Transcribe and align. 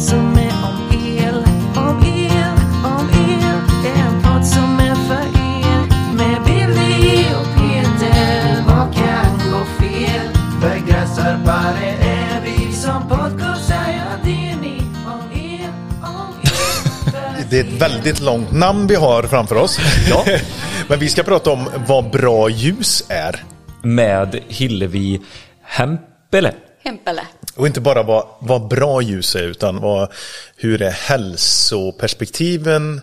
podd 0.00 0.08
som 0.08 0.38
är 0.38 0.52
om 0.64 0.90
el, 1.18 1.34
om 1.76 2.02
el, 2.04 2.54
om 2.84 3.10
el. 3.10 3.60
Det 3.82 3.88
är 3.88 4.06
en 4.06 4.22
podd 4.22 4.46
som 4.46 4.78
är 4.80 4.94
för 4.94 5.26
er. 5.40 6.14
Med 6.14 6.42
Billy 6.44 7.24
och 7.24 7.46
Peter. 7.56 8.62
Vad 8.66 8.94
kan 8.94 9.50
gå 9.50 9.64
fel? 9.78 10.28
Begränsarbare 10.60 11.94
är 12.00 12.40
vi 12.44 12.72
som 12.72 13.08
podcastar. 13.08 13.84
Ja, 13.88 14.16
det 14.24 14.50
är 14.50 14.56
ni. 14.56 14.82
Om 15.06 15.20
el, 15.34 15.70
om 16.02 16.34
el. 16.42 17.44
Det 17.50 17.58
är 17.58 17.64
ett 17.64 17.82
väldigt 17.82 18.20
långt 18.20 18.52
namn 18.52 18.86
vi 18.86 18.94
har 18.94 19.22
framför 19.22 19.56
oss. 19.56 19.78
Ja. 20.10 20.24
Men 20.88 20.98
vi 20.98 21.08
ska 21.08 21.22
prata 21.22 21.50
om 21.50 21.68
vad 21.86 22.10
bra 22.10 22.48
ljus 22.48 23.04
är. 23.08 23.44
Med 23.82 24.40
Hillevi 24.48 25.20
Hempele. 25.62 26.54
Hempele. 26.84 27.22
Och 27.60 27.66
inte 27.66 27.80
bara 27.80 28.02
vad, 28.02 28.26
vad 28.38 28.68
bra 28.68 29.02
ljus 29.02 29.36
är 29.36 29.42
utan 29.42 29.80
vad, 29.80 30.12
hur 30.56 30.82
är 30.82 30.90
hälsoperspektiven 30.90 33.00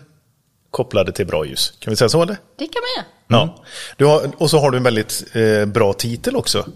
kopplade 0.70 1.12
till 1.12 1.26
bra 1.26 1.46
ljus. 1.46 1.72
Kan 1.78 1.90
vi 1.90 1.96
säga 1.96 2.08
så 2.08 2.22
eller? 2.22 2.36
Det 2.58 2.66
kan 2.66 2.82
man 2.82 2.88
göra. 2.96 3.06
Ja. 3.28 3.64
Du 3.96 4.04
har, 4.04 4.30
och 4.38 4.50
så 4.50 4.58
har 4.58 4.70
du 4.70 4.76
en 4.76 4.82
väldigt 4.82 5.24
eh, 5.32 5.66
bra 5.66 5.92
titel 5.92 6.36
också. 6.36 6.66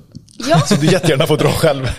Ja, 0.49 0.61
Så 0.67 0.75
du 0.75 0.87
jättegärna 0.87 1.27
får 1.27 1.37
dra 1.37 1.53
själv. 1.53 1.89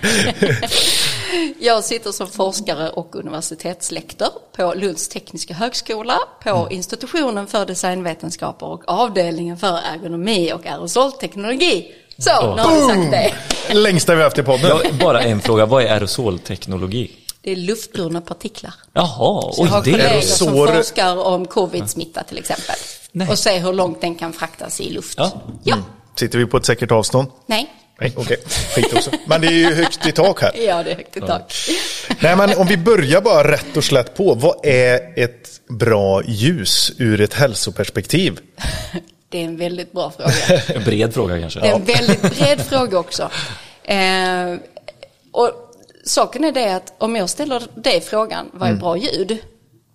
jag 1.60 1.84
sitter 1.84 2.12
som 2.12 2.28
forskare 2.28 2.90
och 2.90 3.16
universitetslektor 3.16 4.30
på 4.56 4.74
Lunds 4.74 5.08
tekniska 5.08 5.54
högskola, 5.54 6.18
på 6.44 6.68
institutionen 6.72 7.48
för 7.48 7.66
designvetenskaper 7.66 8.66
och 8.66 8.84
avdelningen 8.88 9.58
för 9.58 9.80
ergonomi 9.94 10.54
och 10.54 10.66
aerosolteknologi. 10.66 11.92
Så, 12.24 12.56
nu 12.56 12.62
har 12.62 12.76
vi 12.76 12.82
sagt 13.02 13.12
det. 13.12 13.74
Längsta 13.74 14.16
vi 14.16 14.24
haft 14.24 14.38
i 14.38 14.44
podden. 14.44 14.70
Ja, 14.84 14.92
bara 15.00 15.22
en 15.22 15.42
fråga, 15.42 15.66
vad 15.66 15.84
är 15.84 15.88
aerosolteknologi? 15.90 17.12
Det 17.42 17.52
är 17.52 17.56
luftburna 17.56 18.22
partiklar. 18.22 18.74
Jaha, 18.94 19.52
Så 19.54 19.64
jag 19.64 19.66
har 19.72 19.80
oj 19.80 19.84
det 19.86 19.92
kollegor 19.92 20.18
är... 20.18 20.22
som 20.22 20.48
Aerosol- 20.56 20.76
forskar 20.76 21.18
om 21.18 21.46
covid-smitta 21.48 22.24
till 22.24 22.38
exempel. 22.38 22.76
Nej. 23.12 23.30
Och 23.30 23.40
ser 23.40 23.60
hur 23.60 23.74
långt 23.74 24.02
den 24.02 24.16
kan 24.16 24.34
fraktas 24.34 24.82
i 24.82 24.90
luft. 24.90 25.14
Ja. 25.18 25.32
ja. 25.64 25.78
Sitter 26.16 26.38
vi 26.40 26.46
på 26.46 26.58
ett 26.58 26.66
säkert 26.66 26.92
avstånd? 26.92 27.28
Nej. 27.46 27.74
Nej, 28.00 28.14
okej. 28.16 28.38
Skit 28.76 28.94
också. 28.94 29.12
Men 29.28 29.42
det 29.42 29.48
är 29.48 29.52
ju 29.52 29.74
högt 29.76 30.06
i 30.08 30.12
tak 30.12 30.42
här. 30.42 30.52
Ja, 30.68 30.84
det 30.84 30.92
är 30.92 30.96
högt 30.96 31.18
i 31.18 31.22
tak. 31.22 31.54
Nej, 32.20 32.36
men 32.36 32.58
om 32.58 32.68
vi 32.68 32.78
börjar 32.78 33.22
bara 33.22 33.52
rätt 33.52 33.78
och 33.78 33.84
slätt 33.84 34.16
på. 34.18 34.34
Vad 34.34 34.66
är 34.66 35.20
ett 35.24 35.50
bra 35.70 36.24
ljus 36.24 36.92
ur 36.98 37.22
ett 37.22 37.34
hälsoperspektiv? 37.34 38.40
Det 39.34 39.40
är 39.40 39.46
en 39.46 39.58
väldigt 39.58 39.92
bra 39.92 40.12
fråga. 40.12 40.62
En 40.76 40.84
bred 40.84 41.14
fråga 41.14 41.40
kanske. 41.40 41.60
Det 41.60 41.68
är 41.68 41.76
en 41.76 41.84
väldigt 41.84 42.22
bred 42.22 42.62
fråga 42.70 43.00
också. 43.00 43.30
Eh, 43.84 44.56
och 45.32 45.52
saken 46.06 46.44
är 46.44 46.52
det 46.52 46.76
att 46.76 46.94
om 46.98 47.16
jag 47.16 47.30
ställer 47.30 47.62
dig 47.76 48.02
frågan, 48.02 48.50
vad 48.54 48.70
är 48.70 48.74
bra 48.74 48.98
ljud? 48.98 49.38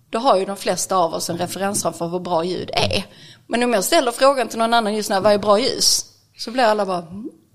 Då 0.09 0.19
har 0.19 0.37
ju 0.37 0.45
de 0.45 0.57
flesta 0.57 0.95
av 0.95 1.13
oss 1.13 1.29
en 1.29 1.37
referensram 1.37 1.93
för 1.93 2.07
vad 2.07 2.21
bra 2.21 2.43
ljud 2.43 2.69
är. 2.73 3.05
Men 3.47 3.63
om 3.63 3.73
jag 3.73 3.83
ställer 3.83 4.11
frågan 4.11 4.47
till 4.47 4.59
någon 4.59 4.73
annan 4.73 4.95
just 4.95 5.09
nu, 5.09 5.19
vad 5.19 5.33
är 5.33 5.37
bra 5.37 5.59
ljus? 5.59 6.05
Så 6.37 6.51
blir 6.51 6.63
alla 6.63 6.85
bara, 6.85 7.05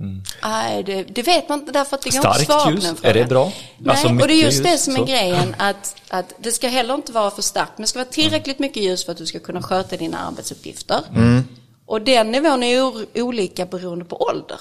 mm. 0.00 0.22
nej 0.42 0.82
det, 0.82 1.02
det 1.02 1.22
vet 1.22 1.48
man 1.48 1.60
inte 1.60 1.72
därför 1.72 1.96
att 1.96 2.02
det 2.02 2.10
går 2.10 2.26
inte 2.26 2.44
svara 2.44 2.64
på 2.64 2.70
ljus, 2.70 2.84
den 2.84 2.96
frågan. 2.96 3.16
är 3.16 3.22
det 3.22 3.28
bra? 3.28 3.52
Nej, 3.78 3.90
Alltså, 3.90 4.08
och 4.08 4.28
det 4.28 4.34
är 4.34 4.44
just 4.44 4.64
det 4.64 4.78
som 4.78 4.94
är 4.94 4.98
så. 4.98 5.04
grejen, 5.04 5.54
att, 5.58 5.96
att 6.08 6.34
det 6.38 6.52
ska 6.52 6.68
heller 6.68 6.94
inte 6.94 7.12
vara 7.12 7.30
för 7.30 7.42
starkt, 7.42 7.72
men 7.76 7.82
det 7.82 7.86
ska 7.86 7.98
vara 7.98 8.08
tillräckligt 8.08 8.58
mycket 8.58 8.82
ljus 8.82 9.04
för 9.04 9.12
att 9.12 9.18
du 9.18 9.26
ska 9.26 9.38
kunna 9.38 9.62
sköta 9.62 9.96
dina 9.96 10.18
arbetsuppgifter. 10.18 11.00
Och 11.86 12.02
den 12.02 12.32
nivån 12.32 12.62
är 12.62 13.06
olika 13.22 13.66
beroende 13.66 14.04
på 14.04 14.22
ålder. 14.22 14.60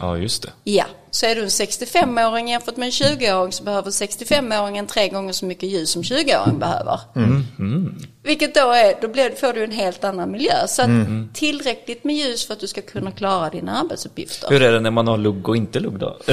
Ja, 0.00 0.16
just 0.18 0.42
det. 0.42 0.52
Ja, 0.64 0.84
så 1.16 1.26
är 1.26 1.34
du 1.34 1.42
en 1.42 1.48
65-åring 1.48 2.48
jämfört 2.48 2.76
med 2.76 2.86
en 2.86 2.92
20-åring 2.92 3.52
så 3.52 3.64
behöver 3.64 3.90
65-åringen 3.90 4.86
tre 4.86 5.08
gånger 5.08 5.32
så 5.32 5.44
mycket 5.44 5.68
ljus 5.68 5.90
som 5.90 6.02
20-åringen 6.02 6.58
behöver. 6.58 7.00
Vilket 8.22 8.54
då 8.54 8.70
är, 8.72 8.94
då 9.00 9.08
blir, 9.08 9.30
får 9.30 9.52
du 9.52 9.64
en 9.64 9.70
helt 9.70 10.04
annan 10.04 10.30
miljö. 10.30 10.66
Så 10.68 10.82
att 10.82 10.88
tillräckligt 11.34 12.04
med 12.04 12.16
ljus 12.16 12.46
för 12.46 12.54
att 12.54 12.60
du 12.60 12.66
ska 12.66 12.82
kunna 12.82 13.10
klara 13.10 13.50
dina 13.50 13.80
arbetsuppgifter. 13.80 14.48
Hur 14.50 14.62
är 14.62 14.72
det 14.72 14.80
när 14.80 14.90
man 14.90 15.06
har 15.08 15.18
lugg 15.18 15.48
och 15.48 15.56
inte 15.56 15.80
lugg 15.80 15.98
då? 15.98 16.16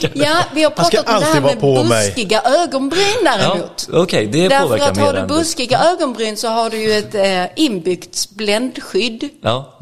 Det? 0.00 0.10
Ja, 0.14 0.44
vi 0.54 0.62
har 0.62 0.70
pratat 0.70 1.08
om 1.08 1.20
det 1.20 1.26
här 1.26 1.40
med 1.40 1.60
på 1.60 1.84
mig. 1.84 2.08
buskiga 2.08 2.42
ögonbryn 2.42 3.04
Ja, 3.24 3.36
däremot. 3.38 3.88
Okej, 3.92 4.26
det 4.26 4.48
Därför 4.48 4.64
påverkar 4.66 4.90
att 4.90 4.98
har 4.98 5.12
du 5.12 5.26
buskiga 5.26 5.78
ögonbryn 5.78 6.36
så 6.36 6.48
har 6.48 6.70
du 6.70 6.76
ju 6.76 6.92
ett 6.92 7.14
eh, 7.14 7.44
inbyggt 7.64 8.30
bländskydd. 8.30 9.28
Ja, 9.42 9.78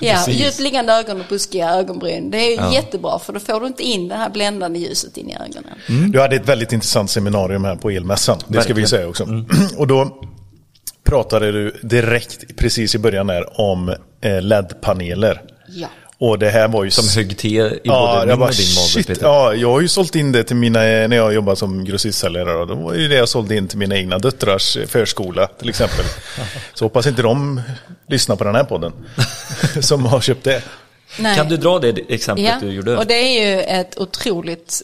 Ja, 0.00 0.14
Precis. 0.14 0.40
djupt 0.40 0.58
liggande 0.58 0.92
ögon 0.92 1.20
och 1.20 1.26
buskiga 1.28 1.70
ögonbryn. 1.70 2.30
Det 2.30 2.38
är 2.38 2.72
jättebra 2.98 3.18
för 3.18 3.32
då 3.32 3.40
får 3.40 3.60
du 3.60 3.66
inte 3.66 3.82
in 3.82 4.08
det 4.08 4.14
här 4.14 4.30
bländande 4.30 4.78
ljuset 4.78 5.16
in 5.16 5.30
i 5.30 5.34
ögonen. 5.34 6.10
Du 6.12 6.20
hade 6.20 6.36
ett 6.36 6.48
väldigt 6.48 6.72
intressant 6.72 7.10
seminarium 7.10 7.64
här 7.64 7.76
på 7.76 7.90
elmässan. 7.90 8.38
Det 8.38 8.44
ska 8.44 8.74
vi 8.74 8.80
Verkligen. 8.80 8.88
säga 8.88 9.08
också. 9.08 9.26
Och 9.76 9.86
då 9.86 10.22
pratade 11.04 11.52
du 11.52 11.80
direkt, 11.82 12.56
precis 12.56 12.94
i 12.94 12.98
början 12.98 13.26
där, 13.26 13.60
om 13.60 13.88
eh, 14.20 14.42
LED-paneler. 14.42 15.42
Ja. 15.68 15.88
Och 16.20 16.38
det 16.38 16.50
här 16.50 16.68
var 16.68 16.84
ju... 16.84 16.90
som 16.90 17.08
högg 17.08 17.38
te 17.38 17.48
i 17.48 17.80
Ja, 17.84 18.14
både 18.16 18.18
jag 18.18 18.28
min 18.28 18.38
bara, 18.38 18.48
och 18.48 18.54
din 18.54 18.74
mage 18.74 19.06
Peter. 19.06 19.26
ja, 19.26 19.54
jag 19.54 19.70
har 19.70 19.80
ju 19.80 19.88
sålt 19.88 20.14
in 20.14 20.32
det 20.32 20.44
till 20.44 20.56
mina, 20.56 20.80
när 20.80 21.16
jag 21.16 21.34
jobbade 21.34 21.56
som 21.56 21.84
grossistsäljare. 21.84 22.66
Då 22.66 22.74
var 22.74 22.94
ju 22.94 23.08
det 23.08 23.14
jag 23.14 23.28
sålde 23.28 23.56
in 23.56 23.68
till 23.68 23.78
mina 23.78 23.96
egna 23.96 24.18
döttrars 24.18 24.76
eh, 24.76 24.86
förskola 24.86 25.46
till 25.46 25.68
exempel. 25.68 26.04
Så 26.74 26.84
hoppas 26.84 27.06
inte 27.06 27.22
de 27.22 27.60
lyssnar 28.08 28.36
på 28.36 28.44
den 28.44 28.54
här 28.54 28.64
podden. 28.64 28.92
som 29.80 30.04
har 30.04 30.20
köpt 30.20 30.44
det. 30.44 30.62
Nej. 31.18 31.36
Kan 31.36 31.48
du 31.48 31.56
dra 31.56 31.78
det 31.78 31.88
exemplet 32.08 32.46
Ja, 32.46 32.54
du 32.60 32.72
gjorde? 32.72 32.96
och 32.96 33.06
det 33.06 33.14
är 33.14 33.46
ju 33.46 33.62
ett 33.62 33.98
otroligt... 33.98 34.82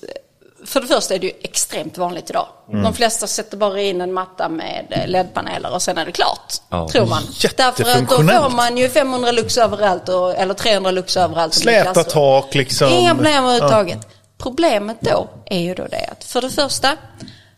För 0.67 0.81
det 0.81 0.87
första 0.87 1.15
är 1.15 1.19
det 1.19 1.27
ju 1.27 1.33
extremt 1.43 1.99
vanligt 1.99 2.31
idag. 2.31 2.47
Mm. 2.71 2.83
De 2.83 2.95
flesta 2.95 3.27
sätter 3.27 3.57
bara 3.57 3.81
in 3.81 4.01
en 4.01 4.13
matta 4.13 4.49
med 4.49 4.87
eh, 4.91 5.09
LED-paneler 5.09 5.75
och 5.75 5.83
sen 5.83 5.99
är 5.99 6.07
det 6.07 6.13
klart. 6.13 6.55
Ja. 6.71 6.89
Tror 6.89 7.07
man. 7.07 7.23
Därför 7.57 7.85
att 7.91 8.09
då 8.09 8.17
får 8.17 8.57
man 8.57 8.77
ju 8.77 8.89
500 8.89 9.33
lux 9.33 9.59
överallt 9.59 10.09
och, 10.09 10.37
eller 10.37 10.55
300 10.55 10.91
lux 10.91 11.17
överallt. 11.17 11.55
Släta 11.55 12.05
tak 12.05 12.55
liksom. 12.55 12.89
Inga 12.93 13.15
problem 13.15 13.45
överhuvudtaget. 13.45 14.09
Problemet 14.39 14.97
då 15.01 15.31
är 15.47 15.61
ju 15.61 15.75
då 15.75 15.87
det 15.91 16.07
att 16.13 16.25
för 16.25 16.41
det 16.41 16.51
första 16.51 16.97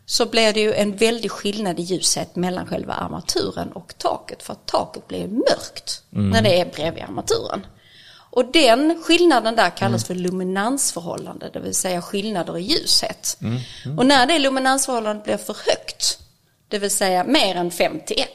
så 0.05 0.25
blir 0.25 0.53
det 0.53 0.59
ju 0.59 0.73
en 0.73 0.95
väldig 0.95 1.31
skillnad 1.31 1.79
i 1.79 1.81
ljushet 1.81 2.35
mellan 2.35 2.67
själva 2.67 2.93
armaturen 2.93 3.71
och 3.71 3.93
taket. 3.97 4.43
För 4.43 4.53
att 4.53 4.65
taket 4.65 5.07
blir 5.07 5.27
mörkt 5.27 6.01
när 6.09 6.41
det 6.41 6.61
är 6.61 6.65
bredvid 6.65 7.03
armaturen. 7.03 7.65
Och 8.37 8.51
den 8.51 9.03
skillnaden 9.03 9.55
där 9.55 9.69
kallas 9.69 10.05
för 10.05 10.15
luminansförhållande, 10.15 11.49
det 11.53 11.59
vill 11.59 11.75
säga 11.75 12.01
skillnader 12.01 12.57
i 12.57 12.61
ljushet. 12.61 13.37
Och 13.97 14.05
när 14.05 14.25
det 14.25 14.39
luminansförhållandet 14.39 15.23
blir 15.23 15.37
för 15.37 15.57
högt, 15.65 16.19
det 16.67 16.79
vill 16.79 16.91
säga 16.91 17.23
mer 17.23 17.55
än 17.55 17.71
5 17.71 17.99
till 18.05 18.19
1 18.19 18.29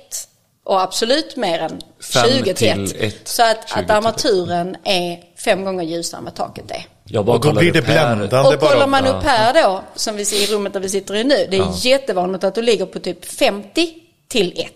och 0.64 0.80
absolut 0.80 1.36
mer 1.36 1.58
än 1.58 1.80
Fem 2.12 2.24
20 2.28 2.54
till 2.54 2.68
1. 2.68 2.90
till 2.90 3.04
ett, 3.04 3.28
Så 3.28 3.42
att, 3.42 3.68
20 3.68 3.74
till 3.74 3.84
att 3.84 3.90
armaturen 3.90 4.76
är 4.84 5.20
fem 5.44 5.64
gånger 5.64 5.84
ljusare 5.84 6.18
än 6.18 6.24
vad 6.24 6.34
taket 6.34 6.70
är. 6.70 6.86
Jag 7.04 7.24
bara 7.24 7.36
Och 7.36 7.42
då 7.42 7.52
blir 7.52 7.72
det 7.72 7.82
bländande. 7.82 8.38
Och 8.38 8.60
kollar 8.60 8.86
man 8.86 9.06
upp 9.06 9.22
här 9.22 9.62
då, 9.62 9.82
som 9.94 10.16
vi 10.16 10.24
ser 10.24 10.36
i 10.36 10.46
rummet 10.54 10.72
där 10.72 10.80
vi 10.80 10.88
sitter 10.88 11.14
i 11.14 11.24
nu, 11.24 11.46
det 11.50 11.56
är 11.56 11.86
jättevanligt 11.86 12.44
att 12.44 12.54
du 12.54 12.62
ligger 12.62 12.86
på 12.86 12.98
typ 12.98 13.24
50 13.24 13.94
till 14.28 14.60
1 14.60 14.72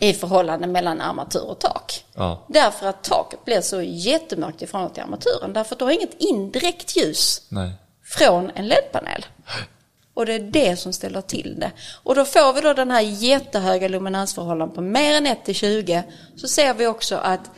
i 0.00 0.12
förhållande 0.12 0.66
mellan 0.66 1.00
armatur 1.00 1.44
och 1.44 1.58
tak. 1.60 2.04
Ja. 2.14 2.46
Därför 2.48 2.86
att 2.86 3.04
taket 3.04 3.44
blir 3.44 3.60
så 3.60 3.82
jättemörkt 3.82 4.62
i 4.62 4.66
förhållande 4.66 4.94
till 4.94 5.02
armaturen. 5.02 5.52
Därför 5.52 5.74
att 5.74 5.78
du 5.78 5.84
har 5.84 5.92
inget 5.92 6.14
indirekt 6.18 6.96
ljus 6.96 7.42
Nej. 7.48 7.72
från 8.04 8.50
en 8.54 8.68
LED-panel. 8.68 9.26
Och 10.14 10.26
det 10.26 10.32
är 10.34 10.38
det 10.38 10.76
som 10.76 10.92
ställer 10.92 11.20
till 11.20 11.60
det. 11.60 11.70
Och 12.02 12.14
då 12.14 12.24
får 12.24 12.52
vi 12.52 12.60
då 12.60 12.72
den 12.72 12.90
här 12.90 13.00
jättehöga 13.00 13.88
luminansförhållanden 13.88 14.74
på 14.74 14.80
mer 14.80 15.14
än 15.14 15.26
1 15.26 15.44
till 15.44 15.54
20. 15.54 16.04
Så 16.36 16.48
ser 16.48 16.74
vi 16.74 16.86
också 16.86 17.16
att 17.16 17.50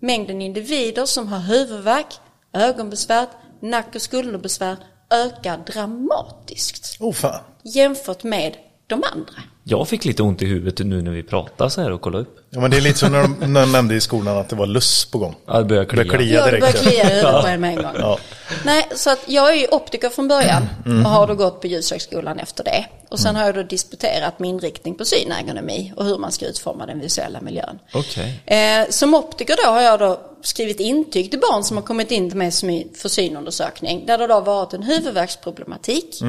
mängden 0.00 0.42
individer 0.42 1.06
som 1.06 1.28
har 1.28 1.38
huvudvärk, 1.38 2.06
ögonbesvär, 2.52 3.26
nack 3.60 3.94
och 3.94 4.02
skulderbesvär 4.02 4.76
ökar 5.10 5.58
dramatiskt 5.58 6.96
Oh 7.00 7.12
fan. 7.12 7.40
jämfört 7.62 8.22
med 8.22 8.56
de 8.86 9.02
andra. 9.12 9.42
Jag 9.64 9.88
fick 9.88 10.04
lite 10.04 10.22
ont 10.22 10.42
i 10.42 10.46
huvudet 10.46 10.86
nu 10.86 11.02
när 11.02 11.10
vi 11.10 11.22
pratade 11.22 11.70
så 11.70 11.80
här 11.80 11.90
och 11.90 12.00
kollade 12.00 12.22
upp. 12.22 12.41
Ja, 12.54 12.60
men 12.60 12.70
det 12.70 12.76
är 12.76 12.80
lite 12.80 12.98
som 12.98 13.12
när 13.12 13.22
de, 13.22 13.52
när 13.52 13.60
de 13.60 13.72
nämnde 13.72 13.94
i 13.94 14.00
skolan 14.00 14.38
att 14.38 14.48
det 14.48 14.56
var 14.56 14.66
luss 14.66 15.04
på 15.04 15.18
gång. 15.18 15.34
Ja, 15.46 15.58
det 15.58 15.64
börjar 15.64 15.84
klia. 15.84 16.04
Klia 16.04 16.38
Ja, 16.38 16.44
det 16.44 16.50
direkt. 16.50 16.60
börjar 16.60 16.90
klia 16.90 17.04
i 17.04 17.14
huvudet 17.14 17.42
på 17.42 17.46
en 17.46 17.60
med 17.60 17.70
en 17.70 17.76
gång. 17.82 17.92
Ja. 17.98 18.18
Nej, 18.64 18.88
så 18.94 19.10
att 19.10 19.18
jag 19.26 19.50
är 19.50 19.54
ju 19.54 19.66
optiker 19.66 20.08
från 20.08 20.28
början 20.28 20.68
och 21.04 21.10
har 21.10 21.26
då 21.26 21.34
gått 21.34 21.60
på 21.60 21.66
Ljushögskolan 21.66 22.38
efter 22.38 22.64
det. 22.64 22.84
Och 23.08 23.18
sen 23.20 23.36
har 23.36 23.44
jag 23.44 23.54
då 23.54 23.62
disputerat 23.62 24.38
med 24.38 24.50
inriktning 24.50 24.94
på 24.94 25.04
synergonomi 25.04 25.92
och 25.96 26.04
hur 26.04 26.18
man 26.18 26.32
ska 26.32 26.46
utforma 26.46 26.86
den 26.86 27.00
visuella 27.00 27.40
miljön. 27.40 27.78
Okej. 27.94 28.40
Eh, 28.46 28.90
som 28.90 29.14
optiker 29.14 29.56
då 29.64 29.70
har 29.70 29.80
jag 29.80 29.98
då 29.98 30.20
skrivit 30.42 30.80
intyg 30.80 31.30
till 31.30 31.40
barn 31.40 31.64
som 31.64 31.76
har 31.76 31.84
kommit 31.84 32.10
in 32.10 32.28
till 32.30 32.38
mig 32.38 32.50
för 32.96 33.08
synundersökning. 33.08 34.06
Där 34.06 34.18
det 34.18 34.26
då 34.26 34.34
har 34.34 34.40
varit 34.40 34.72
en 34.72 34.82
huvudvärksproblematik. 34.82 36.20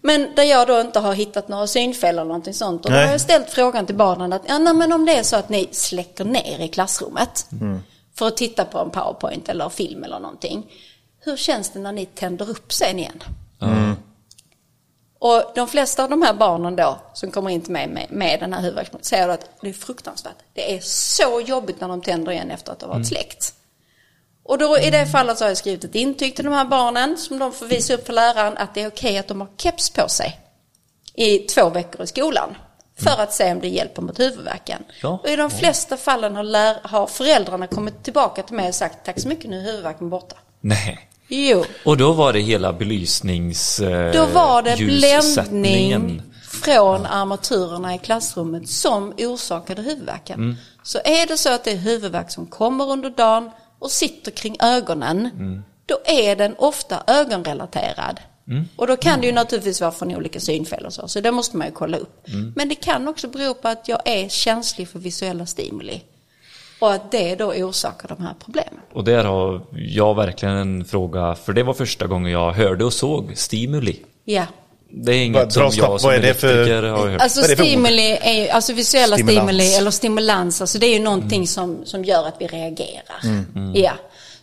Men 0.00 0.28
där 0.36 0.42
jag 0.44 0.66
då 0.68 0.80
inte 0.80 0.98
har 0.98 1.14
hittat 1.14 1.48
några 1.48 1.66
synfel 1.66 2.08
eller 2.08 2.24
någonting 2.24 2.54
sånt. 2.54 2.84
Och 2.84 2.90
då 2.90 2.96
Nej. 2.96 3.04
har 3.06 3.12
jag 3.12 3.20
ställt 3.20 3.50
frågan 3.50 3.86
till 3.86 3.94
barnen 3.94 4.32
att 4.32 4.42
ja, 4.48 4.58
nej, 4.58 4.74
men 4.74 4.92
om 4.92 5.06
det 5.06 5.12
är 5.16 5.22
så 5.22 5.36
att 5.36 5.48
ni 5.48 5.63
släcker 5.72 6.24
ner 6.24 6.60
i 6.60 6.68
klassrummet. 6.68 7.46
För 8.14 8.26
att 8.26 8.36
titta 8.36 8.64
på 8.64 8.78
en 8.78 8.90
powerpoint 8.90 9.48
eller 9.48 9.68
film 9.68 10.04
eller 10.04 10.18
någonting. 10.18 10.66
Hur 11.20 11.36
känns 11.36 11.70
det 11.70 11.78
när 11.78 11.92
ni 11.92 12.06
tänder 12.06 12.50
upp 12.50 12.72
sen 12.72 12.98
igen? 12.98 13.22
Och 15.18 15.52
de 15.54 15.68
flesta 15.68 16.04
av 16.04 16.10
de 16.10 16.22
här 16.22 16.34
barnen 16.34 16.76
då 16.76 16.98
som 17.14 17.30
kommer 17.30 17.50
in 17.50 17.60
till 17.60 17.72
mig 17.72 17.88
med, 17.88 18.06
med 18.10 18.40
den 18.40 18.52
här 18.52 18.60
huvudvärken 18.60 18.98
säger 19.02 19.28
att 19.28 19.50
det 19.60 19.68
är 19.68 19.72
fruktansvärt. 19.72 20.36
Det 20.54 20.74
är 20.76 20.80
så 20.80 21.40
jobbigt 21.46 21.80
när 21.80 21.88
de 21.88 22.00
tänder 22.02 22.32
igen 22.32 22.50
efter 22.50 22.72
att 22.72 22.78
det 22.78 22.86
har 22.86 22.94
varit 22.94 23.08
släckt. 23.08 23.54
Och 24.42 24.58
då 24.58 24.78
i 24.78 24.90
det 24.90 25.06
fallet 25.06 25.38
så 25.38 25.44
har 25.44 25.50
jag 25.50 25.56
skrivit 25.56 25.84
ett 25.84 25.94
intyg 25.94 26.36
till 26.36 26.44
de 26.44 26.54
här 26.54 26.64
barnen 26.64 27.16
som 27.16 27.38
de 27.38 27.52
får 27.52 27.66
visa 27.66 27.94
upp 27.94 28.06
för 28.06 28.12
läraren 28.12 28.56
att 28.56 28.74
det 28.74 28.82
är 28.82 28.88
okej 28.88 29.18
att 29.18 29.28
de 29.28 29.40
har 29.40 29.48
keps 29.56 29.90
på 29.90 30.08
sig 30.08 30.40
i 31.14 31.38
två 31.38 31.68
veckor 31.68 32.02
i 32.02 32.06
skolan. 32.06 32.54
För 32.98 33.22
att 33.22 33.32
se 33.32 33.52
om 33.52 33.60
det 33.60 33.68
hjälper 33.68 34.02
mot 34.02 34.20
huvudvärken. 34.20 34.82
Ja. 35.02 35.20
Och 35.22 35.28
i 35.28 35.36
de 35.36 35.50
flesta 35.50 35.96
fallen 35.96 36.36
har, 36.36 36.42
lär, 36.42 36.76
har 36.82 37.06
föräldrarna 37.06 37.66
kommit 37.66 38.02
tillbaka 38.04 38.42
till 38.42 38.56
mig 38.56 38.68
och 38.68 38.74
sagt 38.74 38.98
tack 39.06 39.20
så 39.20 39.28
mycket 39.28 39.50
nu 39.50 39.58
är 39.60 39.64
huvudvärken 39.64 40.10
borta. 40.10 40.36
Nej. 40.60 41.08
Jo, 41.28 41.64
Och 41.84 41.96
då 41.96 42.12
var 42.12 42.32
det 42.32 42.40
hela 42.40 42.72
belysnings... 42.72 43.80
Eh, 43.80 44.12
då 44.12 44.26
var 44.26 44.62
det 44.62 44.76
bländning 44.76 46.22
från 46.62 47.06
armaturerna 47.06 47.94
i 47.94 47.98
klassrummet 47.98 48.68
som 48.68 49.12
orsakade 49.18 49.82
huvudvärken. 49.82 50.38
Mm. 50.40 50.56
Så 50.82 50.98
är 51.04 51.26
det 51.26 51.36
så 51.36 51.52
att 51.54 51.64
det 51.64 51.70
är 51.72 51.76
huvudvärk 51.76 52.30
som 52.30 52.46
kommer 52.46 52.90
under 52.90 53.10
dagen 53.10 53.50
och 53.78 53.90
sitter 53.90 54.30
kring 54.30 54.56
ögonen, 54.60 55.30
Mm. 55.34 55.64
då 55.86 55.98
är 56.04 56.36
den 56.36 56.54
ofta 56.58 57.02
ögonrelaterad. 57.06 58.20
Mm. 58.48 58.64
Och 58.76 58.86
då 58.86 58.96
kan 58.96 59.20
det 59.20 59.26
ju 59.26 59.32
naturligtvis 59.32 59.80
vara 59.80 59.92
från 59.92 60.16
olika 60.16 60.40
synfel 60.40 60.86
och 60.86 60.92
så, 60.92 61.08
så 61.08 61.20
det 61.20 61.32
måste 61.32 61.56
man 61.56 61.66
ju 61.66 61.72
kolla 61.72 61.96
upp. 61.96 62.28
Mm. 62.28 62.52
Men 62.56 62.68
det 62.68 62.74
kan 62.74 63.08
också 63.08 63.28
bero 63.28 63.54
på 63.54 63.68
att 63.68 63.88
jag 63.88 64.00
är 64.04 64.28
känslig 64.28 64.88
för 64.88 64.98
visuella 64.98 65.46
stimuli. 65.46 66.02
Och 66.78 66.92
att 66.92 67.10
det 67.12 67.34
då 67.34 67.52
orsakar 67.52 68.08
de 68.08 68.22
här 68.22 68.34
problemen. 68.44 68.80
Och 68.92 69.04
där 69.04 69.24
har 69.24 69.60
jag 69.72 70.14
verkligen 70.14 70.54
en 70.56 70.84
fråga, 70.84 71.34
för 71.34 71.52
det 71.52 71.62
var 71.62 71.74
första 71.74 72.06
gången 72.06 72.32
jag 72.32 72.52
hörde 72.52 72.84
och 72.84 72.92
såg 72.92 73.32
stimuli. 73.36 73.96
Ja. 74.24 74.46
Det 74.90 75.12
är 75.12 75.24
inget 75.24 75.52
som 75.52 75.62
jag 75.62 76.00
som 76.00 76.08
vad 76.10 76.14
är 76.14 76.20
det 76.22 76.34
för- 76.34 76.82
har 76.82 77.08
hört. 77.08 77.20
Alltså 77.20 77.42
stimuli 77.42 78.18
är 78.22 78.32
ju, 78.32 78.48
alltså 78.48 78.72
visuella 78.72 79.16
Stimulans. 79.16 79.46
stimuli 79.46 79.74
eller 79.74 79.90
stimulans, 79.90 80.60
alltså 80.60 80.78
det 80.78 80.86
är 80.86 80.92
ju 80.98 81.04
någonting 81.04 81.48
som, 81.48 81.86
som 81.86 82.04
gör 82.04 82.26
att 82.28 82.34
vi 82.40 82.46
reagerar. 82.46 83.20
Ja. 83.74 83.92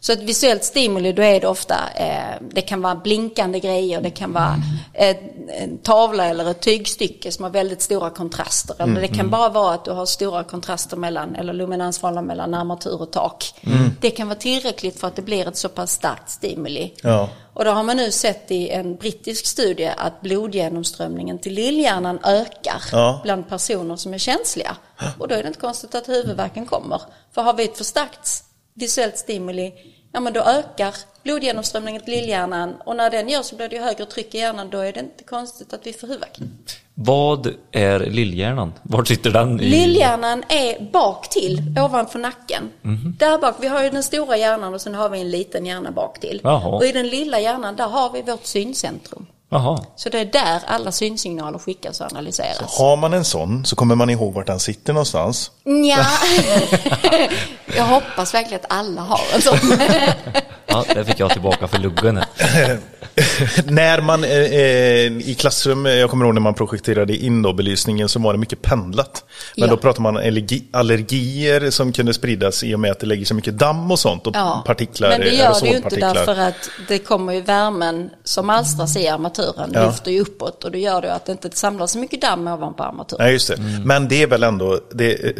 Så 0.03 0.13
ett 0.13 0.21
visuellt 0.21 0.63
stimuli, 0.63 1.13
då 1.13 1.21
är 1.21 1.41
det 1.41 1.47
ofta, 1.47 1.75
eh, 1.95 2.41
det 2.51 2.61
kan 2.61 2.81
vara 2.81 2.95
blinkande 2.95 3.59
grejer, 3.59 4.01
det 4.01 4.09
kan 4.09 4.33
vara 4.33 4.55
ett, 4.93 5.21
en 5.47 5.77
tavla 5.77 6.25
eller 6.25 6.51
ett 6.51 6.61
tygstycke 6.61 7.31
som 7.31 7.43
har 7.43 7.51
väldigt 7.51 7.81
stora 7.81 8.09
kontraster. 8.09 8.75
Eller 8.79 9.01
det 9.01 9.07
kan 9.07 9.29
bara 9.29 9.49
vara 9.49 9.73
att 9.73 9.85
du 9.85 9.91
har 9.91 10.05
stora 10.05 10.43
kontraster 10.43 10.97
mellan, 10.97 11.35
eller 11.35 11.53
luminansförhållanden 11.53 12.27
mellan 12.27 12.53
armatur 12.53 13.01
och 13.01 13.11
tak. 13.11 13.53
Det 14.01 14.09
kan 14.09 14.27
vara 14.27 14.39
tillräckligt 14.39 14.99
för 14.99 15.07
att 15.07 15.15
det 15.15 15.21
blir 15.21 15.47
ett 15.47 15.57
så 15.57 15.69
pass 15.69 15.91
starkt 15.91 16.29
stimuli. 16.29 16.93
Ja. 17.03 17.29
Och 17.53 17.65
då 17.65 17.71
har 17.71 17.83
man 17.83 17.97
nu 17.97 18.11
sett 18.11 18.51
i 18.51 18.69
en 18.69 18.95
brittisk 18.95 19.45
studie 19.45 19.91
att 19.97 20.21
blodgenomströmningen 20.21 21.39
till 21.39 21.53
lillhjärnan 21.53 22.19
ökar 22.23 22.83
Ja. 22.91 23.19
bland 23.23 23.49
personer 23.49 23.95
som 23.95 24.13
är 24.13 24.17
känsliga. 24.17 24.75
Och 25.19 25.27
då 25.27 25.35
är 25.35 25.41
det 25.43 25.47
inte 25.47 25.59
konstigt 25.59 25.95
att 25.95 26.09
huvudvärken 26.09 26.65
kommer. 26.65 27.01
För 27.35 27.41
har 27.41 27.53
vi 27.53 27.63
ett 27.63 27.77
förstärkt 27.77 28.43
visuellt 28.73 29.17
stimuli, 29.17 29.73
ja 30.11 30.19
men 30.19 30.33
då 30.33 30.39
ökar 30.39 30.95
blodgenomströmningen 31.23 32.01
till 32.01 32.13
lillhjärnan 32.13 32.75
och 32.85 32.95
när 32.95 33.09
den 33.09 33.29
gör 33.29 33.41
så 33.41 33.55
blir 33.55 33.69
det 33.69 33.79
högre 33.79 34.05
tryck 34.05 34.35
i 34.35 34.37
hjärnan, 34.37 34.69
då 34.69 34.79
är 34.79 34.93
det 34.93 34.99
inte 34.99 35.23
konstigt 35.23 35.73
att 35.73 35.87
vi 35.87 35.93
får 35.93 36.07
huvudvärk. 36.07 36.37
Vad 36.93 37.53
är 37.71 37.99
lillhjärnan? 37.99 38.73
Var 38.83 39.03
sitter 39.03 39.31
den? 39.31 39.59
I... 39.59 39.69
Lillhjärnan 39.69 40.43
är 40.49 40.91
bak 40.91 41.29
till, 41.29 41.75
ovanför 41.85 42.19
nacken. 42.19 42.69
Mhm. 42.81 43.15
Där 43.19 43.37
bak, 43.37 43.55
vi 43.59 43.67
har 43.67 43.83
ju 43.83 43.89
den 43.89 44.03
stora 44.03 44.37
hjärnan 44.37 44.73
och 44.73 44.81
sen 44.81 44.95
har 44.95 45.09
vi 45.09 45.21
en 45.21 45.31
liten 45.31 45.65
hjärna 45.65 45.91
bak 45.91 46.19
till. 46.19 46.41
Jaha. 46.43 46.75
Och 46.75 46.85
i 46.85 46.91
den 46.91 47.07
lilla 47.07 47.39
hjärnan, 47.39 47.75
där 47.75 47.87
har 47.87 48.11
vi 48.11 48.21
vårt 48.21 48.45
syncentrum. 48.45 49.25
Jaha. 49.53 49.83
Så 49.95 50.09
det 50.09 50.19
är 50.19 50.25
där 50.25 50.59
alla 50.65 50.91
synsignaler 50.91 51.59
skickas 51.59 52.01
och 52.01 52.11
analyseras. 52.11 52.77
Har 52.77 52.97
man 52.97 53.13
en 53.13 53.25
sån 53.25 53.65
så 53.65 53.75
kommer 53.75 53.95
man 53.95 54.09
ihåg 54.09 54.33
vart 54.33 54.47
den 54.47 54.59
sitter 54.59 54.93
någonstans. 54.93 55.51
Ja. 55.63 56.05
jag 57.75 57.83
hoppas 57.83 58.33
verkligen 58.33 58.59
att 58.65 58.71
alla 58.77 59.01
har 59.01 59.21
en 59.35 59.41
sån. 59.41 59.57
Ja, 60.73 60.85
det 60.93 61.05
fick 61.05 61.19
jag 61.19 61.31
tillbaka 61.31 61.67
för 61.67 61.77
luggen. 61.77 62.15
när 63.65 64.01
man 64.01 64.23
eh, 64.23 64.29
eh, 64.31 65.29
i 65.29 65.35
klassrum, 65.39 65.85
eh, 65.85 65.93
jag 65.93 66.09
kommer 66.09 66.25
ihåg 66.25 66.33
när 66.33 66.41
man 66.41 66.53
projekterade 66.53 67.15
in 67.15 67.41
då 67.41 67.53
belysningen 67.53 68.09
så 68.09 68.19
var 68.19 68.33
det 68.33 68.39
mycket 68.39 68.61
pendlat. 68.61 69.23
Men 69.57 69.67
Ja. 69.69 69.75
då 69.75 69.77
pratar 69.81 70.01
man 70.01 70.17
allergi, 70.17 70.63
allergier 70.73 71.69
som 71.69 71.93
kunde 71.93 72.13
spridas 72.13 72.63
i 72.63 72.75
och 72.75 72.79
med 72.79 72.91
att 72.91 72.99
det 72.99 73.05
lägger 73.05 73.25
så 73.25 73.35
mycket 73.35 73.57
damm 73.57 73.91
och 73.91 73.99
sånt 73.99 74.27
och 74.27 74.35
Ja. 74.35 74.63
partiklar, 74.65 75.09
Men 75.09 75.21
det 75.21 75.29
gör 75.29 75.61
det 75.61 75.67
ju 75.69 75.75
inte 75.77 75.95
därför 75.95 76.39
att 76.39 76.69
det 76.87 76.99
kommer 76.99 77.33
ju 77.33 77.41
värmen 77.41 78.09
som 78.23 78.49
alstras 78.49 78.97
i 78.97 79.07
armaturen 79.07 79.40
Ja. 79.73 79.85
lyfter 79.85 80.11
ju 80.11 80.21
uppåt 80.21 80.63
och 80.63 80.71
då 80.71 80.77
gör 80.77 81.01
det 81.01 81.13
att 81.13 81.25
det 81.25 81.31
inte 81.31 81.49
samlas 81.53 81.91
så 81.91 81.99
mycket 81.99 82.21
damm 82.21 82.47
ovanpå 82.47 82.83
armaturen. 82.83 83.25
Nej, 83.25 83.33
just 83.33 83.47
det. 83.47 83.57
Men 83.85 84.07
det 84.07 84.23
är 84.23 84.27
väl 84.27 84.43
ändå, 84.43 84.79
det, 84.91 85.35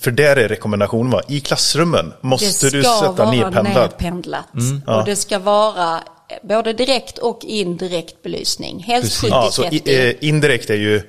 för 0.00 0.10
där 0.10 0.36
är 0.36 0.48
rekommendationen 0.48 1.10
va, 1.10 1.22
i 1.28 1.40
klassrummen 1.40 2.12
måste 2.20 2.66
det 2.66 2.76
du 2.76 2.82
ska 2.82 2.92
sätta 2.92 3.12
vara 3.12 3.30
nedpendlat. 3.30 4.00
nerpendlat. 4.00 4.46
Och 4.86 5.04
det 5.04 5.16
ska 5.16 5.38
vara 5.38 6.00
både 6.42 6.72
direkt 6.72 7.18
och 7.18 7.44
indirekt 7.44 8.22
belysning. 8.22 8.82
Helst 8.82 9.22
70-30. 9.22 9.28
Ja, 9.30 9.50
så 9.50 9.64
i, 9.64 10.08
eh, 10.08 10.28
indirekt 10.28 10.70
är 10.70 10.74
ju 10.74 11.02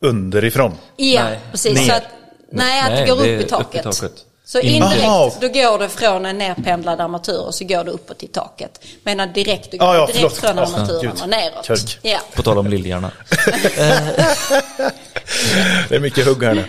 underifrån. 0.00 0.72
Ja, 0.96 1.24
Nej. 1.24 1.40
precis. 1.50 1.74
Ner. 1.74 1.86
Så 1.86 1.92
att, 1.92 2.02
nej, 2.52 2.80
att 2.80 2.88
Nej, 2.90 3.00
det 3.00 3.10
går 3.10 3.16
det 3.16 3.22
upp 3.22 3.40
i 3.40 3.44
upp 3.44 3.74
i 3.74 3.78
taket. 3.82 4.26
Så 4.48 4.60
In- 4.60 4.74
indirekt, 4.74 5.04
Aha. 5.04 5.32
då 5.40 5.48
går 5.48 5.78
det 5.78 5.88
från 5.88 6.26
en 6.26 6.38
nerpendlad 6.38 7.00
armatur 7.00 7.46
och 7.46 7.54
så 7.54 7.64
går 7.64 7.84
det 7.84 7.90
uppåt 7.90 8.22
i 8.22 8.26
taket. 8.26 8.80
Medan 9.04 9.32
direkt, 9.32 9.70
då 9.72 9.76
går 9.78 9.86
Ja, 9.88 9.94
ja, 9.94 10.06
direkt 10.06 10.18
förlåt. 10.18 10.38
från 10.38 10.56
Ja, 10.56 10.62
armaturen 10.62 11.12
och 11.22 11.28
neråt. 11.28 11.64
Kök. 11.66 11.98
Ja. 12.02 12.18
På 12.34 12.42
tal 12.42 12.58
om 12.58 12.66
lillhjärna. 12.66 13.10
Det 15.88 15.94
är 15.96 16.00
mycket 16.00 16.26
hugg 16.26 16.42
här 16.42 16.54
nu. 16.54 16.64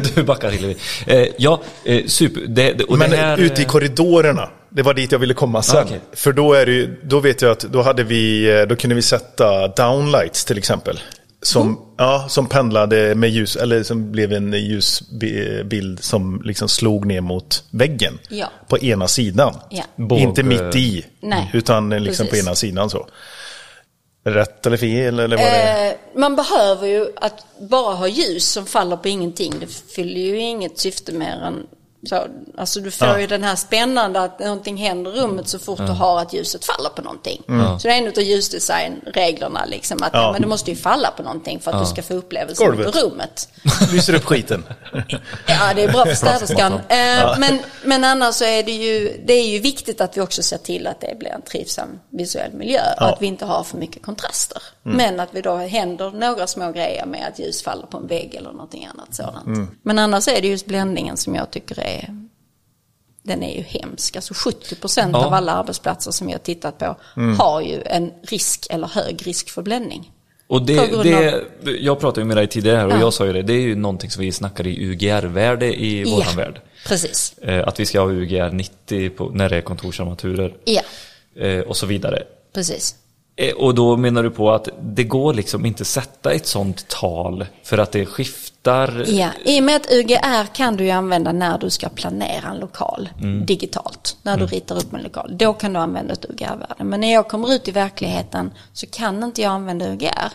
du 0.14 0.22
backar 0.22 0.50
Hillevi. 0.50 0.76
Eh, 1.06 1.26
ja, 1.38 1.60
eh, 1.84 2.06
super. 2.06 2.40
Det, 2.48 2.72
det, 2.72 2.84
och 2.84 2.98
Men 2.98 3.10
det 3.10 3.16
här, 3.16 3.38
ute 3.38 3.62
i 3.62 3.64
korridorerna, 3.64 4.50
det 4.68 4.82
var 4.82 4.94
dit 4.94 5.12
jag 5.12 5.18
ville 5.18 5.34
komma 5.34 5.62
sen. 5.62 5.76
Ah, 5.78 5.82
okej. 5.82 6.00
För 6.12 6.32
då, 6.32 6.52
är 6.52 6.66
det 6.66 6.72
ju, 6.72 7.00
då 7.02 7.20
vet 7.20 7.42
jag 7.42 7.50
att 7.50 7.60
då, 7.60 7.82
hade 7.82 8.02
vi, 8.04 8.50
eh, 8.60 8.62
då 8.62 8.76
kunde 8.76 8.96
vi 8.96 9.02
sätta 9.02 9.68
downlights 9.68 10.44
till 10.44 10.58
exempel. 10.58 11.00
Som, 11.42 11.62
Mm. 11.66 11.78
ja, 11.98 12.26
som 12.28 12.46
pendlade 12.46 13.14
med 13.14 13.30
ljus, 13.30 13.56
eller 13.56 13.82
som 13.82 14.12
blev 14.12 14.32
en 14.32 14.52
ljusbild 14.52 16.04
som 16.04 16.42
liksom 16.44 16.68
slog 16.68 17.06
ner 17.06 17.20
mot 17.20 17.64
väggen. 17.70 18.18
Ja. 18.28 18.46
På 18.68 18.78
ena 18.78 19.08
sidan. 19.08 19.54
Ja. 19.70 19.84
Båg- 19.96 20.18
Inte 20.20 20.42
mitt 20.42 20.76
i, 20.76 21.06
Nej, 21.20 21.50
utan 21.52 21.90
liksom 21.90 22.26
på 22.26 22.36
ena 22.36 22.54
sidan 22.54 22.90
så. 22.90 23.06
Rätt 24.24 24.66
eller 24.66 24.76
fel 24.76 25.18
eller 25.20 25.36
vad 25.36 25.46
det 25.46 25.50
är? 25.50 25.86
Eh, 25.90 25.94
man 26.16 26.36
behöver 26.36 26.86
ju 26.86 27.06
att 27.16 27.44
bara 27.60 27.94
ha 27.94 28.08
ljus 28.08 28.48
som 28.48 28.66
faller 28.66 28.96
på 28.96 29.08
ingenting. 29.08 29.54
Det 29.60 29.66
fyller 29.94 30.20
ju 30.20 30.38
inget 30.40 30.78
syfte 30.78 31.12
mer 31.12 31.32
än 31.42 31.66
så, 32.08 32.26
alltså 32.58 32.80
du 32.80 32.90
får 32.90 33.08
Ja. 33.08 33.20
ju 33.20 33.26
den 33.26 33.42
här 33.44 33.56
spännande 33.56 34.20
att 34.20 34.38
någonting 34.40 34.76
händer 34.76 35.16
i 35.16 35.20
rummet 35.20 35.48
så 35.48 35.58
fort 35.58 35.78
du 35.78 35.84
har 35.92 36.20
att 36.20 36.32
ljuset 36.32 36.64
faller 36.64 36.88
på 36.90 37.02
någonting. 37.02 37.42
Så 37.80 37.88
det 37.88 37.94
är 37.94 37.98
en 37.98 38.08
av 38.08 38.18
ljusdesignreglerna 38.22 39.64
liksom 39.66 40.02
att 40.02 40.10
Ja. 40.12 40.20
ja. 40.22 40.32
men 40.32 40.42
det 40.42 40.48
måste 40.48 40.70
ju 40.70 40.76
falla 40.76 41.10
på 41.16 41.22
någonting 41.22 41.60
för 41.60 41.70
att 41.72 41.80
du 41.84 41.90
ska 41.90 42.02
få 42.02 42.14
upplevelsen 42.14 42.66
Golvet. 42.66 42.92
på 42.92 42.98
rummet. 42.98 43.48
Lyser 43.92 44.14
upp 44.14 44.24
skiten. 44.24 44.64
Ja, 45.46 45.74
det 45.76 45.82
är 45.84 45.92
bra 45.92 46.04
för 46.04 46.14
städerskan. 46.14 46.72
Eh, 46.72 47.38
men, 47.38 47.58
men 47.84 48.04
annars 48.04 48.34
så 48.34 48.44
är 48.44 48.62
det 48.62 48.72
ju, 48.72 49.22
det 49.26 49.32
är 49.32 49.46
ju 49.48 49.58
viktigt 49.58 50.00
att 50.00 50.16
vi 50.16 50.20
också 50.20 50.42
ser 50.42 50.58
till 50.58 50.86
att 50.86 51.00
det 51.00 51.18
blir 51.18 51.28
en 51.30 51.42
trivsam 51.42 51.88
visuell 52.10 52.52
miljö 52.52 52.80
och 52.80 53.02
Ja. 53.02 53.12
att 53.12 53.22
vi 53.22 53.26
inte 53.26 53.44
har 53.44 53.62
för 53.64 53.78
mycket 53.78 54.02
kontraster. 54.02 54.62
Men 54.82 55.20
att 55.20 55.28
vi 55.32 55.40
då 55.42 55.56
händer 55.56 56.10
några 56.10 56.46
små 56.46 56.72
grejer 56.72 57.06
med 57.06 57.28
att 57.32 57.38
ljus 57.38 57.62
faller 57.62 57.86
på 57.86 57.96
en 57.98 58.06
vägg 58.06 58.34
eller 58.34 58.52
någonting 58.52 58.88
annat 58.94 59.14
sådant. 59.14 59.70
Men 59.82 59.98
annars 59.98 60.28
är 60.28 60.40
det 60.42 60.48
just 60.48 60.66
bländningen 60.66 61.16
som 61.16 61.34
jag 61.34 61.50
tycker 61.50 61.80
är 61.80 61.89
den 63.22 63.42
är 63.42 63.56
ju 63.56 63.62
hemsk. 63.62 64.16
Alltså 64.16 64.34
70% 64.34 65.10
Ja. 65.12 65.26
av 65.26 65.34
alla 65.34 65.52
arbetsplatser 65.52 66.10
som 66.10 66.28
jag 66.30 66.42
tittat 66.42 66.78
på 66.78 66.96
har 67.38 67.60
ju 67.60 67.82
en 67.86 68.12
risk 68.22 68.66
eller 68.70 68.86
hög 68.86 69.26
risk 69.26 69.50
för 69.50 69.62
bländning. 69.62 70.12
Och 70.46 70.62
det, 70.66 71.02
det, 71.02 71.42
jag 71.70 72.00
pratade 72.00 72.20
ju 72.20 72.24
med 72.26 72.36
dig 72.36 72.46
tidigare 72.46 72.76
här 72.76 72.86
och 72.86 72.92
Ja. 72.92 73.00
jag 73.00 73.12
sa 73.14 73.26
ju 73.26 73.32
det, 73.32 73.42
det 73.42 73.52
är 73.52 73.60
ju 73.60 73.74
någonting 73.76 74.10
som 74.10 74.22
vi 74.22 74.32
snackar 74.32 74.66
i 74.66 74.84
UGR-värde 74.86 75.80
i 75.82 76.04
våran 76.04 76.26
Ja. 76.30 76.36
värld. 76.36 76.60
Precis. 76.86 77.38
Eh, 77.38 77.68
att 77.68 77.80
vi 77.80 77.86
ska 77.86 78.00
ha 78.00 78.10
UGR 78.10 78.50
90 78.52 79.10
på, 79.10 79.28
när 79.28 79.48
det 79.48 79.56
är 79.56 79.60
kontorsarmaturer. 79.60 80.54
Ja, 80.64 80.82
Eh, 81.36 81.60
och 81.60 81.76
så 81.76 81.86
vidare. 81.86 82.22
precis. 82.52 82.94
Eh, 83.40 83.54
Och 83.54 83.74
då 83.74 83.96
menar 83.96 84.22
du 84.22 84.30
på 84.30 84.50
att 84.52 84.68
det 84.82 85.04
går 85.04 85.34
liksom 85.34 85.66
inte 85.66 85.84
sätta 85.84 86.32
ett 86.32 86.46
sånt 86.46 86.88
tal 86.88 87.46
för 87.64 87.78
att 87.78 87.92
det 87.92 88.06
skiftar? 88.06 89.04
Ja, 89.08 89.28
i 89.44 89.60
och 89.60 89.64
med 89.64 89.76
att 89.76 89.92
UGR 89.92 90.54
kan 90.54 90.76
du 90.76 90.84
ju 90.84 90.90
använda 90.90 91.32
när 91.32 91.58
du 91.58 91.70
ska 91.70 91.88
planera 91.88 92.48
en 92.50 92.56
lokal 92.58 93.08
Mm. 93.20 93.46
digitalt. 93.46 94.16
När 94.22 94.36
du 94.36 94.46
ritar 94.46 94.76
upp 94.76 94.92
en 94.94 95.02
lokal. 95.02 95.36
Då 95.38 95.52
kan 95.52 95.72
du 95.72 95.78
använda 95.80 96.12
ett 96.12 96.24
UGR-värde. 96.30 96.84
Men 96.84 97.00
när 97.00 97.12
jag 97.12 97.28
kommer 97.28 97.52
ut 97.54 97.68
i 97.68 97.70
verkligheten 97.70 98.50
så 98.72 98.86
kan 98.86 99.22
inte 99.24 99.42
jag 99.42 99.50
använda 99.52 99.86
UGR. 99.92 100.30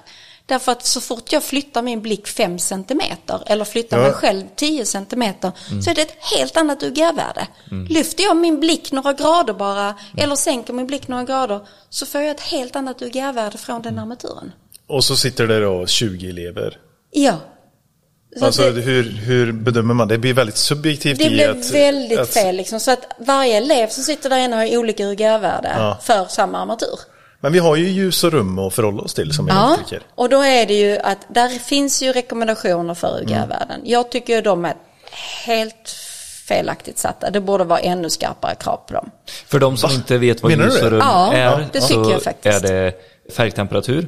Därför 0.48 0.72
att 0.72 0.86
så 0.86 1.02
fort 1.02 1.32
jag 1.32 1.44
flyttar 1.44 1.82
min 1.82 2.02
blick 2.02 2.28
5 2.28 2.60
centimeter 2.60 3.44
eller 3.48 3.66
flyttar 3.66 3.98
Ja. 3.98 4.04
mig 4.04 4.14
själv 4.14 4.44
10 4.56 4.86
centimeter 4.86 5.52
så 5.84 5.90
är 5.90 5.96
det 5.96 6.02
ett 6.02 6.18
helt 6.38 6.58
annat 6.58 6.84
UGR-värde. 6.84 7.48
Lyfter 7.90 8.24
jag 8.24 8.38
min 8.38 8.60
blick 8.60 8.92
några 8.92 9.14
grader 9.14 9.54
bara 9.54 9.96
eller 10.18 10.36
sänker 10.36 10.74
min 10.74 10.88
blick 10.88 11.08
några 11.08 11.24
grader 11.24 11.60
så 11.90 12.06
får 12.06 12.22
jag 12.22 12.32
ett 12.32 12.42
helt 12.42 12.75
annat 12.75 13.02
UGR-värde 13.02 13.58
från 13.58 13.82
den 13.82 14.00
armaturen. 14.00 14.52
Och 14.88 15.04
så 15.04 15.16
sitter 15.18 15.48
det 15.48 15.60
då 15.60 15.88
20 15.88 16.30
elever. 16.30 16.78
Ja. 17.12 17.36
Så 18.40 18.46
Alltså 18.46 18.72
det, 18.72 18.82
hur, 18.82 19.04
hur 19.12 19.52
bedömer 19.52 19.94
man? 19.94 20.08
Det 20.08 20.18
blir 20.18 20.34
väldigt 20.34 20.58
subjektivt 20.58 21.18
det 21.20 21.30
blir 21.30 21.50
att, 21.50 21.70
väldigt 21.72 22.20
att, 22.20 22.34
fel 22.34 22.56
liksom. 22.56 22.80
Så 22.80 22.92
att 22.92 23.06
varje 23.20 23.58
elev 23.58 23.88
som 23.88 24.04
sitter 24.04 24.30
där 24.30 24.38
inne 24.38 24.56
har 24.56 24.78
olika 24.78 25.04
UGR-värde 25.06 25.75
Ja. 25.78 26.00
för 26.04 26.25
samma 26.25 26.62
armatur. 26.62 27.00
Men 27.46 27.54
vi 27.54 27.60
har 27.60 27.75
ju 27.75 27.88
ljus 27.90 28.24
och 28.24 28.32
rum 28.32 28.60
att 28.60 28.74
förhålla 28.74 29.02
oss 29.02 29.14
till 29.14 29.34
som 29.34 29.48
Ja, 29.48 29.74
elektriker. 29.74 30.06
och 30.16 30.30
då 30.30 30.42
är 30.42 30.66
det 30.66 30.74
ju 30.74 30.98
att 30.98 31.18
där 31.28 31.50
finns 31.50 32.02
ju 32.04 32.12
rekommendationer 32.14 32.94
för 32.94 33.22
UGR-värden. 33.22 33.82
Jag 33.84 34.12
tycker 34.12 34.42
de 34.42 34.66
är 34.66 34.74
helt 35.46 35.90
felaktigt 36.48 36.98
satta. 36.98 37.30
Det 37.30 37.40
borde 37.42 37.64
vara 37.64 37.80
ännu 37.80 38.10
skarpare 38.10 38.56
krav 38.56 38.80
på 38.88 38.94
dem. 38.94 39.12
För 39.48 39.60
de 39.60 39.78
som 39.78 39.92
inte 39.92 40.18
vet 40.18 40.44
vad 40.44 40.52
ljus 40.52 40.75
och 40.75 40.82
det? 40.82 40.90
rum 40.90 41.00
Ja, 41.00 41.34
är, 41.34 41.68
det 41.74 41.82
så 41.82 41.88
tycker 41.88 42.12
jag 42.12 42.24
faktiskt. 42.24 42.64
är 42.66 42.68
det 42.70 42.94
färgtemperatur, 43.36 44.08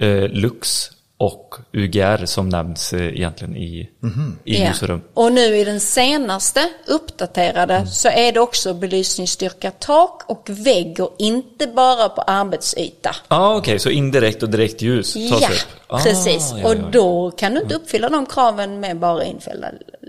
eh, 0.00 0.28
lux 0.28 0.90
och 1.20 1.54
UGR 1.72 2.26
som 2.26 2.48
nämns 2.48 2.92
eh, 2.92 3.02
egentligen 3.02 3.56
i, 3.56 3.90
Mhm. 4.00 4.38
i 4.44 4.58
Ja. 4.62 4.68
ljus 4.68 4.82
och. 4.82 5.00
Och 5.14 5.32
nu 5.32 5.56
i 5.56 5.64
den 5.64 5.80
senaste 5.80 6.68
uppdaterade 6.86 7.86
så 7.86 8.08
är 8.08 8.32
det 8.32 8.40
också 8.40 8.74
belysningsstyrka 8.74 9.70
tak 9.70 10.22
och 10.26 10.50
vägg 10.50 11.00
och 11.00 11.14
inte 11.18 11.66
bara 11.66 12.08
på 12.08 12.22
arbetsyta. 12.22 13.16
Ja, 13.28 13.36
ah, 13.36 13.56
okej, 13.56 13.78
så 13.78 13.90
indirekt 13.90 14.42
och 14.42 14.48
direkt 14.50 14.82
ljus 14.82 15.12
tas 15.14 15.22
Ja, 15.42 15.48
upp. 15.48 15.54
Ah, 15.86 15.98
precis. 16.02 16.50
ja, 16.52 16.58
ja, 16.58 16.68
Och 16.68 16.74
ja. 16.74 16.88
då 16.92 17.30
kan 17.30 17.54
du 17.54 17.60
inte 17.60 17.74
uppfylla 17.74 18.08
de 18.08 18.26
kraven 18.26 18.80
med 18.80 18.98
bara 18.98 19.24
infällda 19.24 19.68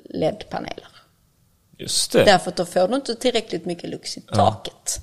LED-paneler. 0.09 0.87
Just 1.77 2.11
det. 2.11 2.23
Därför 2.23 2.49
att 2.51 2.55
då 2.57 2.65
får 2.65 2.87
du 2.87 2.95
inte 2.95 3.15
tillräckligt 3.15 3.65
mycket 3.65 3.89
lux 3.89 4.17
i 4.17 4.21
taket. 4.21 4.99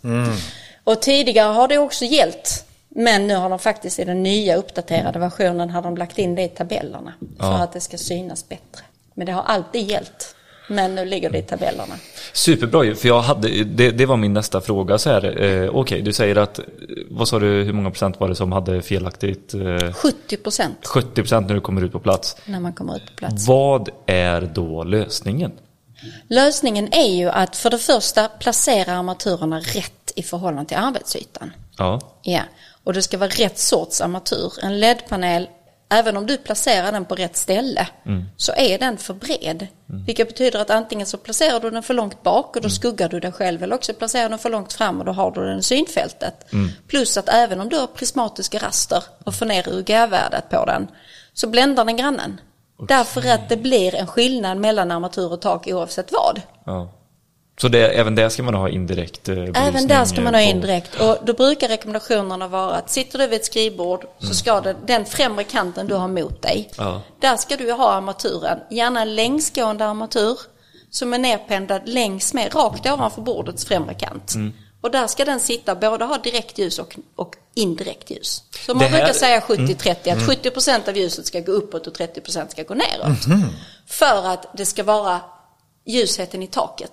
Och 0.84 1.02
tidigare 1.02 1.52
har 1.52 1.68
det 1.68 1.78
också 1.78 2.04
gällt. 2.04 2.65
Men 2.98 3.26
nu 3.26 3.34
har 3.34 3.50
de 3.50 3.58
faktiskt 3.58 3.98
i 3.98 4.04
den 4.04 4.22
nya 4.22 4.56
uppdaterade 4.56 5.18
versionen 5.18 5.70
har 5.70 5.82
de 5.82 5.96
lagt 5.96 6.18
in 6.18 6.34
det 6.34 6.42
i 6.42 6.48
tabellerna. 6.48 7.12
För 7.40 7.46
Ja. 7.46 7.58
att 7.62 7.72
det 7.72 7.80
ska 7.80 7.96
synas 7.98 8.48
bättre. 8.48 8.82
Men 9.14 9.26
det 9.26 9.32
har 9.32 9.42
alltid 9.42 9.82
gällt. 9.90 10.32
Men 10.68 10.94
nu 10.94 11.04
ligger 11.04 11.30
det 11.30 11.38
i 11.38 11.42
tabellerna. 11.42 11.94
Superbra 12.32 12.94
för 12.94 13.08
jag 13.08 13.20
hade, 13.20 13.64
det, 13.64 13.90
det 13.90 14.06
var 14.06 14.16
min 14.16 14.32
nästa 14.32 14.60
fråga 14.60 14.98
så 14.98 15.10
här. 15.10 15.42
Eh, 15.42 15.70
Okej, 15.76 16.02
du 16.02 16.12
säger 16.12 16.36
att, 16.36 16.58
eh, 16.58 16.64
vad 17.10 17.28
sa 17.28 17.38
du, 17.38 17.46
hur 17.64 17.72
många 17.72 17.90
procent 17.90 18.20
var 18.20 18.28
det 18.28 18.34
som 18.34 18.52
hade 18.52 18.82
felaktigt? 18.82 19.54
Eh, 19.54 19.92
70 19.92 20.36
procent 20.36 20.86
70 20.86 21.08
procent 21.14 21.46
när 21.48 21.54
du 21.54 21.60
kommer 21.60 21.84
ut 21.84 21.92
på 21.92 22.00
plats. 22.00 22.36
när 22.44 22.60
man 22.60 22.72
kommer 22.72 22.96
ut 22.96 23.06
på 23.06 23.12
plats. 23.16 23.48
Vad 23.48 23.88
är 24.06 24.40
då 24.54 24.84
lösningen? 24.84 25.52
Lösningen 26.28 26.94
är 26.94 27.14
ju 27.14 27.28
att 27.28 27.56
för 27.56 27.70
det 27.70 27.78
första 27.78 28.28
placera 28.28 28.98
armaturerna 28.98 29.60
rätt 29.60 30.12
i 30.16 30.22
förhållande 30.22 30.68
till 30.68 30.76
arbetsytan. 30.76 31.52
Ja, 31.78 32.00
Ja, 32.22 32.42
och 32.84 32.92
det 32.92 33.02
ska 33.02 33.18
vara 33.18 33.30
rätt 33.30 33.58
sorts 33.58 34.00
armatur. 34.00 34.52
En 34.62 34.80
LED-panel, 34.80 35.48
även 35.88 36.16
om 36.16 36.26
du 36.26 36.36
placerar 36.36 36.92
den 36.92 37.04
på 37.04 37.14
rätt 37.14 37.36
ställe, 37.36 37.88
så 38.36 38.52
är 38.56 38.78
den 38.78 38.98
för 38.98 39.14
bred. 39.14 39.66
Vilket 40.06 40.28
betyder 40.28 40.58
att 40.60 40.70
antingen 40.70 41.06
så 41.06 41.18
placerar 41.18 41.60
du 41.60 41.70
den 41.70 41.82
för 41.82 41.94
långt 41.94 42.22
bak 42.22 42.56
och 42.56 42.62
då 42.62 42.70
skuggar 42.70 43.08
du 43.08 43.20
dig 43.20 43.32
själv, 43.32 43.62
eller 43.62 43.74
också 43.76 43.94
placerar 43.94 44.22
du 44.22 44.28
den 44.28 44.38
för 44.38 44.50
långt 44.50 44.72
fram 44.72 44.98
och 44.98 45.04
då 45.04 45.12
har 45.12 45.30
du 45.30 45.40
den 45.40 45.58
i 45.58 45.62
synfältet. 45.62 46.46
Plus 46.88 47.16
att 47.16 47.28
även 47.28 47.60
om 47.60 47.68
du 47.68 47.76
har 47.78 47.86
prismatiska 47.86 48.58
raster 48.58 49.02
och 49.24 49.34
får 49.34 49.46
ner 49.46 49.68
UGR-värdet 49.68 50.50
på 50.50 50.64
den, 50.64 50.88
så 51.34 51.46
bländar 51.46 51.84
den 51.84 51.96
grannen. 51.96 52.40
Därför 52.78 53.30
att 53.34 53.48
det 53.48 53.56
blir 53.56 53.94
en 53.94 54.06
skillnad 54.06 54.58
mellan 54.58 54.90
armatur 54.90 55.32
och 55.32 55.40
tak 55.40 55.66
oavsett 55.66 56.12
vad. 56.12 56.40
ja. 56.64 56.92
Så 57.60 57.68
det, 57.68 57.88
även 57.88 58.14
där 58.14 58.28
ska 58.28 58.42
man 58.42 58.54
ha 58.54 58.68
indirekt 58.68 59.28
eh? 59.28 59.36
Även 59.54 59.86
där 59.88 60.04
ska 60.04 60.20
man 60.20 60.34
ha 60.34 60.40
eh, 60.40 60.50
in 60.50 60.60
på- 60.60 60.66
direkt. 60.66 61.00
Och 61.00 61.16
då 61.24 61.32
brukar 61.32 61.68
rekommendationerna 61.68 62.48
vara 62.48 62.74
att 62.74 62.90
sitter 62.90 63.18
du 63.18 63.26
vid 63.26 63.36
ett 63.40 63.44
skrivbord 63.44 64.04
så 64.18 64.34
ska 64.34 64.60
det, 64.60 64.76
den 64.86 65.04
främre 65.04 65.44
kanten 65.44 65.86
du 65.86 65.94
har 65.94 66.08
mot 66.08 66.42
dig, 66.42 66.70
Ja. 66.78 67.02
där 67.20 67.36
ska 67.36 67.56
du 67.56 67.72
ha 67.72 67.92
armaturen. 67.92 68.58
Gärna 68.70 69.02
en 69.02 69.14
längsgående 69.14 69.86
armatur 69.86 70.38
som 70.90 71.14
är 71.14 71.18
nerpendlad 71.18 71.82
längs 71.88 72.34
med, 72.34 72.54
rakt 72.54 72.86
ovanför 72.86 73.22
bordets 73.22 73.64
främre 73.64 73.94
kant. 73.94 74.34
Mm. 74.34 74.52
Och 74.86 74.92
där 74.92 75.06
ska 75.06 75.24
den 75.24 75.40
sitta, 75.40 75.74
både 75.74 76.04
ha 76.04 76.18
direkt 76.18 76.58
ljus 76.58 76.78
och, 76.78 76.96
och 77.16 77.34
indirekt 77.54 78.10
ljus. 78.10 78.42
Så 78.66 78.74
man 78.74 78.82
här- 78.82 78.88
Mm. 78.88 78.98
brukar 79.00 79.14
säga 79.18 79.40
70-30, 79.40 80.12
att 80.12 80.18
70% 80.28 80.88
av 80.88 80.96
ljuset 80.96 81.26
ska 81.26 81.40
gå 81.40 81.52
uppåt 81.52 81.86
och 81.86 81.92
30% 81.94 82.48
ska 82.50 82.62
gå 82.62 82.74
neråt. 82.74 83.26
Mhm. 83.26 83.42
För 83.86 84.26
att 84.32 84.46
det 84.56 84.66
ska 84.66 84.84
vara 84.84 85.20
ljusheten 85.86 86.42
i 86.42 86.46
taket. 86.46 86.92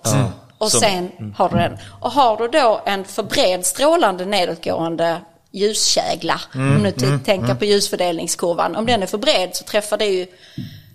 Och 0.58 0.72
Som- 0.72 0.80
sen 0.80 1.34
har 1.38 1.50
du 1.50 1.56
den. 1.58 1.78
Och 2.02 2.12
har 2.12 2.38
du 2.38 2.48
då 2.48 2.82
en 2.86 3.06
för 3.06 3.24
bred 3.24 3.66
strålande 3.66 4.26
nedåtgående 4.26 5.22
ljuskägla, 5.52 6.42
om 6.54 6.84
du 6.84 6.92
t- 6.92 7.06
tänker 7.26 7.56
på 7.56 7.66
ljusfördelningskurvan, 7.66 8.76
om 8.76 8.86
den 8.86 9.04
är 9.04 9.08
för 9.08 9.18
bred 9.18 9.50
så 9.56 9.64
träffar 9.64 9.98
det 9.98 10.06
ju 10.06 10.28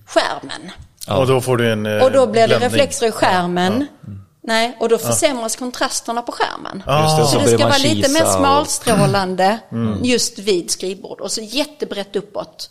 skärmen. 0.07 0.71
Och 1.09 1.27
då 1.27 1.41
får 1.41 1.57
du 1.57 1.73
en 1.73 1.87
eh, 1.87 2.03
Och 2.05 2.13
då 2.13 2.27
blir 2.27 2.49
det 2.49 2.59
reflexer 2.59 3.07
i 3.07 3.13
skärmen. 3.13 3.87
Nej, 4.49 4.77
och 4.81 4.89
då 4.89 4.99
försämras 4.99 5.57
kontrasterna 5.57 6.23
på 6.23 6.33
skärmen. 6.33 6.83
Det, 6.87 7.09
Så 7.11 7.27
så 7.33 7.39
det 7.39 7.49
ska 7.49 7.67
vara 7.67 7.79
lite 7.79 8.09
mer 8.13 8.19
kisa 8.21 8.25
och- 8.25 8.33
smalstrålande 8.39 9.59
just 10.03 10.39
vid 10.39 10.71
skrivbord. 10.71 11.21
Och 11.21 11.33
så 11.33 11.41
jättebrett 11.41 12.17
uppåt. 12.17 12.71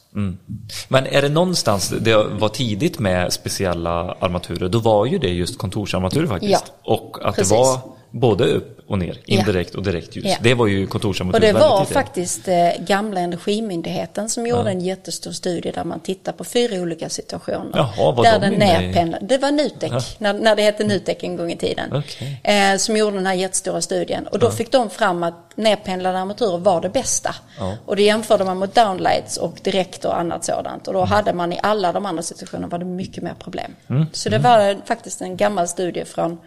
Men 0.87 1.05
är 1.07 1.21
det 1.21 1.29
någonstans, 1.29 1.93
det 1.99 2.15
var 2.15 2.49
tidigt 2.49 2.99
med 2.99 3.33
speciella 3.33 4.15
armaturer, 4.19 4.69
då 4.69 4.79
var 4.79 5.05
ju 5.05 5.17
det 5.19 5.29
just 5.29 5.57
kontorsarmaturer 5.57 6.27
faktiskt. 6.27 6.51
Ja, 6.83 6.93
och 6.93 7.17
att 7.21 7.35
precis. 7.35 7.49
det 7.51 7.57
var 7.57 7.79
både 8.11 8.45
upp 8.45 8.73
och 8.89 8.99
ner, 8.99 9.19
Ja. 9.25 9.37
indirekt 9.39 9.75
och 9.75 9.83
direkt 9.83 10.15
ljus. 10.15 10.25
Ja. 10.25 10.35
Det 10.41 10.53
var 10.53 10.67
ju 10.67 10.87
kontorsarmatur 10.87 11.35
Och 11.35 11.41
det 11.41 11.53
var 11.53 11.77
tidigt. 11.79 11.93
faktiskt 11.93 12.47
eh, 12.47 12.69
gamla 12.79 13.19
Energimyndigheten 13.19 14.29
som 14.29 14.47
gjorde 14.47 14.69
en 14.69 14.81
jättestor 14.81 15.31
studie 15.31 15.71
där 15.71 15.83
man 15.83 15.99
tittar 15.99 16.31
på 16.31 16.43
fyra 16.43 16.81
olika 16.81 17.09
situationer. 17.09 17.71
Jaha, 17.73 18.11
var 18.11 18.23
där 18.23 18.39
de 18.39 18.49
den 18.49 18.59
nerpendlar. 18.59 19.19
Det 19.21 19.37
var 19.37 19.51
Nutek, 19.51 19.91
Ja. 19.91 19.99
när, 20.17 20.33
när 20.33 20.55
det 20.55 20.61
hette 20.61 20.83
Nutek 20.83 21.23
en 21.23 21.35
gång 21.37 21.51
i 21.51 21.57
tiden. 21.57 21.89
Okej. 21.93 22.41
Eh, 22.43 22.77
som 22.77 22.97
gjorde 22.97 23.15
den 23.17 23.25
här 23.25 23.33
jättestora 23.33 23.81
studien. 23.81 24.27
Och 24.27 24.39
då 24.39 24.51
fick 24.51 24.71
de 24.71 24.89
fram 24.89 25.23
att 25.23 25.33
nerpendlade 25.55 26.19
armaturer 26.19 26.57
var 26.57 26.81
det 26.81 26.89
bästa. 26.89 27.35
Ja. 27.59 27.77
Och 27.85 27.95
det 27.95 28.03
jämförde 28.03 28.43
man 28.43 28.57
mot 28.57 28.75
downlights 28.75 29.37
och 29.37 29.57
direkt 29.63 30.05
och 30.05 30.19
annat 30.19 30.45
sådant. 30.45 30.87
Och 30.87 30.93
då 30.93 31.03
hade 31.03 31.33
man 31.33 31.53
i 31.53 31.59
alla 31.63 31.91
de 31.91 32.05
andra 32.05 32.23
situationerna 32.23 32.67
var 32.67 32.79
det 32.79 32.85
mycket 32.85 33.23
mer 33.23 33.33
problem. 33.39 33.71
Mm. 33.89 34.05
Så 34.11 34.29
det 34.29 34.39
var 34.39 34.77
faktiskt 34.85 35.21
en 35.21 35.37
gammal 35.37 35.67
studie 35.67 36.05
från 36.05 36.37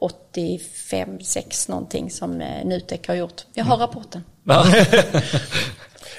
85, 0.00 1.18
6 1.24 1.68
någonting 1.68 2.10
som 2.10 2.40
eh, 2.40 2.64
Nutek 2.64 3.08
har 3.08 3.14
gjort. 3.14 3.44
Jag 3.54 3.66
Mm. 3.66 3.70
har 3.70 3.78
rapporten. 3.86 4.24
Ja. 4.44 4.64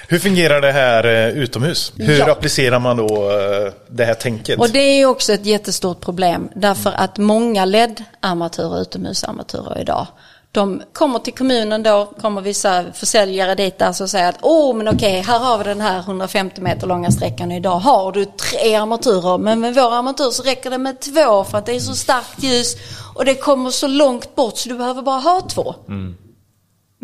Hur 0.08 0.18
fungerar 0.18 0.60
det 0.60 0.72
här 0.72 1.04
eh, 1.06 1.28
utomhus? 1.28 1.92
Hur 1.96 2.18
Ja. 2.18 2.32
applicerar 2.32 2.78
man 2.78 2.96
då 2.96 3.30
eh, 3.30 3.72
det 3.90 4.04
här 4.04 4.14
tänket? 4.14 4.58
Och 4.58 4.70
det 4.70 4.78
är 4.78 4.96
ju 4.96 5.06
också 5.06 5.32
ett 5.32 5.46
jättestort 5.46 6.00
problem 6.00 6.48
därför 6.54 6.92
att 6.96 7.18
många 7.18 7.64
LED-armaturer, 7.64 8.80
utomhusarmaturer 8.82 9.80
idag, 9.80 10.06
de 10.52 10.82
kommer 10.92 11.18
till 11.18 11.34
kommunen 11.34 11.82
då, 11.82 12.12
kommer 12.20 12.40
vissa 12.40 12.84
försäljare 12.92 13.54
dit 13.54 13.78
där 13.78 14.02
och 14.02 14.10
säger 14.10 14.28
att 14.28 14.38
åh 14.42 14.76
men 14.76 14.88
okej, 14.88 15.20
här 15.20 15.38
har 15.38 15.58
vi 15.58 15.64
den 15.64 15.80
här 15.80 15.98
150 15.98 16.60
meter 16.60 16.86
långa 16.86 17.10
sträckan 17.10 17.50
och 17.50 17.56
idag. 17.56 17.78
Har 17.78 18.12
du 18.12 18.24
tre 18.24 18.74
armaturer? 18.74 19.38
Men 19.38 19.60
med 19.60 19.74
vår 19.74 19.94
armatur 19.94 20.30
så 20.30 20.42
räcker 20.42 20.70
det 20.70 20.78
med 20.78 21.00
två 21.00 21.44
för 21.44 21.58
att 21.58 21.66
det 21.66 21.72
är 21.72 21.80
så 21.80 21.94
starkt 21.94 22.42
ljus 22.42 22.76
och 23.14 23.24
det 23.24 23.34
kommer 23.34 23.70
så 23.70 23.86
långt 23.86 24.34
bort 24.34 24.56
så 24.56 24.68
du 24.68 24.74
behöver 24.74 25.02
bara 25.02 25.20
ha 25.20 25.40
två. 25.40 25.74
Mm. 25.88 26.16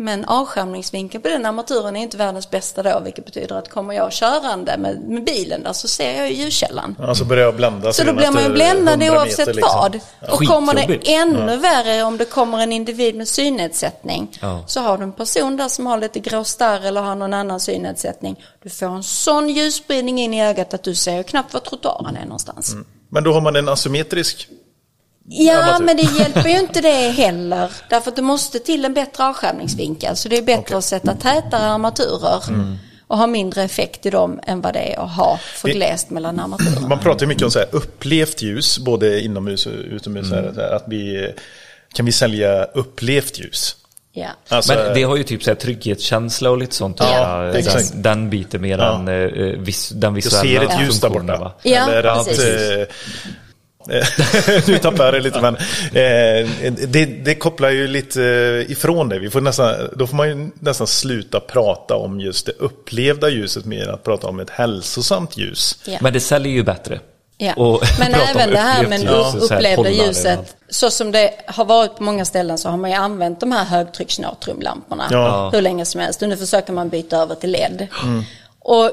Men 0.01 0.25
avskärmningsvinkeln 0.25 1.21
på 1.21 1.29
den 1.29 1.45
armaturen 1.45 1.95
är 1.95 2.01
inte 2.01 2.17
världens 2.17 2.49
bästa 2.49 2.83
då, 2.83 3.01
vilket 3.05 3.25
betyder 3.25 3.55
att 3.55 3.69
kommer 3.69 3.93
jag 3.93 4.11
körande 4.11 4.77
med, 4.77 5.01
med 5.01 5.23
bilen 5.23 5.63
där 5.63 5.73
så 5.73 5.87
ser 5.87 6.17
jag 6.17 6.31
ju 6.31 6.35
ljuskällan. 6.35 6.95
Alltså 6.99 7.25
börjar 7.25 7.45
jag 7.45 7.55
blända 7.55 7.93
Så 7.93 8.03
då 8.03 8.13
blir 8.13 8.31
man 8.31 8.43
ju 8.43 8.49
bländad 8.49 9.03
oavsett 9.03 9.61
vad. 9.61 9.99
Och 10.31 10.45
kommer 10.45 10.73
det 10.73 11.13
ännu 11.13 11.57
värre 11.57 12.03
om 12.03 12.17
det 12.17 12.25
kommer 12.25 12.57
en 12.57 12.71
individ 12.71 13.15
med 13.15 13.27
synnedsättning. 13.27 14.37
Ja. 14.41 14.63
Så 14.67 14.79
har 14.79 14.97
du 14.97 15.03
en 15.03 15.13
person 15.13 15.57
där 15.57 15.67
som 15.67 15.87
har 15.87 15.97
lite 15.97 16.19
grå 16.19 16.43
starr 16.43 16.85
eller 16.85 17.01
har 17.01 17.15
någon 17.15 17.33
annan 17.33 17.59
synnedsättning. 17.59 18.43
Du 18.63 18.69
får 18.69 18.85
en 18.85 19.03
sån 19.03 19.49
ljusspridning 19.49 20.19
in 20.19 20.33
i 20.33 20.45
ögat 20.45 20.73
att 20.73 20.83
du 20.83 20.95
ser 20.95 21.17
ju 21.17 21.23
knappt 21.23 21.53
var 21.53 21.61
trottoaren 21.61 22.15
är 22.15 22.23
någonstans. 22.23 22.75
Men 23.09 23.23
då 23.23 23.33
har 23.33 23.41
man 23.41 23.55
en 23.55 23.69
asymmetrisk. 23.69 24.47
Ja, 25.31 25.79
men 25.79 25.97
det 25.97 26.03
hjälper 26.19 26.49
ju 26.49 26.59
inte 26.59 26.81
det 26.81 27.09
heller. 27.11 27.71
Därför 27.89 28.09
att 28.11 28.15
det 28.15 28.21
måste 28.21 28.59
till 28.59 28.85
en 28.85 28.93
bättre 28.93 29.23
avskärmningsvinkel. 29.25 30.15
Så 30.15 30.29
det 30.29 30.37
är 30.37 30.41
bättre 30.41 30.61
Okej. 30.61 30.77
att 30.77 30.83
sätta 30.83 31.13
tätare 31.15 31.65
armaturer 31.65 32.43
och 33.07 33.17
ha 33.17 33.27
mindre 33.27 33.63
effekt 33.63 34.05
i 34.05 34.09
dem 34.09 34.39
än 34.43 34.61
vad 34.61 34.73
det 34.73 34.79
är 34.93 34.99
att 34.99 35.11
ha 35.15 35.39
för 35.55 35.67
Det- 35.67 35.73
glest 35.73 36.09
mellan 36.09 36.39
armaturerna. 36.39 36.87
Man 36.87 36.99
pratar 36.99 37.21
ju 37.21 37.27
mycket 37.27 37.43
om 37.43 37.51
så 37.51 37.59
här 37.59 37.67
upplevt 37.71 38.41
ljus, 38.41 38.79
både 38.79 39.21
inomhus 39.21 39.65
och 39.65 39.73
utomhus. 39.73 40.31
Här, 40.31 40.51
så 40.55 40.61
här, 40.61 40.71
att 40.71 40.83
vi, 40.87 41.33
kan 41.93 42.05
vi 42.05 42.11
sälja 42.11 42.63
upplevt 42.63 43.39
ljus? 43.39 43.75
Ja. 44.13 44.27
Alltså, 44.49 44.73
Men 44.73 44.93
det 44.93 45.03
har 45.03 45.15
ju 45.15 45.23
typ 45.23 45.43
så 45.43 45.49
här 45.49 45.55
trygghetskänsla 45.55 46.49
och 46.49 46.57
lite 46.57 46.75
sånt. 46.75 46.97
Ja, 46.99 47.51
exakt. 47.57 47.91
den, 47.93 48.01
den 48.01 48.29
biten 48.29 48.61
mer 48.61 48.77
Ja. 48.77 48.95
än 48.95 49.07
eh, 49.07 49.59
vis, 49.59 49.89
den 49.89 50.01
jag 50.03 50.11
visuella 50.11 50.41
ser 50.41 50.61
ett 50.75 50.81
ljus 50.81 50.99
där 51.01 51.07
funktionen, 51.09 51.27
borta. 51.39 51.39
va? 51.43 51.53
Ja, 51.63 51.89
Eller 51.91 52.03
att... 52.03 52.27
precis. 52.27 52.43
Eh, 52.45 52.79
eh, 52.81 52.87
nu 54.67 54.77
tappar 54.77 55.05
jag 55.05 55.13
det 55.13 55.19
lite 55.19 55.41
men 55.41 55.55
eh, 55.55 56.71
det, 56.87 57.05
det 57.05 57.35
kopplar 57.35 57.69
ju 57.69 57.87
lite 57.87 58.23
eh, 58.23 58.71
ifrån 58.71 59.09
det. 59.09 59.19
Vi 59.19 59.29
får 59.29 59.41
nästan, 59.41 59.75
då 59.95 60.07
får 60.07 60.15
man 60.15 60.29
ju 60.29 60.49
nästan 60.59 60.87
sluta 60.87 61.39
prata 61.39 61.95
om 61.95 62.19
just 62.19 62.45
det 62.45 62.51
upplevda 62.51 63.29
ljuset 63.29 63.65
mer 63.65 63.87
att 63.87 64.03
prata 64.03 64.27
om 64.27 64.39
ett 64.39 64.49
hälsosamt 64.49 65.37
ljus. 65.37 65.79
Ja. 65.85 65.97
Men 66.01 66.13
det 66.13 66.19
säljer 66.19 66.53
ju 66.53 66.63
bättre. 66.63 66.99
Ja. 67.37 67.53
Och 67.53 67.83
Men 67.99 68.13
även 68.35 68.49
det 68.49 68.57
här 68.57 68.87
med 68.87 68.99
ljus 69.01 69.51
upplevda 69.51 69.89
ljuset. 69.89 70.55
Så 70.69 70.91
som 70.91 71.11
det 71.11 71.31
har 71.47 71.65
varit 71.65 71.95
på 71.95 72.03
många 72.03 72.25
ställen 72.25 72.57
så 72.57 72.69
har 72.69 72.77
man 72.77 72.89
ju 72.89 72.95
använt 72.95 73.39
de 73.39 73.51
här 73.51 73.65
högtrycksnatriumlamporna 73.65 75.07
Ja. 75.11 75.49
hur 75.53 75.61
länge 75.61 75.85
som 75.85 76.01
helst. 76.01 76.21
Och 76.21 76.29
nu 76.29 76.37
försöker 76.37 76.73
man 76.73 76.89
byta 76.89 77.17
över 77.17 77.35
till 77.35 77.51
LED. 77.51 77.87
Och 78.59 78.91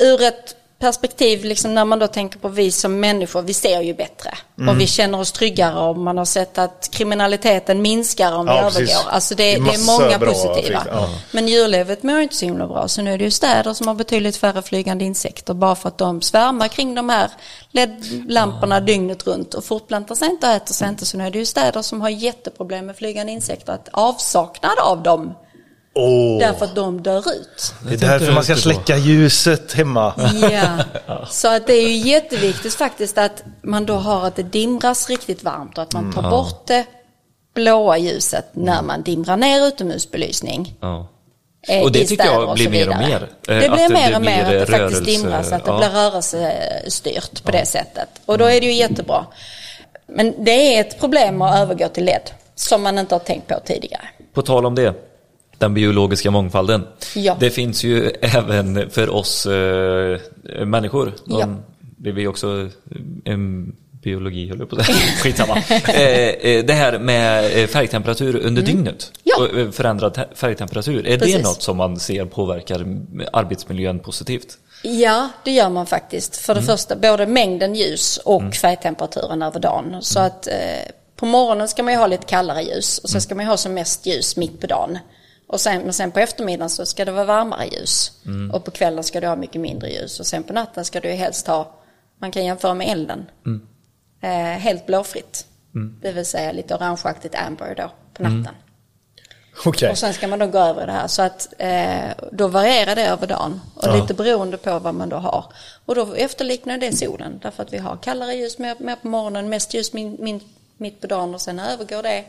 ur 0.00 0.22
ett 0.22 0.56
perspektiv, 0.78 1.44
liksom 1.44 1.74
när 1.74 1.84
man 1.84 1.98
då 1.98 2.06
tänker 2.06 2.38
på 2.38 2.48
vi 2.48 2.72
som 2.72 3.00
människor, 3.00 3.42
vi 3.42 3.54
ser 3.54 3.80
ju 3.80 3.94
bättre. 3.94 4.30
Och 4.68 4.80
vi 4.80 4.86
känner 4.86 5.20
oss 5.20 5.32
tryggare 5.32 5.78
och 5.88 5.96
man 5.96 6.18
har 6.18 6.24
sett 6.24 6.58
att 6.58 6.88
kriminaliteten 6.92 7.82
minskar 7.82 8.32
om 8.32 8.46
vi 8.46 8.52
Ja, 8.52 8.62
precis. 8.62 8.78
övergår. 8.80 9.10
Alltså 9.10 9.34
det, 9.34 9.42
Det 9.44 9.52
är 9.52 9.60
det 9.64 9.74
är 9.74 9.86
många 10.00 10.18
bra 10.18 10.32
positiva. 10.32 10.86
ja. 10.92 11.08
Men 11.32 11.48
djurlivet 11.48 12.02
mår 12.02 12.20
inte 12.20 12.36
så 12.36 12.44
himla 12.44 12.66
bra. 12.66 12.88
Så 12.88 13.02
nu 13.02 13.12
är 13.12 13.18
det 13.18 13.24
ju 13.24 13.30
städer 13.30 13.72
som 13.74 13.88
har 13.88 13.94
betydligt 13.94 14.36
färre 14.36 14.62
flygande 14.62 15.04
insekter. 15.04 15.54
Bara 15.54 15.74
för 15.74 15.88
att 15.88 15.98
de 15.98 16.22
svärmar 16.22 16.68
kring 16.68 16.94
de 16.94 17.08
här 17.08 17.30
LED-lamporna 17.72 18.80
dygnet 18.80 19.26
runt 19.26 19.54
och 19.54 19.64
fortplantar 19.64 20.14
sig 20.14 20.28
inte 20.28 20.46
och 20.46 20.52
äter 20.52 20.74
sig 20.74 20.88
inte. 20.88 21.06
Så 21.06 21.16
nu 21.16 21.26
är 21.26 21.30
det 21.30 21.38
ju 21.38 21.46
städer 21.46 21.82
som 21.82 22.00
har 22.00 22.08
jätteproblem 22.08 22.86
med 22.86 22.96
flygande 22.96 23.32
insekter. 23.32 23.72
Att 23.72 23.88
avsaknad 23.92 24.78
av 24.78 25.02
dem. 25.02 25.34
Åh, 25.98 26.38
Därför 26.38 26.64
att 26.64 26.74
de 26.74 27.02
dör 27.02 27.18
ut. 27.18 27.74
det 27.88 27.94
är 27.94 27.98
därför 28.08 28.32
man 28.32 28.44
ska 28.44 28.56
släcka 28.56 28.96
ljuset 28.96 29.72
hemma. 29.72 30.14
Ja, 30.52 30.78
så 31.30 31.48
att 31.48 31.66
det 31.66 31.72
är 31.72 31.88
ju 31.88 31.96
jätteviktigt 32.10 32.74
faktiskt 32.74 33.18
att 33.18 33.44
man 33.62 33.86
då 33.86 33.94
har 33.94 34.26
att 34.26 34.36
det 34.36 34.42
dimras 34.42 35.08
riktigt 35.08 35.44
varmt 35.44 35.78
och 35.78 35.82
att 35.82 35.92
man 35.92 36.12
tar 36.12 36.30
bort 36.30 36.66
det 36.66 36.84
blåa 37.54 37.98
ljuset 37.98 38.46
när 38.52 38.82
man 38.82 39.02
dimrar 39.02 39.36
ner 39.36 39.66
utomhusbelysning. 39.66 40.74
Ja. 40.80 41.08
eh, 41.68 41.82
Och 41.82 41.92
det 41.92 42.04
tycker 42.04 42.24
jag 42.24 42.54
blir 42.54 42.70
mer 42.70 42.88
och 42.88 42.96
mer, 42.96 43.28
eh, 43.48 43.58
Det 43.58 43.66
att 43.68 43.72
blir 43.72 43.88
det 43.88 43.94
mer 43.94 44.16
och 44.16 44.22
mer 44.22 44.44
att 44.44 44.50
det 44.50 44.66
faktiskt 44.66 44.78
rörelse, 44.80 45.04
dimras, 45.04 45.52
att 45.52 45.64
det 45.64 45.70
ja. 45.70 45.78
blir 45.78 45.88
rörelsestyrt 45.88 47.42
på 47.44 47.50
det 47.50 47.66
sättet. 47.66 48.08
Och 48.26 48.38
då 48.38 48.44
är 48.44 48.60
det 48.60 48.66
ju 48.66 48.72
jättebra. 48.72 49.26
Men 50.06 50.44
det 50.44 50.76
är 50.76 50.80
ett 50.80 51.00
problem 51.00 51.42
att 51.42 51.58
övergå 51.58 51.88
till 51.88 52.04
LED 52.04 52.30
som 52.54 52.82
man 52.82 52.98
inte 52.98 53.14
har 53.14 53.20
tänkt 53.20 53.48
på 53.48 53.60
tidigare. 53.64 54.08
På 54.34 54.42
tal 54.42 54.66
om 54.66 54.74
det, 54.74 54.94
den 55.58 55.74
biologiska 55.74 56.30
mångfalden. 56.30 56.86
Ja. 57.14 57.36
Det 57.40 57.50
finns 57.50 57.84
ju 57.84 58.10
även 58.20 58.90
för 58.90 59.10
oss 59.10 59.46
eh, 59.46 60.18
människor. 60.66 61.12
Någon, 61.24 61.40
Ja. 61.40 61.46
Det 61.98 62.08
är 62.10 62.14
vi 62.14 62.26
också 62.26 62.60
eh, 62.60 63.32
en 63.32 63.76
biologi, 64.02 64.48
höll 64.48 64.58
jag 64.58 64.70
på 64.70 64.76
att 64.76 64.86
säga. 64.86 64.98
Skitsamma. 65.22 65.56
eh, 65.68 66.28
eh, 66.28 66.64
det 66.64 66.72
här 66.72 66.98
med 66.98 67.58
eh, 67.62 67.66
färgtemperatur 67.66 68.36
under 68.46 68.62
dygnet. 68.62 68.84
Mm. 69.14 69.22
Ja. 69.22 69.36
Och 69.44 69.58
eh, 69.58 69.70
förändrad 69.70 70.14
te- 70.14 70.24
färgtemperatur. 70.34 71.06
Är 71.06 71.18
Precis. 71.18 71.36
det 71.36 71.42
något 71.42 71.62
som 71.62 71.76
man 71.76 71.98
ser 71.98 72.24
påverkar 72.24 72.86
arbetsmiljön 73.32 73.98
positivt? 73.98 74.58
Ja, 74.82 75.28
det 75.44 75.50
gör 75.50 75.68
man 75.70 75.86
faktiskt. 75.86 76.36
För 76.36 76.54
det 76.54 76.60
Mm. 76.60 76.66
första 76.76 76.96
både 76.96 77.26
mängden 77.26 77.74
ljus 77.74 78.16
och 78.24 78.54
färgtemperaturen 78.54 79.42
över 79.42 79.60
dagen. 79.60 79.96
Så 80.00 80.18
Mm. 80.18 80.26
att 80.26 80.46
eh, 80.46 80.52
på 81.16 81.26
morgonen 81.26 81.68
ska 81.68 81.82
man 81.82 81.92
ju 81.92 81.98
ha 81.98 82.06
lite 82.06 82.26
kallare 82.26 82.62
ljus 82.62 82.98
och 82.98 83.08
sen 83.10 83.20
ska 83.20 83.34
man 83.34 83.44
ju 83.44 83.48
ha 83.50 83.56
som 83.56 83.74
mest 83.74 84.06
ljus 84.06 84.36
mitt 84.36 84.60
på 84.60 84.66
dagen. 84.66 84.98
Och 85.48 85.60
sen, 85.60 85.82
men 85.82 85.92
sen 85.92 86.10
på 86.12 86.18
eftermiddagen 86.20 86.70
så 86.70 86.86
ska 86.86 87.04
det 87.04 87.12
vara 87.12 87.24
varmare 87.24 87.66
ljus. 87.66 88.12
Mm. 88.26 88.50
Och 88.50 88.64
på 88.64 88.70
kvällen 88.70 89.04
ska 89.04 89.20
du 89.20 89.26
ha 89.26 89.36
mycket 89.36 89.60
mindre 89.60 89.90
ljus. 89.90 90.20
Och 90.20 90.26
sen 90.26 90.42
på 90.42 90.52
natten 90.52 90.84
ska 90.84 91.00
du 91.00 91.08
helst 91.10 91.46
ha, 91.46 91.74
man 92.18 92.30
kan 92.30 92.44
jämföra 92.44 92.74
med 92.74 92.88
elden, 92.88 93.30
Mm. 93.46 93.66
eh, 94.20 94.58
helt 94.60 94.86
blåfritt. 94.86 95.46
Det 96.02 96.12
vill 96.12 96.26
säga 96.26 96.52
lite 96.52 96.74
orangeaktigt 96.74 97.34
amber 97.34 97.74
då 97.74 97.90
på 98.14 98.22
Mm. 98.22 98.40
natten. 98.40 98.54
Okej. 99.64 99.90
Och 99.90 99.98
sen 99.98 100.14
ska 100.14 100.28
man 100.28 100.38
då 100.38 100.46
gå 100.46 100.58
över 100.58 100.86
det 100.86 100.92
här. 100.92 101.06
Så 101.06 101.22
att 101.22 101.48
eh, 101.58 102.10
då 102.32 102.48
varierar 102.48 102.94
det 102.96 103.06
över 103.06 103.26
dagen. 103.26 103.60
Och 103.74 103.96
lite 104.00 104.14
beroende 104.14 104.56
på 104.56 104.78
vad 104.78 104.94
man 104.94 105.08
då 105.08 105.16
har. 105.16 105.44
Och 105.86 105.94
då 105.94 106.14
efterliknar 106.14 106.78
det 106.78 106.96
solen. 106.96 107.38
Därför 107.42 107.62
att 107.62 107.72
vi 107.72 107.78
har 107.78 107.96
kallare 107.96 108.34
ljus 108.34 108.58
mer, 108.58 108.76
mer 108.78 108.96
på 108.96 109.08
morgonen, 109.08 109.48
mest 109.48 109.74
ljus 109.74 109.92
min, 109.92 110.16
min, 110.20 110.40
mitt 110.76 111.00
på 111.00 111.06
dagen 111.06 111.34
och 111.34 111.40
sen 111.40 111.58
övergår 111.58 112.02
det. 112.02 112.24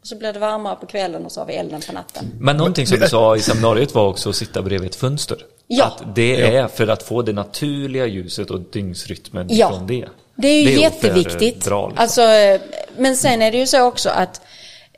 Och 0.00 0.06
så 0.06 0.16
blir 0.16 0.32
det 0.32 0.38
varmare 0.38 0.76
på 0.76 0.86
kvällen 0.86 1.24
och 1.24 1.32
så 1.32 1.40
har 1.40 1.46
vi 1.46 1.54
elden 1.54 1.80
på 1.86 1.92
natten. 1.92 2.24
Men 2.40 2.56
någonting 2.56 2.86
som 2.86 2.98
du 3.00 3.08
sa 3.08 3.36
i 3.36 3.40
seminariet 3.40 3.94
var 3.94 4.06
också 4.06 4.28
att 4.30 4.36
sitta 4.36 4.62
bredvid 4.62 4.90
ett 4.90 4.96
fönster. 4.96 5.38
Ja. 5.66 5.84
Att 5.84 6.14
det 6.14 6.56
är 6.56 6.68
för 6.68 6.88
att 6.88 7.02
få 7.02 7.22
det 7.22 7.32
naturliga 7.32 8.06
ljuset 8.06 8.50
och 8.50 8.60
dygnsrytmen 8.60 9.46
Ja. 9.50 9.68
från 9.70 9.86
det. 9.86 10.08
Det 10.34 10.48
är 10.48 10.62
ju 10.62 10.74
att 10.76 10.80
jätteviktigt. 10.82 11.64
föredra, 11.64 11.86
liksom. 11.88 12.02
Alltså, 12.02 12.22
eh, 12.22 12.60
men 12.96 13.16
sen 13.16 13.42
är 13.42 13.52
det 13.52 13.58
ju 13.58 13.66
så 13.66 13.82
också 13.82 14.08
att 14.10 14.40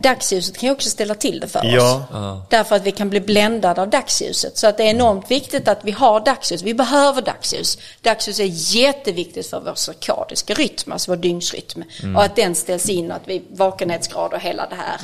dagsljuset 0.02 0.58
kan 0.58 0.66
ju 0.66 0.72
också 0.72 0.90
ställa 0.90 1.14
till 1.14 1.40
det 1.40 1.48
för 1.48 1.60
Ja. 1.64 1.94
oss. 2.10 2.42
Därför 2.50 2.76
att 2.76 2.82
vi 2.82 2.90
kan 2.92 3.10
bli 3.10 3.20
bländade 3.20 3.82
av 3.82 3.90
dagsljuset. 3.90 4.58
Så 4.58 4.66
att 4.66 4.76
det 4.76 4.82
är 4.82 4.90
enormt 4.90 5.30
viktigt 5.30 5.68
att 5.68 5.78
vi 5.82 5.90
har 5.90 6.20
dagsljus. 6.20 6.62
Vi 6.62 6.74
behöver 6.74 7.22
dagsljus. 7.22 7.78
Dagsljus 8.00 8.40
är 8.40 8.76
jätteviktigt 8.76 9.46
för 9.46 9.60
vår 9.60 9.74
cirkadiska 9.74 10.54
rytm, 10.54 10.92
alltså 10.92 11.10
vår 11.10 11.16
dygnsrytm. 11.16 11.82
Och 12.16 12.22
att 12.24 12.36
den 12.36 12.54
ställs 12.54 12.88
in 12.88 13.10
och 13.10 13.16
att 13.16 13.28
vi 13.28 13.42
vakenhetsgrad 13.50 14.32
och 14.32 14.40
hela 14.40 14.66
det 14.66 14.74
här. 14.76 15.00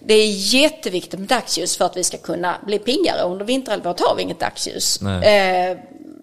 Det 0.00 0.14
är 0.14 0.28
jätteviktigt 0.54 1.20
med 1.20 1.28
dagsljus 1.28 1.76
för 1.76 1.84
att 1.84 1.96
vi 1.96 2.04
ska 2.04 2.16
kunna 2.18 2.56
bli 2.66 2.78
piggare. 2.78 3.22
Under 3.22 3.44
vinterhalvåret 3.44 4.00
har 4.00 4.16
vi 4.16 4.22
inget 4.22 4.40
dagsljus. 4.40 5.02
Eh, 5.02 5.76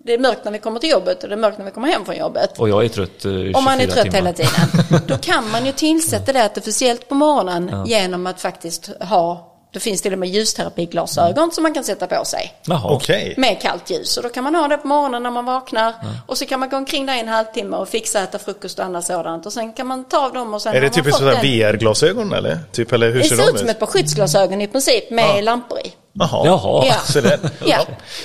det 0.05 0.13
är 0.13 0.17
mörkt 0.19 0.45
när 0.45 0.51
vi 0.51 0.59
kommer 0.59 0.79
till 0.79 0.89
jobbet 0.89 1.23
och 1.23 1.29
det 1.29 1.35
är 1.35 1.39
mörkt 1.39 1.57
när 1.57 1.65
vi 1.65 1.71
kommer 1.71 1.87
hem 1.87 2.05
från 2.05 2.15
jobbet. 2.15 2.59
Och 2.59 2.69
jag 2.69 2.85
är 2.85 2.89
trött 2.89 3.25
eh, 3.25 3.31
24 3.31 3.57
Om 3.57 3.63
man 3.63 3.79
är 3.79 3.87
trött 3.87 4.03
timmar. 4.03 4.15
hela 4.15 4.33
tiden. 4.33 5.01
Då 5.07 5.17
kan 5.17 5.49
man 5.51 5.65
ju 5.65 5.71
tillsätta 5.71 6.33
det 6.33 6.45
artificiellt 6.45 7.09
på 7.09 7.15
morgonen 7.15 7.85
genom 7.87 8.27
att 8.27 8.41
faktiskt 8.41 8.89
ha, 8.99 9.52
det 9.73 9.79
finns 9.79 10.01
till 10.01 10.13
och 10.13 10.19
med 10.19 10.29
ljusterapiglasögon 10.29 11.51
som 11.51 11.63
man 11.63 11.73
kan 11.73 11.83
sätta 11.83 12.07
på 12.07 12.25
sig. 12.25 12.53
Jaha. 12.65 12.93
Okej. 12.93 13.33
Med 13.37 13.61
kallt 13.61 13.89
ljus. 13.89 14.17
Och 14.17 14.23
då 14.23 14.29
kan 14.29 14.43
man 14.43 14.55
ha 14.55 14.67
det 14.67 14.77
på 14.77 14.87
morgonen 14.87 15.23
när 15.23 15.31
man 15.31 15.45
vaknar. 15.45 15.93
Och 16.27 16.37
så 16.37 16.45
kan 16.45 16.59
man 16.59 16.69
gå 16.69 16.77
omkring 16.77 17.05
där 17.05 17.15
i 17.15 17.19
en 17.19 17.27
halvtimme 17.27 17.77
och 17.77 17.89
fixa 17.89 18.23
äta 18.23 18.39
frukost 18.39 18.79
och 18.79 18.85
annat 18.85 19.05
sådant. 19.05 19.45
Och 19.45 19.53
sen 19.53 19.73
kan 19.73 19.87
man 19.87 20.05
ta 20.05 20.25
av 20.25 20.33
dem 20.33 20.53
och 20.53 20.61
sen 20.61 20.75
Är 20.75 20.81
det 20.81 20.89
typ 20.89 21.13
sådana 21.13 21.41
VR-glasögon 21.41 22.33
eller? 22.33 22.59
Typ, 22.71 22.91
eller 22.91 23.11
hur 23.11 23.19
Det 23.19 23.23
ser 23.23 23.35
ser 23.35 23.45
de 23.45 23.49
ut 23.49 23.59
som 23.59 23.69
ett 23.69 23.79
par 23.79 23.87
skyddsglasögon 23.87 24.61
i 24.61 24.67
princip 24.67 25.09
med 25.09 25.43
lampor 25.43 25.79
i. 25.79 25.93
Jaha. 26.13 26.45
Jaha. 26.45 26.85
Ja. 26.85 26.95
Så 27.05 27.21
det, 27.21 27.39
Ja. 27.65 27.79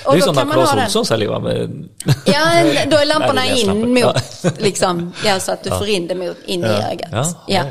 Det 0.04 0.16
är 0.16 0.20
sådana 0.20 0.40
kan 0.40 0.48
man 0.48 0.66
Clas. 0.66 0.74
Ohlson 0.74 1.06
säljer 1.06 1.28
va? 1.28 1.38
Med... 1.38 1.88
Ja, 2.24 2.64
då 2.86 2.96
är 2.96 3.04
lamporna 3.04 3.32
Nej, 3.34 3.64
det 3.64 3.70
är 3.70 3.74
in 3.74 3.94
mot, 3.94 4.16
liksom, 4.58 5.12
ja, 5.24 5.40
så 5.40 5.52
att 5.52 5.64
du 5.64 5.70
får 5.70 5.88
in 5.88 6.06
det 6.06 6.14
mot, 6.14 6.36
in 6.46 6.64
i 6.64 6.68
ögat. 6.68 7.36
Ja. 7.46 7.64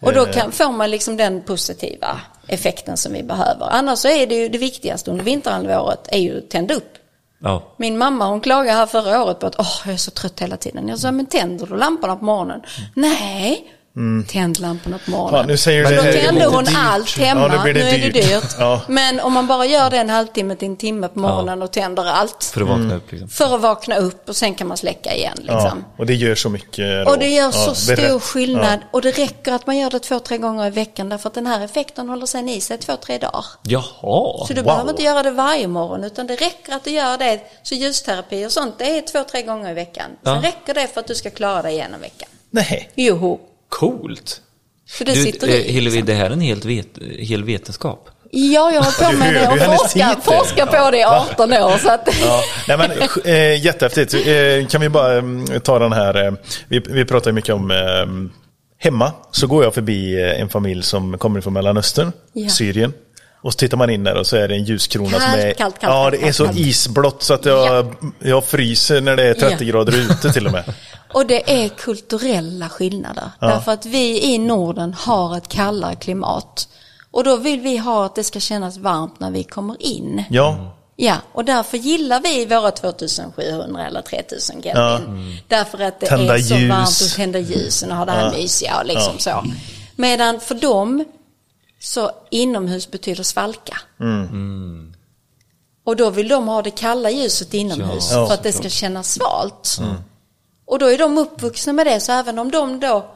Och 0.00 0.12
då 0.12 0.26
kan, 0.26 0.52
får 0.52 0.72
man 0.72 0.90
liksom 0.90 1.16
den 1.16 1.42
positiva 1.42 2.20
effekten 2.48 2.96
som 2.96 3.12
vi 3.12 3.22
behöver. 3.22 3.66
Annars 3.70 3.98
så 3.98 4.08
är 4.08 4.26
det 4.26 4.34
ju 4.34 4.48
det 4.48 4.58
viktigaste 4.58 5.10
under 5.10 5.24
vinterhalvåret 5.24 6.08
är 6.12 6.18
ju 6.18 6.38
att 6.38 6.50
tända 6.50 6.74
upp. 6.74 6.92
Ja. 7.38 7.74
Min 7.76 7.98
mamma 7.98 8.26
hon 8.26 8.40
klagade 8.40 8.76
här 8.78 8.86
förra 8.86 9.24
året 9.24 9.38
på 9.38 9.46
att 9.46 9.58
åh, 9.58 9.82
jag 9.84 9.94
är 9.94 9.98
så 9.98 10.10
trött 10.10 10.40
hela 10.40 10.56
tiden. 10.56 10.88
Jag 10.88 10.98
sa, 10.98 11.12
men 11.12 11.26
tänder 11.26 11.66
du 11.66 11.76
lamporna 11.76 12.16
på 12.16 12.24
morgonen? 12.24 12.62
Nej, 12.94 13.72
tänd 14.28 14.58
lamporna 14.60 14.98
på 15.04 15.10
morgonen. 15.10 15.40
Ja, 15.40 15.46
nu 15.46 15.56
säger 15.56 15.82
Men 15.82 15.90
du 15.92 15.96
då 15.96 16.02
det 16.02 16.12
det 16.12 16.18
tände 16.20 16.40
blir 16.40 16.46
hon 16.50 16.64
dyrt. 16.64 16.74
allt 16.78 17.16
Ja, 17.18 17.24
hemma. 17.24 17.48
nu 17.48 17.58
blir 17.62 17.74
det 17.74 17.80
nu 17.84 17.88
är 17.88 17.98
det 17.98 18.20
dyrt. 18.20 18.44
Ja. 18.58 18.80
Men 18.88 19.20
om 19.20 19.32
man 19.32 19.46
bara 19.46 19.66
gör 19.66 19.90
det 19.90 19.96
en 19.98 20.10
halvtimme 20.10 20.56
till 20.56 20.68
en 20.68 20.76
timme 20.76 21.08
på 21.08 21.18
morgonen 21.18 21.62
och 21.62 21.70
tänder 21.72 22.04
allt. 22.04 22.44
För 22.44 22.60
att 22.60 22.68
vakna 22.68 22.94
upp 22.96 23.12
liksom. 23.12 23.28
För 23.28 23.54
att 23.54 23.60
vakna 23.60 23.96
upp 23.96 24.28
och 24.28 24.36
sen 24.36 24.54
kan 24.54 24.66
man 24.68 24.76
släcka 24.76 25.14
igen. 25.14 25.38
ja, 25.46 25.54
Liksom. 25.62 25.84
och 25.98 26.06
det 26.06 26.14
gör 26.14 26.34
så 26.34 26.48
mycket. 26.50 27.04
då. 27.06 27.10
Och 27.12 27.18
det 27.18 27.28
gör 27.28 27.44
Ja, 27.44 27.52
så 27.52 27.74
stor 27.74 28.18
skillnad. 28.20 28.78
Ja. 28.82 28.88
Och 28.92 29.02
det 29.02 29.10
räcker 29.18 29.52
att 29.52 29.66
man 29.66 29.76
gör 29.78 29.90
det 29.90 29.98
två, 30.00 30.18
tre 30.18 30.38
gånger 30.38 30.66
i 30.66 30.70
veckan. 30.70 31.08
Därför 31.08 31.28
att 31.28 31.34
den 31.34 31.46
här 31.46 31.64
effekten 31.64 32.08
håller 32.08 32.26
sen 32.26 32.48
i 32.48 32.60
sig 32.60 32.78
två, 32.78 32.96
tre 32.96 33.18
dagar. 33.18 33.44
Jaha. 33.62 34.46
Så 34.46 34.52
du 34.52 34.54
Wow. 34.54 34.64
behöver 34.64 34.90
inte 34.90 35.02
göra 35.02 35.22
det 35.22 35.30
varje 35.30 35.68
morgon. 35.68 36.04
Utan 36.04 36.26
det 36.26 36.36
räcker 36.36 36.72
att 36.72 36.84
du 36.84 36.90
gör 36.90 37.18
det. 37.18 37.40
Så 37.62 37.74
ljusterapi 37.74 38.46
och 38.46 38.52
sånt, 38.52 38.74
det 38.78 38.98
är 38.98 39.02
två, 39.02 39.24
tre 39.30 39.42
gånger 39.42 39.70
i 39.70 39.74
veckan. 39.74 40.06
Sen 40.24 40.34
Ja. 40.34 40.42
räcker 40.48 40.74
det 40.74 40.86
för 40.94 41.00
att 41.00 41.06
du 41.06 41.14
ska 41.14 41.30
klara 41.30 41.62
dig 41.62 41.72
igenom 41.72 42.00
veckan. 42.00 42.28
Nej. 42.50 42.90
Joho. 42.94 43.38
Coolt. 43.68 44.40
Så 44.88 45.04
det 45.04 45.14
Du, 45.14 45.22
sitter 45.22 45.48
eh, 45.48 45.54
i. 45.54 45.72
Hillevi, 45.72 45.96
liksom. 45.96 46.06
det 46.06 46.14
här 46.14 46.26
är 46.26 46.30
en 46.30 46.40
helt 46.40 46.64
vet, 46.64 46.86
hel 47.18 47.44
vetenskap. 47.44 48.08
Ja, 48.30 48.72
jag 48.72 48.82
har 48.82 49.10
på 49.12 49.16
med 49.18 49.34
Du 49.34 49.38
det 49.38 49.46
och 49.48 49.56
hennes 49.58 49.80
forskar, 50.24 50.66
på 50.84 50.90
det 50.90 50.98
i 50.98 51.04
18 51.04 51.52
år. 51.52 51.78
Så 51.78 51.90
att, 51.90 52.08
Ja, 52.20 52.42
nej 52.68 52.76
men 52.78 52.90
eh, 53.24 53.64
jättehäftigt. 53.64 54.14
Eh, 54.14 54.66
kan 54.68 54.80
vi 54.80 54.88
bara 54.88 55.16
eh, 55.16 55.58
ta 55.62 55.78
den 55.78 55.92
här, 55.92 56.26
eh, 56.26 56.32
vi, 56.68 56.78
vi 56.88 57.04
pratar 57.04 57.30
ju 57.30 57.34
mycket 57.34 57.54
om 57.54 57.70
eh, 57.70 57.76
hemma 58.78 59.12
så 59.30 59.46
går 59.46 59.64
jag 59.64 59.74
förbi 59.74 60.22
eh, 60.22 60.40
en 60.40 60.48
familj 60.48 60.82
som 60.82 61.18
kommer 61.18 61.40
från 61.40 61.52
Mellanöstern, 61.52 62.12
Ja. 62.32 62.48
Syrien. 62.48 62.92
Och 63.42 63.52
så 63.52 63.56
tittar 63.58 63.76
man 63.76 63.90
in 63.90 64.04
där 64.04 64.14
och 64.14 64.26
så 64.26 64.36
är 64.36 64.48
det 64.48 64.54
en 64.54 64.64
ljuskrona 64.64 65.10
som 65.10 65.18
Kallt, 65.20 65.36
är, 65.36 65.42
kallt, 65.42 65.56
kallt, 65.58 65.76
ja 65.82 66.10
kallt, 66.10 66.20
det 66.22 66.28
är 66.28 66.32
så 66.32 66.44
kallt. 66.44 66.58
isblått 66.58 67.22
så 67.22 67.34
att 67.34 67.44
jag, 67.44 67.94
jag 68.18 68.44
fryser 68.44 69.00
när 69.00 69.16
det 69.16 69.22
är 69.22 69.34
30 69.34 69.56
Ja. 69.60 69.66
grader 69.72 69.92
ute 69.96 70.32
till 70.32 70.46
och 70.46 70.52
med. 70.52 70.64
Och 71.16 71.26
det 71.26 71.64
är 71.64 71.68
kulturella 71.68 72.68
skillnader. 72.68 73.30
Därför 73.40 73.72
att 73.72 73.86
vi 73.86 74.22
i 74.34 74.38
Norden 74.38 74.94
har 74.94 75.36
ett 75.36 75.48
kallare 75.48 75.94
klimat. 75.96 76.68
Och 77.10 77.24
då 77.24 77.36
vill 77.36 77.60
vi 77.60 77.76
ha 77.76 78.04
att 78.06 78.14
det 78.14 78.24
ska 78.24 78.40
kännas 78.40 78.76
varmt 78.76 79.20
när 79.20 79.30
vi 79.30 79.44
kommer 79.44 79.82
in. 79.82 80.24
Ja, 80.30 80.72
Ja, 80.98 81.16
och 81.32 81.44
därför 81.44 81.78
gillar 81.78 82.20
vi 82.20 82.46
våra 82.46 82.70
2700 82.70 83.86
eller 83.86 84.02
3000 84.02 84.62
Kelvin. 84.62 84.82
Ja. 84.82 85.00
Därför 85.48 85.78
att 85.82 86.00
det 86.00 86.06
Tända 86.06 86.34
är 86.34 86.38
så 86.38 86.54
ljus. 86.54 86.70
varmt 86.70 87.00
och 87.10 87.16
tända 87.16 87.38
ljusen 87.38 87.90
och 87.90 87.96
ha 87.96 88.04
det 88.04 88.12
här 88.12 88.24
Ja. 88.32 88.38
mysiga 88.38 88.78
och 88.78 88.86
liksom 88.86 89.12
Ja. 89.14 89.18
så. 89.18 89.44
Medan 89.96 90.40
för 90.40 90.54
dem 90.54 91.04
så 91.80 92.10
inomhus 92.30 92.90
betyder 92.90 93.22
svalka. 93.22 93.76
Mm. 94.00 94.94
Och 95.84 95.96
då 95.96 96.10
vill 96.10 96.28
de 96.28 96.48
ha 96.48 96.62
det 96.62 96.70
kalla 96.70 97.10
ljuset 97.10 97.54
inomhus 97.54 98.08
Ja. 98.12 98.26
för 98.26 98.34
att 98.34 98.42
det 98.42 98.52
ska 98.52 98.68
kännas 98.68 99.12
svalt. 99.12 99.78
Och 100.66 100.78
då 100.78 100.86
är 100.86 100.98
de 100.98 101.18
uppvuxna 101.18 101.72
med 101.72 101.86
det, 101.86 102.00
så 102.00 102.12
även 102.12 102.38
om 102.38 102.50
de 102.50 102.80
då 102.80 103.06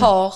har, 0.00 0.34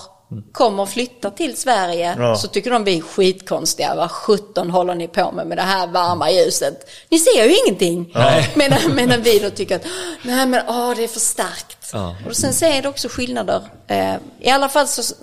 kommer 0.51 0.83
och 0.83 0.89
flyttar 0.89 1.29
till 1.31 1.57
Sverige 1.57 2.15
Ja. 2.19 2.35
så 2.35 2.47
tycker 2.47 2.71
de 2.71 2.83
vi 2.83 2.97
är 2.97 3.01
skitkonstiga. 3.01 3.95
Vad 3.95 4.11
sjutton 4.11 4.69
håller 4.69 4.95
ni 4.95 5.07
på 5.07 5.31
med 5.31 5.47
med 5.47 5.57
det 5.57 5.61
här 5.61 5.87
varma 5.87 6.31
ljuset? 6.31 6.89
Ni 7.09 7.19
ser 7.19 7.43
ju 7.45 7.55
ingenting. 7.65 8.13
Medan, 8.55 8.95
medan 8.95 9.21
vi 9.21 9.39
då 9.39 9.49
tycker 9.49 9.75
att, 9.75 9.85
nej 10.23 10.45
men 10.45 10.61
åh 10.67 10.93
det 10.95 11.03
är 11.03 11.07
för 11.07 11.19
starkt. 11.19 11.89
Ja. 11.93 12.15
Och 12.27 12.35
sen 12.35 12.53
så 12.53 12.65
är 12.65 12.81
det 12.81 12.89
också 12.89 13.07
skillnader. 13.09 13.61
Eh, 13.87 14.15
I 14.39 14.49
alla 14.49 14.69
fall 14.69 14.87
så, 14.87 15.15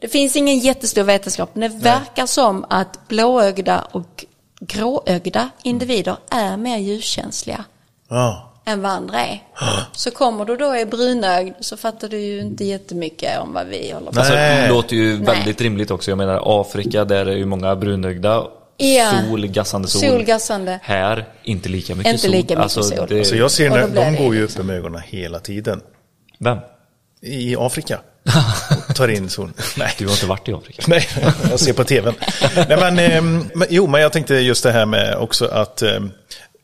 det 0.00 0.08
finns 0.08 0.36
ingen 0.36 0.58
jättestor 0.58 1.02
vetenskap, 1.02 1.50
men 1.54 1.70
det 1.70 1.78
verkar 1.78 2.26
som 2.26 2.66
att 2.70 3.08
blåögda 3.08 3.86
och 3.92 4.24
gråögda 4.60 5.50
individer 5.62 6.16
är 6.30 6.56
mer 6.56 6.78
ljuskänsliga 6.78 7.64
ja. 8.08 8.49
Än 8.64 8.82
vad 8.82 8.92
andra 8.92 9.20
är. 9.20 9.42
Så 9.92 10.10
kommer 10.10 10.44
du 10.44 10.56
då 10.56 10.70
är 10.70 10.86
brunögd 10.86 11.54
så 11.60 11.76
fattar 11.76 12.08
du 12.08 12.18
ju 12.18 12.40
inte 12.40 12.64
jättemycket 12.64 13.38
om 13.40 13.52
vad 13.52 13.66
vi 13.66 13.90
håller 13.92 14.12
på 14.12 14.18
Alltså, 14.18 14.34
Nej. 14.34 14.62
det 14.62 14.68
låter 14.68 14.96
ju 14.96 15.16
Nej. 15.16 15.26
väldigt 15.26 15.60
rimligt 15.60 15.90
också. 15.90 16.10
Jag 16.10 16.18
menar 16.18 16.60
Afrika, 16.60 17.04
där 17.04 17.26
är 17.26 17.36
ju 17.36 17.46
många 17.46 17.76
brunögda. 17.76 18.46
Ja. 18.76 19.12
Sol, 19.28 19.46
gassande 19.46 19.88
sol. 19.88 20.00
Solgassande. 20.00 20.78
Här, 20.82 21.24
inte 21.42 21.68
lika 21.68 21.94
mycket 21.94 22.12
Inte 22.12 22.22
sol. 22.22 22.30
lika 22.30 22.42
mycket 22.42 22.58
alltså, 22.58 22.82
sol. 22.82 23.06
Det, 23.08 23.18
Alltså 23.18 23.36
jag 23.36 23.50
ser 23.50 23.70
när, 23.70 23.88
de 23.88 24.24
går 24.24 24.34
ju 24.34 24.44
upp 24.44 24.58
med 24.58 24.76
ögonen 24.76 25.00
hela 25.06 25.40
tiden. 25.40 25.80
Vem? 26.38 26.58
I 27.22 27.56
Afrika. 27.58 28.00
Tar 28.94 29.08
in 29.08 29.28
sol. 29.30 29.50
Nej. 29.76 29.92
Du 29.98 30.04
har 30.04 30.12
inte 30.12 30.26
varit 30.26 30.48
i 30.48 30.52
Afrika. 30.52 30.82
Nej, 30.86 31.08
jag 31.50 31.60
ser 31.60 31.72
på 31.72 31.84
tvn. 31.84 32.14
Nej, 32.56 32.66
men, 32.68 32.98
ehm, 32.98 33.50
men, 33.54 33.68
jo, 33.70 33.86
men 33.86 34.00
jag 34.00 34.12
tänkte 34.12 34.34
just 34.34 34.62
det 34.62 34.72
här 34.72 34.86
med 34.86 35.16
också 35.16 35.46
att 35.46 35.82
ehm, 35.82 36.10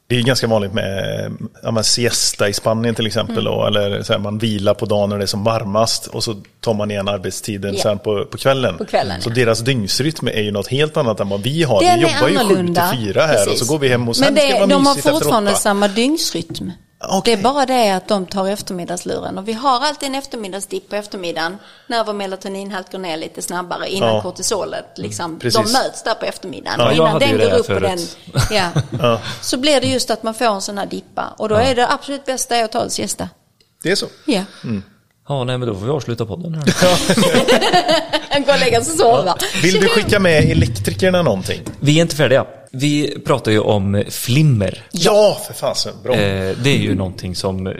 det 0.09 0.17
är 0.17 0.23
ganska 0.23 0.47
vanligt 0.47 0.73
med 0.73 1.33
ja, 1.63 1.83
siesta 1.83 2.49
i 2.49 2.53
Spanien 2.53 2.95
till 2.95 3.07
exempel. 3.07 3.39
Mm. 3.39 3.45
Då, 3.45 3.67
eller 3.67 4.03
så 4.03 4.13
här, 4.13 4.21
man 4.21 4.39
vilar 4.39 4.75
på 4.75 4.87
dagen 4.87 5.11
när 5.11 5.19
det 5.19 5.25
är 5.25 5.27
som 5.27 5.45
varmast 5.45 6.07
och 6.07 6.25
så 6.25 6.35
tar 6.61 6.75
man 6.75 6.91
igen 6.91 7.09
arbetstiden 7.09 7.75
Ja. 7.75 7.83
sen 7.83 7.99
på, 7.99 8.25
på 8.25 8.39
kvällen. 8.39 8.79
På 8.79 8.85
kvällen, 8.85 9.23
så 9.23 9.31
ja. 9.31 9.35
deras 9.35 9.61
dygnsrytm 9.61 10.29
är 10.29 10.43
ju 10.43 10.51
något 10.53 10.67
helt 10.69 10.97
annat 10.97 11.21
än 11.21 11.29
vad 11.29 11.43
vi 11.43 11.63
har. 11.63 11.81
Den 11.81 11.99
vi 11.99 12.03
jobbar 12.03 12.29
ju 12.29 12.35
7 12.35 12.41
annorlunda. 12.41 12.91
till 12.91 13.07
4 13.07 13.21
här 13.27 13.35
och 13.35 13.45
Precis. 13.45 13.67
så 13.67 13.73
går 13.73 13.79
vi 13.79 13.89
hem 13.89 14.09
och 14.09 14.17
sen 14.17 14.25
Men 14.25 14.35
det, 14.35 14.41
ska 14.41 14.55
vara 14.59 14.67
de 14.67 14.87
har 14.87 14.95
fortfarande 14.95 15.55
samma 15.55 15.89
dygnsrytm. 15.89 16.71
Okej. 17.05 17.35
Det 17.37 17.41
är 17.41 17.43
bara 17.43 17.67
det 17.67 17.91
att 17.91 18.09
de 18.09 18.27
tar 18.27 18.49
eftermiddagsluren. 18.49 19.39
Och 19.39 19.49
vi 19.49 19.53
har 19.53 19.81
alltid 19.85 20.09
en 20.09 20.15
eftermiddagsdipp 20.15 20.89
på 20.89 20.97
eftermiddagen. 20.97 21.59
När 21.87 22.05
vår 22.05 22.13
melatoninhalt 22.13 22.93
går 22.93 22.99
ner 22.99 23.17
lite 23.17 23.43
snabbare 23.43 23.89
innan 23.89 24.15
Ja. 24.15 24.23
kortisolet. 24.23 24.87
Liksom, 24.97 25.39
Precis. 25.39 25.73
de 25.73 25.79
möts 25.79 26.03
där 26.03 26.15
på 26.15 26.25
eftermiddagen. 26.27 26.81
Ja, 26.81 26.87
och 26.89 26.95
innan 26.95 27.19
den 27.21 27.39
det 27.39 27.51
går 27.51 27.59
upp 27.59 27.69
och 27.71 27.81
den, 27.81 27.99
förut. 27.99 28.17
ja, 29.01 29.21
Så 29.41 29.57
blir 29.57 29.81
det 29.81 29.87
just 29.87 30.11
att 30.11 30.23
man 30.23 30.35
får 30.35 30.45
en 30.47 30.63
sån 30.63 30.79
här 30.79 30.87
dippa. 30.87 31.35
Och 31.39 31.49
då 31.49 31.55
är 31.55 31.75
det 31.75 31.89
absolut 31.93 32.25
bästa 32.27 32.57
är 32.57 32.65
att 32.65 32.73
ta 32.73 32.83
en 32.83 32.91
siesta. 32.91 33.29
Det 33.83 33.91
är 33.91 33.97
så. 33.97 34.07
Ja. 34.25 34.43
Ja, 35.29 35.45
nej 35.45 35.59
men 35.59 35.69
då 35.69 35.75
får 35.75 35.87
vi 35.87 35.91
avsluta 35.93 36.27
podden 36.27 36.55
här. 36.55 36.65
Gå 38.47 38.53
och 38.53 38.59
lägga 38.61 38.81
sig 38.81 38.93
och 38.93 38.99
sova. 38.99 39.37
Vill 39.63 39.81
du 39.81 39.89
skicka 39.89 40.19
med 40.21 40.45
elektrikerna 40.51 41.23
någonting? 41.23 41.61
Vi 41.81 41.99
är 41.99 42.03
inte 42.03 42.17
färdiga. 42.17 42.47
Vi 42.71 43.19
pratar 43.27 43.53
ju 43.53 43.59
om 43.61 44.05
flimmer. 44.11 44.83
Ja, 44.93 45.41
för 45.47 45.55
fasen. 45.55 45.93
Bra. 46.03 46.15
Eh, 46.15 46.57
det 46.65 46.71
är 46.71 46.79
ju 46.79 46.95
någonting 46.95 47.35
som 47.35 47.67
eh, 47.67 47.73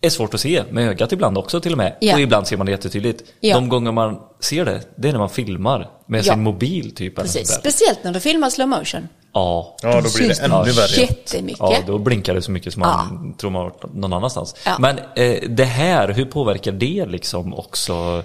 är 0.00 0.08
svårt 0.10 0.34
att 0.34 0.40
se 0.40 0.62
med 0.70 0.88
ögat 0.88 1.12
ibland 1.12 1.38
också 1.38 1.60
till 1.60 1.72
och 1.72 1.78
med. 1.78 1.96
Ja. 2.00 2.14
Och 2.14 2.20
ibland 2.20 2.46
ser 2.46 2.56
man 2.56 2.66
det 2.66 2.72
jättetydligt. 2.72 3.22
Ja. 3.40 3.54
De 3.54 3.68
gånger 3.68 3.92
man 3.92 4.18
ser 4.40 4.64
det, 4.64 4.80
det 4.96 5.08
är 5.08 5.12
när 5.12 5.18
man 5.18 5.30
filmar 5.30 5.88
med 6.06 6.24
Ja. 6.26 6.32
sin 6.32 6.42
mobil 6.42 6.94
typ. 6.94 7.16
Precis. 7.16 7.48
Speciellt 7.48 8.04
när 8.04 8.12
du 8.12 8.20
filmar 8.20 8.50
slow 8.50 8.68
motion. 8.68 9.08
Ja. 9.34 9.76
Ja, 9.82 10.00
då 10.00 10.10
blir 10.16 10.28
det 10.28 10.40
ännu 10.40 10.54
Ja, 10.54 10.62
värre. 10.62 11.00
Jättemycket. 11.00 11.60
Ja, 11.60 11.76
då 11.86 11.98
blinkar 11.98 12.34
det 12.34 12.42
så 12.42 12.50
mycket 12.50 12.72
som 12.72 12.80
man 12.80 13.34
tror 13.38 13.50
man 13.50 13.62
har 13.62 13.70
varit 13.70 13.94
någon 13.94 14.12
annanstans. 14.12 14.54
Ja. 14.66 14.76
Men 14.78 14.98
eh, 14.98 15.48
det 15.48 15.64
här, 15.64 16.08
hur 16.08 16.24
påverkar 16.24 16.72
det 16.72 17.06
liksom 17.08 17.54
också 17.54 18.22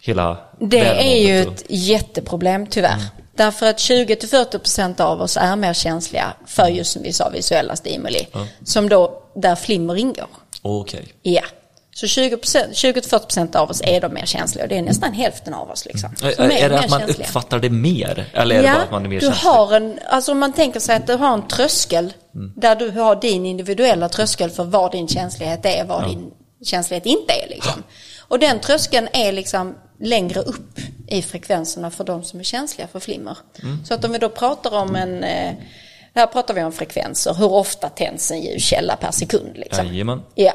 hela 0.00 0.36
Det 0.58 0.80
är 0.80 1.26
ju 1.26 1.40
ett 1.42 1.64
jätteproblem 1.68 2.66
tyvärr. 2.66 2.94
Mm. 2.94 3.06
Därför 3.36 3.66
att 3.66 3.76
20-40% 3.78 5.00
av 5.00 5.20
oss 5.22 5.36
är 5.36 5.56
mer 5.56 5.72
känsliga 5.72 6.32
för 6.46 6.62
Mm. 6.62 6.74
just 6.76 6.92
som 6.92 7.02
vi 7.02 7.12
sa 7.12 7.28
visuella 7.28 7.76
stimuli. 7.76 8.26
Som 8.64 8.88
då, 8.88 9.22
där 9.34 9.56
flimmer 9.56 9.96
ingår. 9.96 10.26
Okej. 10.62 11.06
Ja. 11.22 11.42
Så 11.94 12.06
20%, 12.06 12.72
20-40% 12.72 13.56
av 13.56 13.70
oss 13.70 13.80
är 13.84 14.00
då 14.00 14.08
mer 14.08 14.26
känsliga 14.26 14.64
och 14.64 14.68
det 14.68 14.78
är 14.78 14.82
nästan 14.82 15.12
hälften 15.12 15.54
av 15.54 15.70
oss 15.70 15.84
liksom. 15.84 16.10
Är, 16.22 16.32
som 16.32 16.44
Mm. 16.44 16.56
är 16.56 16.68
det 16.68 16.74
mer 16.74 16.84
att 16.84 16.90
man 16.90 17.00
känsliga. 17.00 17.26
uppfattar 17.28 17.58
det 17.58 17.70
mer? 17.70 18.24
Eller 18.32 18.56
är 18.56 18.62
det 18.62 18.68
bara 18.68 18.82
att 18.82 18.90
man 18.90 19.04
är 19.04 19.08
mer 19.08 19.20
du 19.20 19.26
känslig? 19.26 19.50
har 19.50 19.74
en, 19.76 19.98
alltså 20.08 20.32
om 20.32 20.38
man 20.38 20.52
tänker 20.52 20.80
sig 20.80 20.96
att 20.96 21.06
du 21.06 21.14
har 21.14 21.34
en 21.34 21.48
tröskel 21.48 22.12
Mm. 22.34 22.52
där 22.56 22.76
du 22.76 22.90
har 22.90 23.16
din 23.16 23.46
individuella 23.46 24.08
tröskel 24.08 24.50
för 24.50 24.64
vad 24.64 24.92
din 24.92 25.08
känslighet 25.08 25.66
är, 25.66 25.84
vad 25.84 26.08
din 26.08 26.30
känslighet 26.64 27.06
inte 27.06 27.32
är 27.32 27.48
liksom. 27.48 27.82
Och 28.20 28.38
den 28.38 28.60
tröskeln 28.60 29.08
är 29.12 29.32
liksom 29.32 29.74
längre 30.00 30.40
upp 30.40 30.78
i 31.08 31.22
frekvenserna 31.22 31.90
för 31.90 32.04
de 32.04 32.24
som 32.24 32.40
är 32.40 32.44
känsliga 32.44 32.88
för 32.88 33.00
flimmer. 33.00 33.38
Mm. 33.62 33.84
Så 33.84 33.94
att 33.94 34.04
om 34.04 34.12
vi 34.12 34.18
då 34.18 34.28
pratar 34.28 34.74
om 34.74 34.96
en, 34.96 35.24
eh, 35.24 35.52
här 36.14 36.26
pratar 36.26 36.54
vi 36.54 36.62
om 36.62 36.72
frekvenser, 36.72 37.34
hur 37.34 37.52
ofta 37.52 37.88
tänds 37.88 38.30
en 38.30 38.40
ljuskälla 38.42 38.96
per 38.96 39.10
sekund 39.10 39.50
liksom. 39.54 39.86
Jajamän. 39.86 40.22
Ja. 40.34 40.52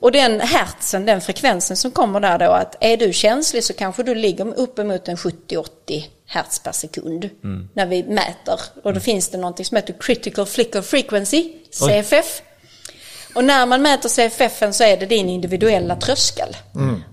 Och 0.00 0.12
den 0.12 0.40
hertzen, 0.40 1.06
den 1.06 1.20
frekvensen 1.20 1.76
som 1.76 1.90
kommer 1.90 2.20
där 2.20 2.38
då, 2.38 2.50
att 2.50 2.76
är 2.80 2.96
du 2.96 3.12
känslig 3.12 3.64
så 3.64 3.72
kanske 3.72 4.02
du 4.02 4.14
ligger 4.14 4.58
uppemot 4.58 5.08
en 5.08 5.16
70-80 5.16 5.64
hertz 6.26 6.58
per 6.58 6.72
sekund 6.72 7.30
när 7.74 7.86
vi 7.86 8.02
mäter. 8.02 8.60
Och 8.82 8.94
då 8.94 9.00
finns 9.00 9.28
det 9.28 9.38
någonting 9.38 9.64
som 9.64 9.76
heter 9.76 9.94
critical 10.00 10.46
flicker 10.46 10.82
frequency, 10.82 11.52
CFF. 11.70 12.42
Och 13.34 13.44
när 13.44 13.66
man 13.66 13.82
mäter 13.82 14.08
CFF 14.08 14.62
så 14.74 14.84
är 14.84 14.96
det 14.96 15.06
din 15.06 15.28
individuella 15.28 15.96
tröskel. 15.96 16.56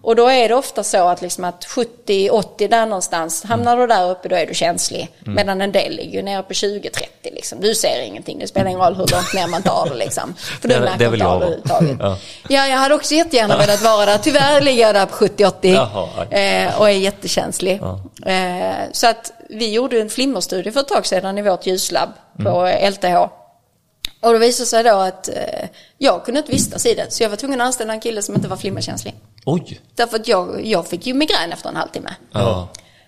Och 0.02 0.16
då 0.16 0.28
är 0.28 0.50
det 0.50 0.56
ofta 0.56 0.84
så 0.84 1.08
att, 1.08 1.22
liksom 1.22 1.44
att 1.44 1.66
70-80 1.66 2.68
där 2.70 2.86
någonstans, 2.86 3.44
hamnar 3.44 3.78
du 3.78 3.88
där 3.88 4.12
uppe 4.12 4.28
då 4.30 4.36
är 4.36 4.46
du 4.46 4.54
känslig. 4.54 5.10
Medan 5.20 5.62
en 5.62 5.72
del 5.72 5.96
ligger 5.96 6.24
nere 6.24 6.44
på 6.44 6.54
20-30 6.54 6.90
liksom. 7.24 7.60
Du 7.62 7.76
ser 7.76 8.02
ingenting, 8.02 8.40
det 8.40 8.48
spelar 8.48 8.68
ingen 8.68 8.80
roll 8.82 8.94
hur 8.96 9.08
långt 9.08 9.34
ner 9.34 9.48
man 9.48 9.64
tar 9.64 9.90
det 9.90 9.96
liksom. 9.96 10.34
För 10.62 10.68
du 10.68 10.74
Det- 10.74 10.80
märker 10.82 10.98
det 11.10 11.14
inte 11.14 11.26
av 11.28 11.36
överhuvudtaget. 11.44 11.98
Ja. 12.00 12.18
Ja, 12.50 12.68
jag 12.68 12.78
hade 12.78 12.96
också 12.96 13.14
jättegärna 13.14 13.58
velat 13.58 13.82
vara 13.82 14.06
där. 14.06 14.18
Tyvärr 14.18 14.62
ligger 14.62 14.82
jag 14.82 14.96
där 14.96 15.06
på 15.06 15.16
70-80 15.16 15.74
Jaha, 15.74 16.10
aj. 16.32 16.40
eh, 16.64 16.80
och 16.82 16.90
är 16.90 16.94
jättekänslig. 16.94 17.82
Eh, 18.26 18.74
så 18.92 19.08
att 19.08 19.32
vi 19.50 19.72
gjorde 19.74 20.02
en 20.02 20.10
flimmerstudie 20.10 20.72
för 20.72 20.80
ett 20.80 20.88
tag 20.88 21.06
sedan 21.06 21.38
i 21.38 21.42
vårt 21.42 21.66
ljuslabb 21.66 22.10
på 22.44 22.50
Mm. 22.66 22.94
LTH. 22.94 23.30
Och 24.26 24.34
det 24.34 24.40
visade 24.40 24.68
sig 24.68 24.84
då 24.84 24.96
att 24.96 25.28
eh, 25.28 25.70
jag 25.98 26.26
kunde 26.26 26.40
inte 26.40 26.52
vistas 26.52 26.86
i 26.86 26.94
det. 26.96 27.14
Så 27.14 27.24
jag 27.24 27.30
var 27.30 27.38
tvungen 27.38 27.62
att 27.62 27.66
anställa 27.68 27.94
en 27.94 28.00
kille 28.00 28.22
som 28.22 28.36
inte 28.36 28.48
var 28.48 28.58
flimmerkänslig. 28.58 29.16
Oj. 29.46 29.80
Därför 29.96 30.16
att 30.20 30.28
jag, 30.28 30.66
jag 30.66 30.88
fick 30.88 31.08
ju 31.08 31.14
migrän 31.14 31.52
efter 31.54 31.70
en 31.70 31.76
halvtimme. 31.76 32.16
Ja. 32.32 32.68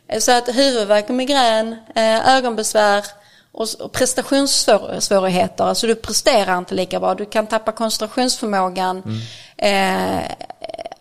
Eh, 0.10 0.20
Så 0.20 0.32
att 0.32 0.56
huvudvärk 0.56 1.10
och 1.10 1.16
migrän, 1.16 1.76
eh, 1.96 2.36
ögonbesvär 2.36 3.06
och, 3.52 3.68
och 3.80 3.92
prestationssvårigheter. 3.92 5.64
Alltså 5.64 5.88
du 5.88 5.96
presterar 5.96 6.58
inte 6.58 6.76
lika 6.76 7.00
bra. 7.00 7.16
Du 7.16 7.26
kan 7.26 7.48
tappa 7.48 7.72
koncentrationsförmågan. 7.72 9.22
Eh, 9.58 10.20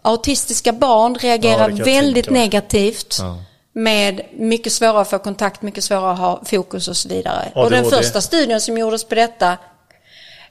autistiska 0.02 0.72
barn 0.72 1.12
Ja, 1.12 1.28
reagerar 1.28 1.68
jag 1.70 1.84
väldigt 1.84 2.30
negativt. 2.30 3.16
Ja. 3.20 3.36
Med 3.72 4.20
mycket 4.32 4.72
svårare 4.72 5.00
att 5.00 5.10
få 5.10 5.18
kontakt, 5.18 5.62
mycket 5.62 5.84
svårare 5.84 6.12
att 6.12 6.18
ha 6.18 6.40
fokus 6.44 6.88
och 6.88 6.96
så 6.96 7.08
vidare. 7.08 7.52
Och 7.54 7.70
den 7.70 7.80
ADHD. 7.80 7.96
första 7.96 8.20
studien 8.20 8.60
som 8.60 8.78
gjordes 8.78 9.04
på 9.04 9.14
detta 9.14 9.56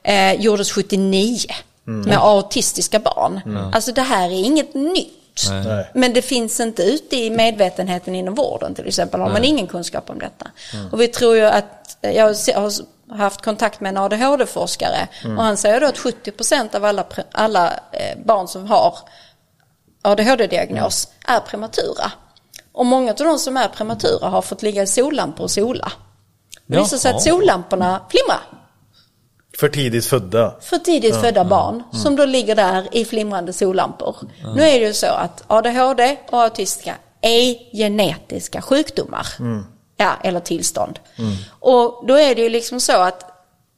eh, 0.05 0.33
gjordes 0.33 0.71
79 0.71 1.37
Mm. 1.87 2.09
med 2.09 2.17
autistiska 2.17 2.99
barn. 2.99 3.41
Alltså 3.73 3.91
det 3.91 4.01
här 4.01 4.25
är 4.29 4.43
inget 4.43 4.73
nytt. 4.73 5.49
Nej. 5.49 5.89
Men 5.93 6.13
det 6.13 6.21
finns 6.21 6.59
inte 6.59 6.83
ute 6.83 7.15
i 7.15 7.29
medvetenheten 7.29 8.15
inom 8.15 8.35
vården 8.35 8.75
till 8.75 8.87
exempel. 8.87 9.19
Har 9.21 9.29
man 9.29 9.43
ingen 9.43 9.67
kunskap 9.67 10.09
om 10.09 10.19
detta. 10.19 10.47
Och 10.91 11.01
vi 11.01 11.07
tror 11.07 11.35
ju 11.35 11.45
att, 11.45 11.97
jag 12.01 12.25
har 12.25 12.71
haft 13.17 13.41
kontakt 13.41 13.79
med 13.79 13.89
en 13.89 13.97
ADHD-forskare 13.97 15.07
och 15.37 15.43
han 15.43 15.57
säger 15.57 15.81
då 15.81 15.87
att 15.87 15.97
70% 15.97 16.75
av 16.75 16.85
alla, 16.85 17.05
alla 17.31 17.67
eh, 17.91 18.17
barn 18.25 18.47
som 18.47 18.65
har 18.67 18.97
ADHD-diagnos 20.01 21.07
är 21.27 21.39
prematura. 21.39 22.11
Och 22.71 22.85
många 22.85 23.11
av 23.11 23.17
de 23.17 23.39
som 23.39 23.57
är 23.57 23.67
prematura 23.67 24.29
har 24.29 24.41
fått 24.41 24.61
ligga 24.61 24.83
i 24.83 24.87
sollampor 24.87 25.43
och 25.43 25.51
sola. 25.51 25.91
Det 26.65 26.77
visar 26.77 26.97
sig 26.97 27.11
att 27.11 27.21
sollamporna 27.21 28.01
flimrar 28.09 28.41
För 29.57 29.67
tidigt 29.69 30.05
födda. 30.05 30.55
för 30.61 30.77
tidigt 30.77 31.15
födda 31.15 31.45
barn 31.45 31.83
som 31.93 32.15
då 32.15 32.25
ligger 32.25 32.55
där 32.55 32.87
i 32.91 33.05
flimrande 33.05 33.53
sollampor. 33.53 34.15
Nu 34.55 34.61
är 34.61 34.79
det 34.79 34.85
ju 34.85 34.93
så 34.93 35.07
att 35.07 35.43
ADHD 35.47 36.17
och 36.29 36.41
autistiska 36.41 36.95
är 37.21 37.75
genetiska 37.77 38.61
sjukdomar. 38.61 39.27
Ja, 39.97 40.11
eller 40.23 40.39
tillstånd. 40.39 40.99
Och 41.59 42.03
då 42.07 42.15
är 42.15 42.35
det 42.35 42.41
ju 42.41 42.49
liksom 42.49 42.79
så 42.79 43.01
att 43.01 43.31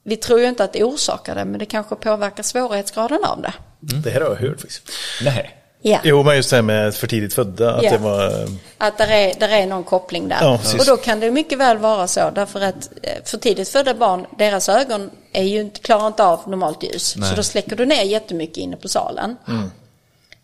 vi 0.03 0.17
tror 0.17 0.39
ju 0.39 0.47
inte 0.47 0.63
att 0.63 0.73
det 0.73 0.83
orsakar 0.83 1.35
det, 1.35 1.45
men 1.45 1.59
det 1.59 1.65
kanske 1.65 1.95
påverkar 1.95 2.43
svårighetsgraden 2.43 3.23
av 3.23 3.41
det. 3.41 3.53
Det 3.79 4.09
här 4.09 4.21
har 4.21 4.27
jag 4.29 4.35
hört 4.35 4.61
faktiskt. 4.61 4.89
Nej. 5.23 5.56
Ja. 5.81 5.99
Jo, 6.03 6.23
men 6.23 6.35
just 6.35 6.49
det 6.49 6.55
här 6.55 6.63
med 6.63 6.95
för 6.95 7.07
tidigt 7.07 7.33
födda, 7.33 7.73
att 7.75 7.83
Ja. 7.83 7.91
det 7.91 7.97
var... 7.97 8.47
Att 8.77 8.97
där 8.97 9.07
är, 9.11 9.33
där 9.39 9.49
är 9.49 9.65
någon 9.65 9.83
koppling 9.83 10.27
där. 10.27 10.37
Ja, 10.41 10.59
och 10.79 10.85
då 10.85 10.97
kan 10.97 11.19
det 11.19 11.31
mycket 11.31 11.57
väl 11.57 11.77
vara 11.77 12.07
så. 12.07 12.31
Därför 12.35 12.61
att 12.61 12.89
eh, 13.03 13.11
för 13.25 13.37
tidigt 13.37 13.69
födda 13.69 13.93
barn, 13.93 14.25
deras 14.37 14.69
ögon 14.69 15.09
är 15.33 15.43
ju 15.43 15.61
inte, 15.61 15.79
klarar 15.79 16.07
inte 16.07 16.23
av 16.23 16.39
normalt 16.49 16.83
ljus. 16.83 17.15
Nej. 17.17 17.29
Så 17.29 17.35
då 17.35 17.43
släcker 17.43 17.75
du 17.75 17.85
ner 17.85 18.03
jättemycket 18.03 18.57
inne 18.57 18.77
på 18.77 18.87
salen. 18.87 19.35
Mm. 19.47 19.71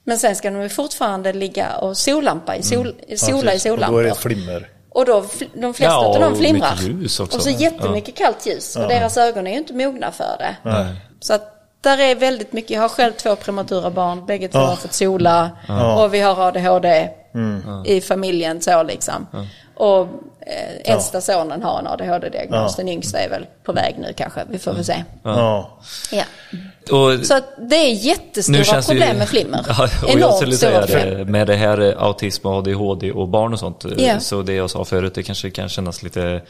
Men 0.04 0.20
sen 0.20 0.36
ska 0.36 0.50
de 0.50 0.62
ju 0.62 0.70
fortfarande 0.70 1.34
ligga 1.34 1.76
och 1.78 1.98
sollampa 1.98 2.56
i 2.56 2.64
sol, 2.64 2.96
sola 3.18 3.54
i 3.54 3.60
Mm. 3.60 3.60
precis. 3.60 3.72
Och 3.72 3.78
då 3.78 3.98
är 3.98 4.04
det 4.04 4.10
sollampor. 4.10 4.14
flimmer. 4.30 4.70
Och 4.90 5.06
då, 5.06 5.26
de 5.54 5.74
flesta 5.74 5.94
Ja, 5.94 6.06
av 6.06 6.20
dem 6.22 6.36
flimrar. 6.38 6.72
mycket 6.82 6.88
ljus 7.02 7.20
också. 7.20 7.38
Och 7.38 7.44
så 7.44 7.50
jättemycket 7.50 8.16
kallt 8.16 8.46
ljus. 8.46 8.76
Och 8.76 8.88
deras 8.88 9.18
ögon 9.18 9.48
är 9.48 9.52
ju 9.52 9.58
inte 9.58 9.74
mogna 9.74 10.12
för 10.12 10.36
det. 10.40 10.56
Nej. 10.64 10.86
Så 11.20 11.34
att 11.34 11.53
där 11.84 11.98
är 11.98 12.16
väldigt 12.16 12.54
mycket, 12.54 12.72
jag 12.72 12.82
har 12.82 12.90
själv 12.90 13.12
två 13.14 13.36
prematura 13.36 13.90
barn, 13.90 14.26
bägge 14.26 14.48
två 14.48 14.60
Ja. 14.60 14.66
har 14.66 14.76
fått 14.76 14.94
sola 14.94 15.50
och 15.98 16.14
vi 16.14 16.20
har 16.22 16.48
ADHD 16.48 17.10
i 17.86 18.02
familjen 18.02 18.62
så 18.62 18.84
liksom. 18.84 19.28
Och 19.76 20.02
eh, 20.42 20.94
äldsta 20.94 21.22
sonen 21.22 21.64
har 21.64 21.80
en 21.80 21.88
ADHD-diagnos, 21.88 22.72
Ja. 22.72 22.74
den 22.78 22.90
yngsta 22.90 23.20
är 23.20 23.30
väl 23.30 23.46
på 23.64 23.74
väg 23.74 23.96
nu 24.00 24.14
kanske, 24.18 24.42
vi 24.50 24.60
får 24.60 24.74
väl 24.74 24.86
se. 24.86 25.04
Ja. 25.24 25.78
Ja. 26.12 26.24
Och 26.92 27.26
Så 27.26 27.34
att 27.38 27.44
det 27.70 27.76
är 27.76 27.92
jättestora 27.94 28.82
problem 28.82 29.18
med 29.18 29.30
flimmer. 29.30 29.66
Ja, 29.68 29.84
och 29.84 30.10
jag 30.10 30.16
Enormt 30.18 30.36
skulle 30.38 30.56
stora 30.56 30.88
säga 30.88 31.06
det, 31.18 31.26
med 31.26 31.48
det 31.48 31.56
här 31.56 31.82
eh, 31.82 32.04
autism 32.04 32.48
och 32.48 32.54
ADHD 32.54 33.12
och 33.12 33.28
barn 33.28 33.54
och 33.54 33.60
sånt. 33.60 33.86
Ja. 33.98 34.20
Så 34.20 34.42
det 34.42 34.54
jag 34.54 34.70
sa 34.70 34.86
förut, 34.86 35.16
det 35.16 35.24
kanske 35.24 35.50
kan 35.50 35.70
kännas 35.70 36.04
lite 36.04 36.42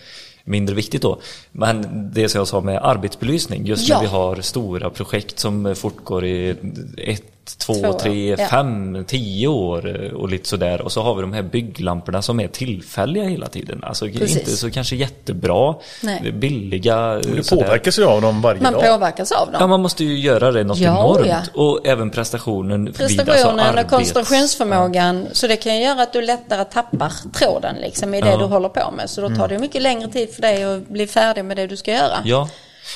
mindre 0.43 0.76
viktigt 0.76 1.02
då. 1.02 1.19
Men 1.56 2.10
det 2.13 2.30
som 2.30 2.38
jag 2.39 2.48
sa 2.48 2.62
med 2.62 2.80
arbetsbelysning, 2.84 3.66
just 3.66 3.89
Ja. 3.89 3.96
när 3.96 4.02
vi 4.02 4.08
har 4.10 4.42
stora 4.42 4.89
projekt 4.89 5.39
som 5.39 5.76
fortgår 5.76 6.26
i 6.26 6.50
ett, 6.98 7.24
två, 7.58 7.74
Två 7.74 7.94
tre, 7.94 8.36
ja. 8.39 8.48
fem, 8.48 9.06
tio 9.08 9.48
år 9.48 10.13
och 10.13 10.30
lite 10.30 10.50
sådär. 10.50 10.82
Och 10.82 10.92
så 10.92 11.02
har 11.02 11.16
vi 11.16 11.22
de 11.22 11.34
här 11.34 11.42
bygglamporna 11.42 12.22
som 12.22 12.39
är 12.39 12.48
tillfälliga 12.48 13.24
hela 13.24 13.48
tiden. 13.48 13.84
Alltså 13.84 14.06
Precis. 14.06 14.38
inte 14.38 14.52
så 14.52 14.72
kanske 14.72 14.96
jättebra, 14.96 15.76
Nej. 16.04 16.20
Det 16.24 16.32
billiga. 16.32 16.98
Det 17.16 17.44
sådär. 17.44 17.63
påverkas 17.63 18.00
ju 18.00 18.06
av 18.06 18.22
dem 18.22 18.42
varje 18.42 18.62
Man 18.62 18.74
dag. 18.74 18.82
påverkas 18.84 19.32
av 19.32 19.46
dem. 19.46 19.56
Ja, 19.60 19.68
man 19.68 19.82
måste 19.82 20.04
ju 20.04 20.20
göra 20.20 20.52
det 20.52 20.63
något 20.63 20.78
Ja, 20.78 20.92
enormt. 20.92 21.28
ja. 21.28 21.62
Och 21.62 21.88
även 21.88 22.10
prestationen 22.10 22.88
alltså 22.88 23.04
Prestationen 23.04 23.60
och 23.60 23.66
arbets- 23.66 23.89
koncentrationsförmågan. 23.89 25.28
Så 25.32 25.48
det 25.48 25.56
kan 25.56 25.76
ju 25.78 25.84
göra 25.84 26.02
att 26.04 26.13
du 26.13 26.22
lättare 26.22 26.66
tappar 26.66 27.12
tråden 27.34 27.76
liksom 27.82 28.13
i 28.13 28.22
det 28.22 28.30
Ja. 28.30 28.38
du 28.38 28.44
håller 28.46 28.70
på 28.70 28.92
med. 28.92 29.10
Så 29.10 29.22
då 29.22 29.30
tar 29.36 29.48
det 29.48 29.54
ju 29.54 29.60
mycket 29.60 29.82
längre 29.82 30.08
tid 30.08 30.30
för 30.34 30.42
dig 30.42 30.63
att 30.63 30.88
bli 30.88 31.08
färdig 31.08 31.42
med 31.43 31.58
det 31.58 31.67
du 31.67 31.77
ska 31.77 31.91
göra. 31.91 32.17
Ja, 32.25 32.49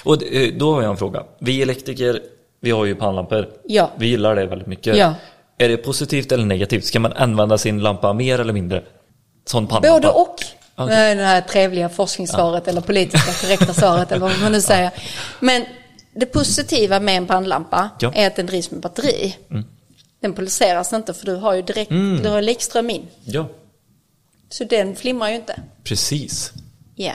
och 0.03 0.23
eh, 0.23 0.53
då 0.53 0.73
har 0.73 0.81
jag 0.81 0.91
en 0.91 0.97
fråga. 0.97 1.23
Vi 1.39 1.61
elektriker, 1.61 2.21
vi 2.61 2.71
har 2.71 2.85
ju 2.85 2.95
pannlampor. 2.95 3.49
Ja. 3.65 3.91
Vi 3.97 4.07
gillar 4.07 4.35
det 4.35 4.45
väldigt 4.45 4.67
mycket. 4.67 4.97
Ja. 4.97 5.13
Är 5.57 5.69
det 5.69 5.77
positivt 5.77 6.31
eller 6.31 6.45
negativt? 6.45 6.85
Ska 6.85 6.99
man 6.99 7.13
använda 7.13 7.57
sin 7.57 7.79
lampa 7.79 8.13
mer 8.13 8.39
eller 8.39 8.53
mindre? 8.53 8.83
Sån 9.45 9.67
pannlampa? 9.67 9.89
Både 9.91 10.07
och. 10.09 10.35
Okej. 10.75 11.15
Det 11.15 11.23
här 11.23 11.41
trevliga 11.41 11.89
forskningssvaret 11.89 12.67
eller 12.67 12.81
politiska 12.81 13.31
korrekta 13.31 13.73
svaret 13.73 14.11
eller 14.11 14.21
vad 14.21 14.39
man 14.41 14.51
nu 14.51 14.61
säger. 14.71 14.91
Men 15.39 15.65
det 16.15 16.25
positiva 16.25 16.99
med 16.99 17.17
en 17.17 17.27
pannlampa 17.27 17.89
Ja. 17.99 18.11
är 18.15 18.27
att 18.27 18.35
den 18.35 18.45
drivs 18.45 18.71
med 18.71 18.81
batteri. 18.81 19.35
Den 20.21 20.33
pulseras 20.33 20.93
inte 20.93 21.13
för 21.13 21.25
du 21.25 21.35
har 21.35 21.53
ju 21.53 21.61
direkt, 21.61 21.89
du 22.23 22.29
har 22.29 22.41
likström 22.41 22.89
in. 22.89 23.07
Ja, 23.23 23.47
Så 24.49 24.63
den 24.63 24.95
flimrar 24.95 25.29
ju 25.29 25.35
inte. 25.35 25.59
precis. 25.83 26.53
Ja. 26.95 27.13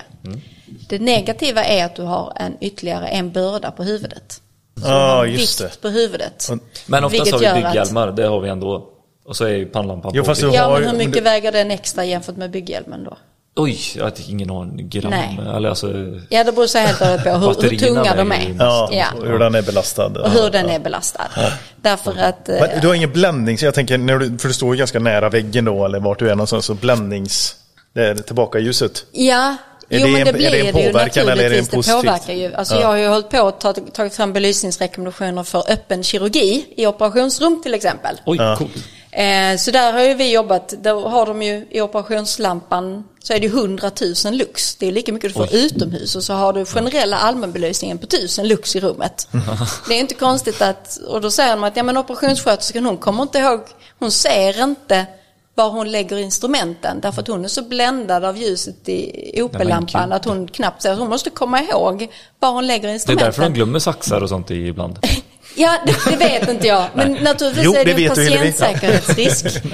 Det 0.88 0.98
negativa 0.98 1.64
är 1.64 1.84
att 1.84 1.96
du 1.96 2.02
har 2.02 2.32
en 2.36 2.56
ytterligare 2.60 3.06
en 3.08 3.30
börda 3.32 3.70
på 3.70 3.82
huvudet. 3.84 4.40
Ja, 4.84 5.26
just 5.26 5.58
det. 5.58 5.64
Vikt 5.64 5.80
på 5.82 5.88
huvudet. 5.88 6.48
Men 6.86 7.04
oftast 7.04 7.32
har 7.32 7.38
vi 7.38 7.44
gör 7.44 7.52
att- 7.56 7.62
bygghjälmar, 7.64 8.10
det 8.12 8.22
har 8.26 8.40
vi 8.40 8.48
ändå. 8.48 8.88
Och 9.24 9.36
så 9.36 9.44
är 9.44 9.48
ju 9.50 9.66
pannlampan 9.66 10.12
Jo, 10.14 10.22
på. 10.22 10.26
fast 10.26 10.40
du 10.40 10.50
Ja, 10.52 10.62
har 10.64 10.80
men 10.80 10.90
hur 10.90 10.96
mycket 10.98 11.14
det- 11.14 11.20
väger 11.20 11.52
den 11.52 11.70
extra 11.70 12.04
jämfört 12.04 12.36
med 12.36 12.50
bygghjälmen 12.50 13.04
då? 13.04 13.16
Oj, 13.56 13.78
jag 13.96 14.04
har 14.04 14.12
ingen 14.28 14.50
aning. 14.50 14.88
Gram. 14.88 15.10
Nej. 15.10 15.38
Eller 15.56 15.68
alltså, 15.68 15.86
Ja, 16.28 16.44
det 16.44 16.52
beror 16.52 16.66
så 16.66 16.78
helt 16.78 17.00
och 17.00 17.06
hållet 17.06 17.24
på 17.24 17.62
hur, 17.62 17.70
hur 17.70 17.78
tunga 17.78 18.14
de 18.16 18.32
är. 18.32 18.56
Ja, 18.58 18.88
Ja. 18.92 19.06
hur 19.24 19.38
den 19.38 19.54
är 19.54 19.62
belastad. 19.62 20.06
Och 20.06 20.30
hur 20.30 20.50
den 20.50 20.70
är 20.70 20.78
belastad. 20.78 21.28
Därför 21.76 22.10
att... 22.18 22.48
eh, 22.48 22.56
Men 22.60 22.80
du 22.80 22.86
har 22.86 22.94
ingen 22.94 23.12
bländning, 23.12 23.58
så 23.58 23.64
jag 23.64 23.74
tänker, 23.74 23.98
när 23.98 24.18
du, 24.18 24.38
för 24.38 24.48
du 24.48 24.54
står 24.54 24.74
ju 24.74 24.78
ganska 24.78 24.98
nära 24.98 25.28
väggen 25.28 25.64
då, 25.64 25.84
eller 25.84 26.00
vart 26.00 26.18
du 26.18 26.26
är 26.30 26.34
någonstans, 26.34 26.64
så 26.66 26.74
bländnings... 26.74 27.56
Det 27.94 28.06
är 28.08 28.14
tillbaka 28.14 28.58
ljuset. 28.58 29.04
Ja, 29.12 29.56
Är 29.96 29.98
jo 30.00 30.06
det 30.06 30.12
men 30.12 30.20
en- 30.20 30.24
det 30.24 30.30
är 30.30 30.32
blir 30.32 30.50
det 30.50 30.60
en 30.68 30.74
det 30.74 30.80
ju 30.82 30.86
påverkan 30.92 31.28
eller 31.28 31.44
är 31.44 31.50
det 31.50 31.56
en 31.58 31.64
naturligtvis. 31.64 31.86
Det, 31.86 31.92
påverkar 31.92 32.32
ju. 32.32 32.54
Alltså 32.54 32.74
Ja. 32.74 32.80
jag 32.80 32.88
har 32.88 32.96
ju 32.96 33.06
hållit 33.08 33.28
på 33.30 33.46
att 33.48 33.60
ta, 33.60 33.72
tagit 33.72 34.14
fram 34.14 34.32
belysningsrekommendationer 34.32 35.42
för 35.42 35.70
öppen 35.72 36.02
kirurgi 36.02 36.66
i 36.76 36.86
operationsrum 36.86 37.62
till 37.62 37.74
exempel. 37.74 38.20
oj, 38.26 38.36
Ja. 38.40 38.56
coolt. 38.56 38.70
Eh, 39.14 39.56
så 39.58 39.70
där 39.70 39.92
har 39.92 40.00
ju 40.02 40.14
vi 40.14 40.32
jobbat, 40.32 40.68
då 40.68 41.08
har 41.08 41.26
de 41.26 41.42
ju 41.42 41.66
i 41.70 41.80
operationslampan 41.80 43.04
så 43.22 43.32
är 43.32 43.40
det 43.40 43.46
ju 43.46 43.52
100 43.52 43.90
000 44.24 44.34
lux. 44.34 44.74
Det 44.76 44.86
är 44.86 44.92
lika 44.92 45.12
mycket 45.12 45.30
du 45.30 45.34
får 45.34 45.54
utomhus 45.54 46.16
och 46.16 46.24
så 46.24 46.32
har 46.32 46.52
du 46.52 46.64
generella 46.64 47.16
allmänbelysningen 47.18 47.98
på 47.98 48.06
1000 48.06 48.48
lux 48.48 48.76
i 48.76 48.80
rummet. 48.80 49.28
det 49.88 49.94
är 49.94 49.98
inte 50.00 50.14
konstigt 50.14 50.62
att, 50.62 50.96
och 51.08 51.20
då 51.20 51.30
säger 51.30 51.50
de 51.50 51.64
att 51.64 51.76
ja 51.76 51.82
men 51.82 51.96
operationssköterskan 51.96 52.86
hon 52.86 52.96
kommer 52.96 53.22
inte 53.22 53.38
ihåg, 53.38 53.60
hon 53.98 54.10
ser 54.10 54.62
inte 54.64 55.06
var 55.54 55.70
hon 55.70 55.90
lägger 55.92 56.16
instrumenten 56.16 57.00
därför 57.00 57.22
att 57.22 57.28
hon 57.28 57.44
är 57.44 57.48
så 57.48 57.62
bländad 57.62 58.24
av 58.24 58.36
ljuset 58.36 58.88
i 58.88 59.42
OP-lampan 59.42 60.04
gud. 60.08 60.12
att 60.12 60.24
hon 60.24 60.48
knappt 60.48 60.82
ser. 60.82 60.94
Hon 60.94 61.08
måste 61.08 61.30
komma 61.30 61.60
ihåg 61.62 62.08
var 62.38 62.50
hon 62.52 62.66
lägger 62.66 62.82
Det 62.82 62.88
är 62.88 62.94
instrumenten. 62.94 63.26
därför 63.26 63.42
de 63.42 63.52
glömmer 63.52 63.78
saxar 63.78 64.20
och 64.22 64.28
sånt 64.28 64.50
i 64.50 64.54
ibland. 64.66 64.98
Ja, 65.56 65.78
det, 65.86 66.10
det 66.10 66.16
vet 66.16 66.48
inte 66.48 66.66
jag. 66.66 66.84
Men 66.94 67.12
naturligtvis 67.12 67.64
Jo, 67.64 67.74
är 67.74 67.84
det 67.84 67.92
det 67.92 68.22
Hillevi. 68.22 68.52
patientsäkerhetsrisk. 68.52 69.46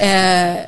eh, 0.00 0.06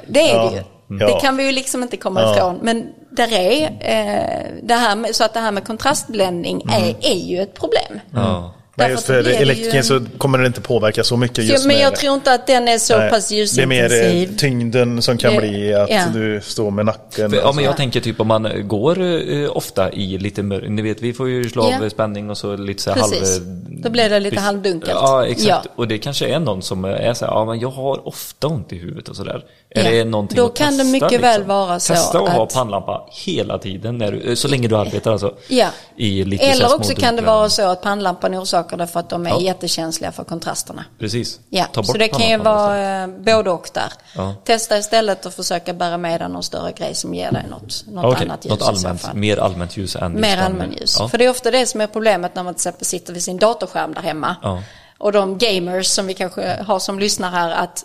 det 0.07 0.21
är 0.31 0.35
Ja. 0.35 0.51
det 0.51 0.57
ju. 0.57 0.63
Ja. 1.01 1.07
Det 1.07 1.21
kan 1.21 1.37
vi 1.37 1.45
ju 1.47 1.53
liksom 1.53 1.83
inte 1.83 1.97
komma 1.97 2.21
Ja. 2.23 2.37
ifrån. 2.37 2.59
Men 2.63 2.87
där 3.11 3.33
är, 3.33 3.63
eh, 3.81 4.47
det 4.63 4.75
här 4.75 4.97
med, 4.97 5.17
så 5.17 5.25
att 5.25 5.35
det 5.35 5.41
här 5.41 5.53
med 5.53 5.65
kontrastbländning 5.67 6.63
är, 6.73 6.97
är 7.01 7.15
ju 7.19 7.43
ett 7.43 7.55
problem. 7.55 8.01
Ja. 8.15 8.55
Men 8.83 8.91
just 8.91 9.07
det 9.07 9.13
för 9.15 9.23
blir 9.45 9.75
ju 9.75 9.83
så 9.83 10.01
kommer 10.19 10.39
det 10.39 10.47
inte 10.47 10.61
påverka 10.61 11.05
så 11.05 11.17
mycket 11.17 11.45
just 11.45 11.63
Så, 11.63 11.69
men 11.69 11.77
med 11.77 11.85
jag 11.87 11.93
det. 11.93 11.97
tror 11.97 12.15
inte 12.15 12.33
att 12.33 12.47
den 12.47 12.69
är 12.69 12.79
så 12.79 12.99
Nej, 12.99 13.11
pass 13.11 13.29
Det 13.29 13.35
är 13.63 13.67
mer 13.67 13.85
eh, 13.85 13.91
ljusintensiv. 13.91 14.37
tyngden 14.39 15.03
som 15.03 15.19
kan 15.19 15.33
Det- 15.35 15.41
bli 15.41 15.75
att 15.75 15.91
ja. 15.91 16.03
du 16.15 16.41
står 16.45 16.71
med 16.71 16.87
nacken. 16.87 17.31
För, 17.31 17.37
ja, 17.37 17.45
men 17.45 17.55
så. 17.55 17.61
jag 17.63 17.77
tänker 17.77 18.01
typ 18.01 18.21
om 18.21 18.27
man 18.29 18.69
går 18.69 19.01
eh, 19.03 19.57
ofta 19.57 19.93
i 19.93 20.19
lite 20.19 20.43
mörk, 20.43 20.65
ni 20.69 20.83
vet 20.83 21.03
vi 21.03 21.13
får 21.13 21.29
ju 21.29 21.49
slå 21.49 21.63
av 21.63 21.73
Ja. 21.83 21.91
spänning 21.91 22.31
och 22.31 22.39
så 22.39 22.57
lite 22.57 22.83
så 22.83 22.91
halv... 22.91 23.13
Då 23.83 23.91
blir 23.91 24.11
det 24.11 24.21
lite 24.21 24.41
halvdunkelt. 24.41 24.93
Ja, 24.95 25.27
exakt. 25.27 25.49
Ja. 25.49 25.63
Och 25.77 25.89
det 25.89 25.99
kanske 25.99 26.29
är 26.29 26.39
någon 26.41 26.63
som 26.63 26.85
är 26.85 27.15
så 27.15 27.25
här, 27.25 27.33
ja 27.33 27.45
men 27.45 27.61
jag 27.61 27.71
har 27.71 28.09
ofta 28.09 28.47
ont 28.47 28.73
i 28.73 28.77
huvudet 28.79 29.09
och 29.09 29.17
sådär. 29.17 29.45
Är 29.75 29.85
Ja. 29.85 29.91
det 29.91 30.05
någonting 30.05 30.37
Då 30.37 30.47
att 30.47 30.55
kan 30.57 30.67
det 30.73 30.77
testa, 30.79 30.85
mycket 30.93 31.11
liksom? 31.11 31.23
väl 31.29 31.43
vara 31.45 31.81
så 31.81 31.95
Testa 31.95 32.19
att 32.19 32.29
ha 32.29 32.43
att- 32.45 32.55
pannlampa 32.55 33.07
hela 33.27 33.59
tiden, 33.59 33.99
när 33.99 34.13
du, 34.13 34.21
eh, 34.31 34.35
så 34.35 34.49
länge 34.49 34.69
du 34.69 34.77
arbetar 34.77 35.13
alltså. 35.13 35.35
Ja. 35.49 35.67
I 35.97 36.25
lite 36.25 36.45
så 36.45 36.51
Eller 36.51 36.75
också 36.75 36.95
kan 36.95 37.17
det 37.17 37.23
vara 37.23 37.51
så 37.51 37.69
att 37.69 37.83
pannlampan 37.83 38.35
orsakar 38.39 38.70
det 38.77 38.87
för 38.87 39.01
att 39.01 39.09
de 39.11 39.27
är 39.27 39.31
Ja. 39.31 39.41
jättekänsliga 39.41 40.13
för 40.13 40.25
kontrasterna. 40.25 40.85
Precis. 40.99 41.41
Ja, 41.49 41.65
Ta 41.73 41.81
bort 41.81 41.87
så 41.87 41.99
det 41.99 42.09
kan 42.09 42.29
ju 42.29 42.37
vara 42.37 43.03
eh, 43.03 43.07
både 43.09 43.51
och 43.51 43.71
där. 43.75 43.93
Ja. 44.17 44.35
Testa 44.45 44.79
istället 44.79 45.27
att 45.27 45.35
försöka 45.35 45.73
bära 45.75 45.97
med 45.99 46.21
dig 46.21 46.29
någon 46.29 46.43
större 46.43 46.73
grej 46.73 46.95
som 46.95 47.15
ger 47.15 47.33
dig 47.33 47.47
något, 47.51 47.85
något 47.87 48.05
Okej, 48.15 48.27
annat 48.27 48.45
ljus 48.45 48.51
något 48.51 48.63
allmänt, 48.63 49.15
mer 49.15 49.37
allmänt 49.37 49.77
ljus 49.77 49.97
än 49.97 50.13
Mer 50.13 50.21
just 50.29 50.37
den- 50.37 50.45
allmänljus. 50.47 50.97
Ja. 50.99 51.09
För 51.09 51.19
det 51.19 51.25
är 51.25 51.31
ofta 51.31 51.51
det 51.51 51.67
som 51.67 51.81
är 51.81 51.87
problemet 51.87 52.35
när 52.35 52.43
man 52.43 52.55
till 52.55 52.59
exempel 52.59 52.87
sitter 52.87 53.13
vid 53.13 53.23
sin 53.23 53.37
datorskärm 53.39 53.95
där 53.95 54.03
hemma. 54.03 54.37
Ja. 54.43 54.63
Och 54.99 55.13
de 55.13 55.39
gamers 55.39 55.87
som 55.87 56.07
vi 56.07 56.15
kanske 56.15 56.63
har 56.67 56.79
som 56.79 56.99
lyssnar 56.99 57.31
här, 57.31 57.51
att 57.51 57.85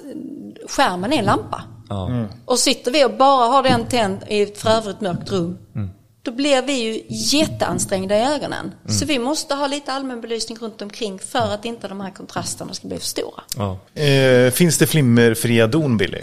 skärmen 0.69 1.13
är 1.13 1.17
en 1.17 1.25
lampa. 1.25 1.63
Ja. 1.89 2.09
Och 2.45 2.59
sitter 2.59 2.91
vi 2.91 3.05
och 3.05 3.11
bara 3.13 3.47
har 3.47 3.63
den 3.63 3.85
tänd 3.85 4.19
i 4.27 4.41
ett 4.41 4.57
för 4.57 4.69
övrigt 4.69 5.01
mörkt 5.01 5.31
rum, 5.31 5.57
Mm. 5.75 5.89
Då 6.25 6.31
blir 6.31 6.61
vi 6.61 6.73
ju 6.73 7.01
jätteansträngda 7.09 8.17
i 8.17 8.21
ögonen. 8.35 8.71
Mm. 8.85 8.97
Så 8.97 9.05
vi 9.05 9.19
måste 9.19 9.55
ha 9.55 9.67
lite 9.67 9.93
allmänbelysning 9.93 10.57
runt 10.57 10.81
omkring 10.81 11.19
för 11.19 11.53
att 11.53 11.65
inte 11.65 11.87
de 11.87 12.01
här 12.01 12.11
kontrasterna 12.11 12.73
ska 12.73 12.87
bli 12.87 12.97
för 12.97 13.05
stora. 13.05 13.43
Ja. 13.57 14.01
Eh, 14.01 14.51
finns 14.51 14.77
det 14.77 14.87
flimmerfria 14.87 15.67
don, 15.67 15.97
Billy? 15.97 16.21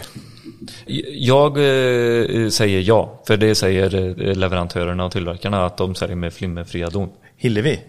Jag 1.13 1.57
eh, 1.57 2.49
säger 2.49 2.81
ja, 2.81 3.23
för 3.27 3.37
det 3.37 3.55
säger 3.55 3.95
eh, 3.95 4.35
leverantörerna 4.35 5.05
och 5.05 5.11
tillverkarna 5.11 5.65
att 5.65 5.77
de 5.77 5.95
säljer 5.95 6.15
med 6.15 6.33
flimmerfria 6.33 6.89
don. 6.89 7.09
Hillevi? 7.37 7.79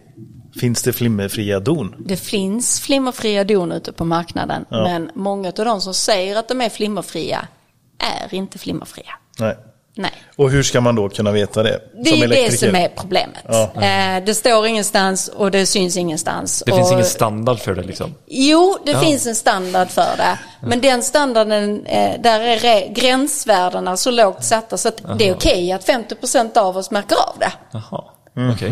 Finns 0.61 0.83
det 0.83 0.92
flimmerfria 0.92 1.61
don? 1.61 1.94
Det 1.98 2.16
finns 2.16 2.81
flimmerfria 2.81 3.44
don 3.44 3.72
ute 3.72 3.92
på 3.92 4.05
marknaden, 4.05 4.64
men 4.70 5.11
många 5.14 5.48
av 5.48 5.64
de 5.64 5.81
som 5.81 5.94
säger 5.94 6.37
att 6.37 6.48
de 6.48 6.61
är 6.61 6.68
flimmerfria 6.68 7.48
är 7.98 8.35
inte 8.35 8.59
flimmerfria. 8.59 9.12
Nej. 9.38 9.57
Nej. 9.96 10.12
Och 10.37 10.50
hur 10.50 10.62
ska 10.62 10.80
man 10.80 10.94
då 10.94 11.09
kunna 11.09 11.33
veta 11.33 11.62
det? 11.62 11.80
Det 12.04 12.11
är 12.11 12.28
det 12.28 12.59
som 12.59 12.74
är 12.74 12.88
problemet. 12.88 13.44
Ja. 13.48 13.62
Eh, 13.62 14.24
det 14.24 14.35
står 14.35 14.66
ingenstans 14.66 15.28
och 15.28 15.50
det 15.50 15.66
syns 15.66 15.96
ingenstans. 15.96 16.62
Det 16.66 16.72
finns 16.72 16.87
och, 16.87 16.92
ingen 16.92 17.04
standard 17.04 17.59
för 17.59 17.74
det 17.74 17.83
liksom. 17.83 18.14
Jo, 18.26 18.78
det 18.85 18.92
Ja. 18.92 19.00
finns 19.00 19.26
en 19.26 19.35
standard 19.35 19.88
för 19.88 20.16
det. 20.16 20.38
Men 20.62 20.80
den 20.80 21.02
standarden, 21.02 21.87
eh, 21.87 22.20
där 22.20 22.40
är 22.40 22.94
gränsvärdena 22.94 23.96
så 23.96 24.11
lågt 24.11 24.44
satta 24.44 24.76
så 24.76 24.88
att 24.88 25.18
det 25.18 25.28
är 25.28 25.35
okej 25.35 25.72
att 25.72 25.85
50% 25.85 26.57
av 26.57 26.76
oss 26.76 26.90
märker 26.90 27.16
av 27.16 27.38
det. 27.38 27.52
Mhm. 28.37 28.50
okej. 28.52 28.70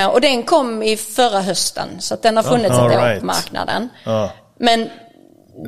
Eh, 0.00 0.06
och 0.06 0.20
den 0.20 0.42
kom 0.42 0.82
i 0.82 0.96
förra 0.96 1.40
hösten 1.40 1.88
så 1.98 2.14
att 2.14 2.22
den 2.22 2.36
har 2.36 2.44
funnits 2.44 2.74
all 2.78 2.90
ett 2.90 2.98
år 2.98 3.02
right. 3.02 3.20
på 3.20 3.26
marknaden. 3.26 3.88
Ja. 4.04 4.30
Men 4.58 4.88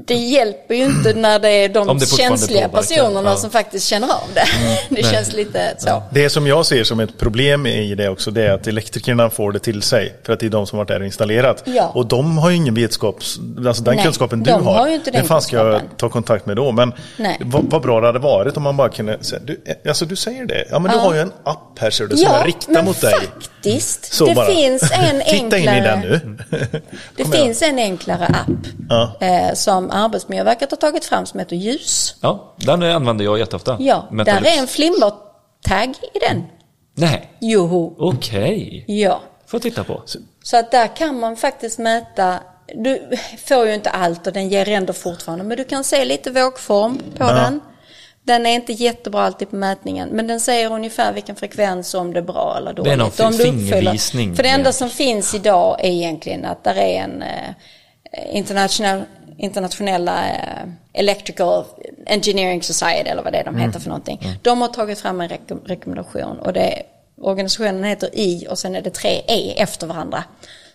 det 0.07 0.15
hjälper 0.15 0.75
ju 0.75 0.85
inte 0.85 1.13
när 1.15 1.39
det 1.39 1.49
är 1.49 1.69
de 1.69 1.99
det 1.99 2.07
känsliga 2.07 2.69
personerna 2.69 3.31
ja. 3.31 3.37
som 3.37 3.51
faktiskt 3.51 3.87
känner 3.87 4.09
av 4.09 4.29
det. 4.35 4.45
det 4.95 5.03
känns 5.03 5.33
lite 5.33 5.75
så. 5.79 6.03
Det 6.11 6.31
som 6.31 6.47
jag 6.47 6.67
ser 6.67 6.85
som 6.85 7.01
ett 7.01 7.19
problem 7.19 7.67
i 7.67 7.95
det 7.95 8.09
också, 8.09 8.31
det 8.31 8.43
är 8.43 8.51
att 8.53 8.67
elektrikerna 8.67 9.31
får 9.31 9.53
det 9.53 9.59
till 9.59 9.83
sig. 9.83 10.15
För 10.23 10.33
att 10.33 10.41
det 10.41 10.47
är 10.47 10.51
de 10.51 10.67
som 10.67 10.79
varit 10.79 10.89
där 10.89 11.01
och 11.01 11.07
installerat. 11.07 11.63
Ja. 11.67 11.91
Och 11.95 12.07
de 12.07 12.39
har 12.39 12.51
ju 12.51 12.57
ingen 12.57 12.75
vetskap, 12.75 13.17
alltså 13.67 13.83
den 13.83 13.95
Nej, 13.95 14.05
kunskapen 14.05 14.43
du 14.43 14.51
de 14.51 14.67
har. 14.67 14.75
har 14.75 14.89
ju 14.89 14.95
inte 14.95 15.11
den 15.11 15.25
fan 15.25 15.43
ska 15.43 15.57
jag 15.57 15.81
ta 15.97 16.09
kontakt 16.09 16.47
med 16.47 16.57
då? 16.57 16.73
Men 16.73 16.93
Nej. 17.17 17.41
vad, 17.45 17.65
vad 17.71 17.83
bra 17.83 18.01
det 18.01 18.07
hade 18.07 18.19
varit 18.19 18.57
om 18.57 18.63
man 18.63 18.77
bara 18.77 18.89
kunde 18.89 19.25
säga, 19.25 19.41
du, 19.45 19.61
eh, 19.67 19.75
alltså 19.89 20.05
du 20.05 20.17
säger 20.17 20.47
det, 20.47 20.65
ja 20.71 20.79
men 20.79 20.91
du 20.93 20.97
Ja. 20.99 21.03
har 21.05 21.15
ju 21.15 21.21
en 21.21 21.33
app 21.45 21.79
här 21.79 21.91
ser 21.91 22.07
du, 22.07 22.17
som 22.17 22.33
jag 22.33 22.47
riktar 22.47 22.73
men 22.73 22.85
mot 22.85 23.01
dig. 23.01 23.13
faktiskt. 23.15 23.51
Så 24.11 24.27
det 24.27 24.35
bara. 24.35 24.47
finns 24.47 24.83
en 24.93 25.21
Titta 25.27 25.59
in 25.59 25.65
i 25.65 25.69
enklare... 25.69 25.81
den 25.81 26.01
nu. 26.01 26.39
Det 27.17 27.23
Kom 27.25 27.33
igen. 27.35 27.45
finns 27.47 27.63
en 27.63 27.79
enklare 27.79 28.27
app 28.27 28.67
Ja. 28.89 29.13
eh, 29.21 29.55
som 29.55 29.91
Arbetsmiljöverket 29.91 30.71
har 30.71 30.77
tagit 30.79 31.05
fram 31.05 31.27
som 31.27 31.39
heter 31.41 31.57
Ljus. 31.57 32.15
Ja, 32.21 32.55
den 32.57 32.83
använder 32.83 33.25
jag 33.25 33.39
jätteofta. 33.39 33.77
Ja, 33.81 34.09
Metalux. 34.11 34.45
där 34.45 34.57
är 34.57 34.61
en 34.61 34.67
flimmertagg 34.67 35.95
i 36.15 36.19
den. 36.29 36.45
Nej, 36.95 37.33
Joho. 37.41 37.95
okej. 37.99 38.85
Ja. 38.89 39.21
Får 39.47 39.59
titta 39.59 39.85
på. 39.85 40.03
Så 40.43 40.57
att 40.57 40.71
där 40.71 40.97
kan 40.97 41.21
man 41.21 41.37
faktiskt 41.37 41.79
mäta, 41.79 42.39
du 42.75 43.11
får 43.47 43.67
ju 43.67 43.75
inte 43.75 43.91
allt 43.91 44.27
och 44.27 44.33
den 44.33 44.49
ger 44.49 44.69
ändå 44.69 44.93
fortfarande, 44.93 45.45
men 45.45 45.57
du 45.57 45.65
kan 45.65 45.85
se 45.85 46.05
lite 46.05 46.31
vågform 46.31 46.99
på 47.19 47.25
den. 47.25 47.61
Den 48.29 48.47
är 48.47 48.51
inte 48.55 48.73
jättebra 48.73 49.23
alltid 49.23 49.51
på 49.51 49.57
mätningen, 49.57 50.09
men 50.09 50.27
den 50.27 50.41
säger 50.41 50.73
ungefär 50.73 51.13
vilken 51.13 51.37
frekvens 51.37 51.95
om 51.95 52.13
det 52.13 52.19
är 52.19 52.23
bra 52.23 52.55
eller 52.59 52.73
dåligt. 52.73 52.85
Det 52.91 52.93
är 52.93 52.97
någon 52.97 53.27
Om 53.27 53.33
du 53.39 53.45
fingervisning. 53.45 54.37
För 54.37 54.43
det 54.43 54.49
enda 54.49 54.73
som 54.73 54.91
finns 54.91 55.35
idag 55.35 55.81
är 55.85 55.91
egentligen 55.91 56.45
att 56.45 56.65
där 56.65 56.75
är 56.75 57.01
en 57.03 57.23
eh, 57.23 58.37
internationell, 58.37 59.03
internationella 59.39 60.29
eh, 60.29 60.69
Electrical 60.93 61.65
Engineering 62.07 62.63
Society 62.63 63.11
eller 63.11 63.23
vad 63.23 63.33
det 63.33 63.39
är 63.39 63.45
de 63.45 63.55
Mm. 63.55 63.67
heter 63.67 63.81
för 63.81 63.89
någonting. 63.89 64.21
De 64.43 64.61
har 64.61 64.69
tagit 64.69 64.99
fram 65.01 65.21
en 65.21 65.29
rekom- 65.29 65.65
rekommendation 65.67 66.39
och 66.39 66.53
det 66.53 66.83
organisationen 67.21 67.85
heter 67.85 68.11
I 68.13 68.47
och 68.51 68.59
sen 68.59 68.77
är 68.77 68.83
det 68.83 68.91
tre 68.91 69.23
E 69.29 69.55
efter 69.57 69.87
varandra. 69.87 70.25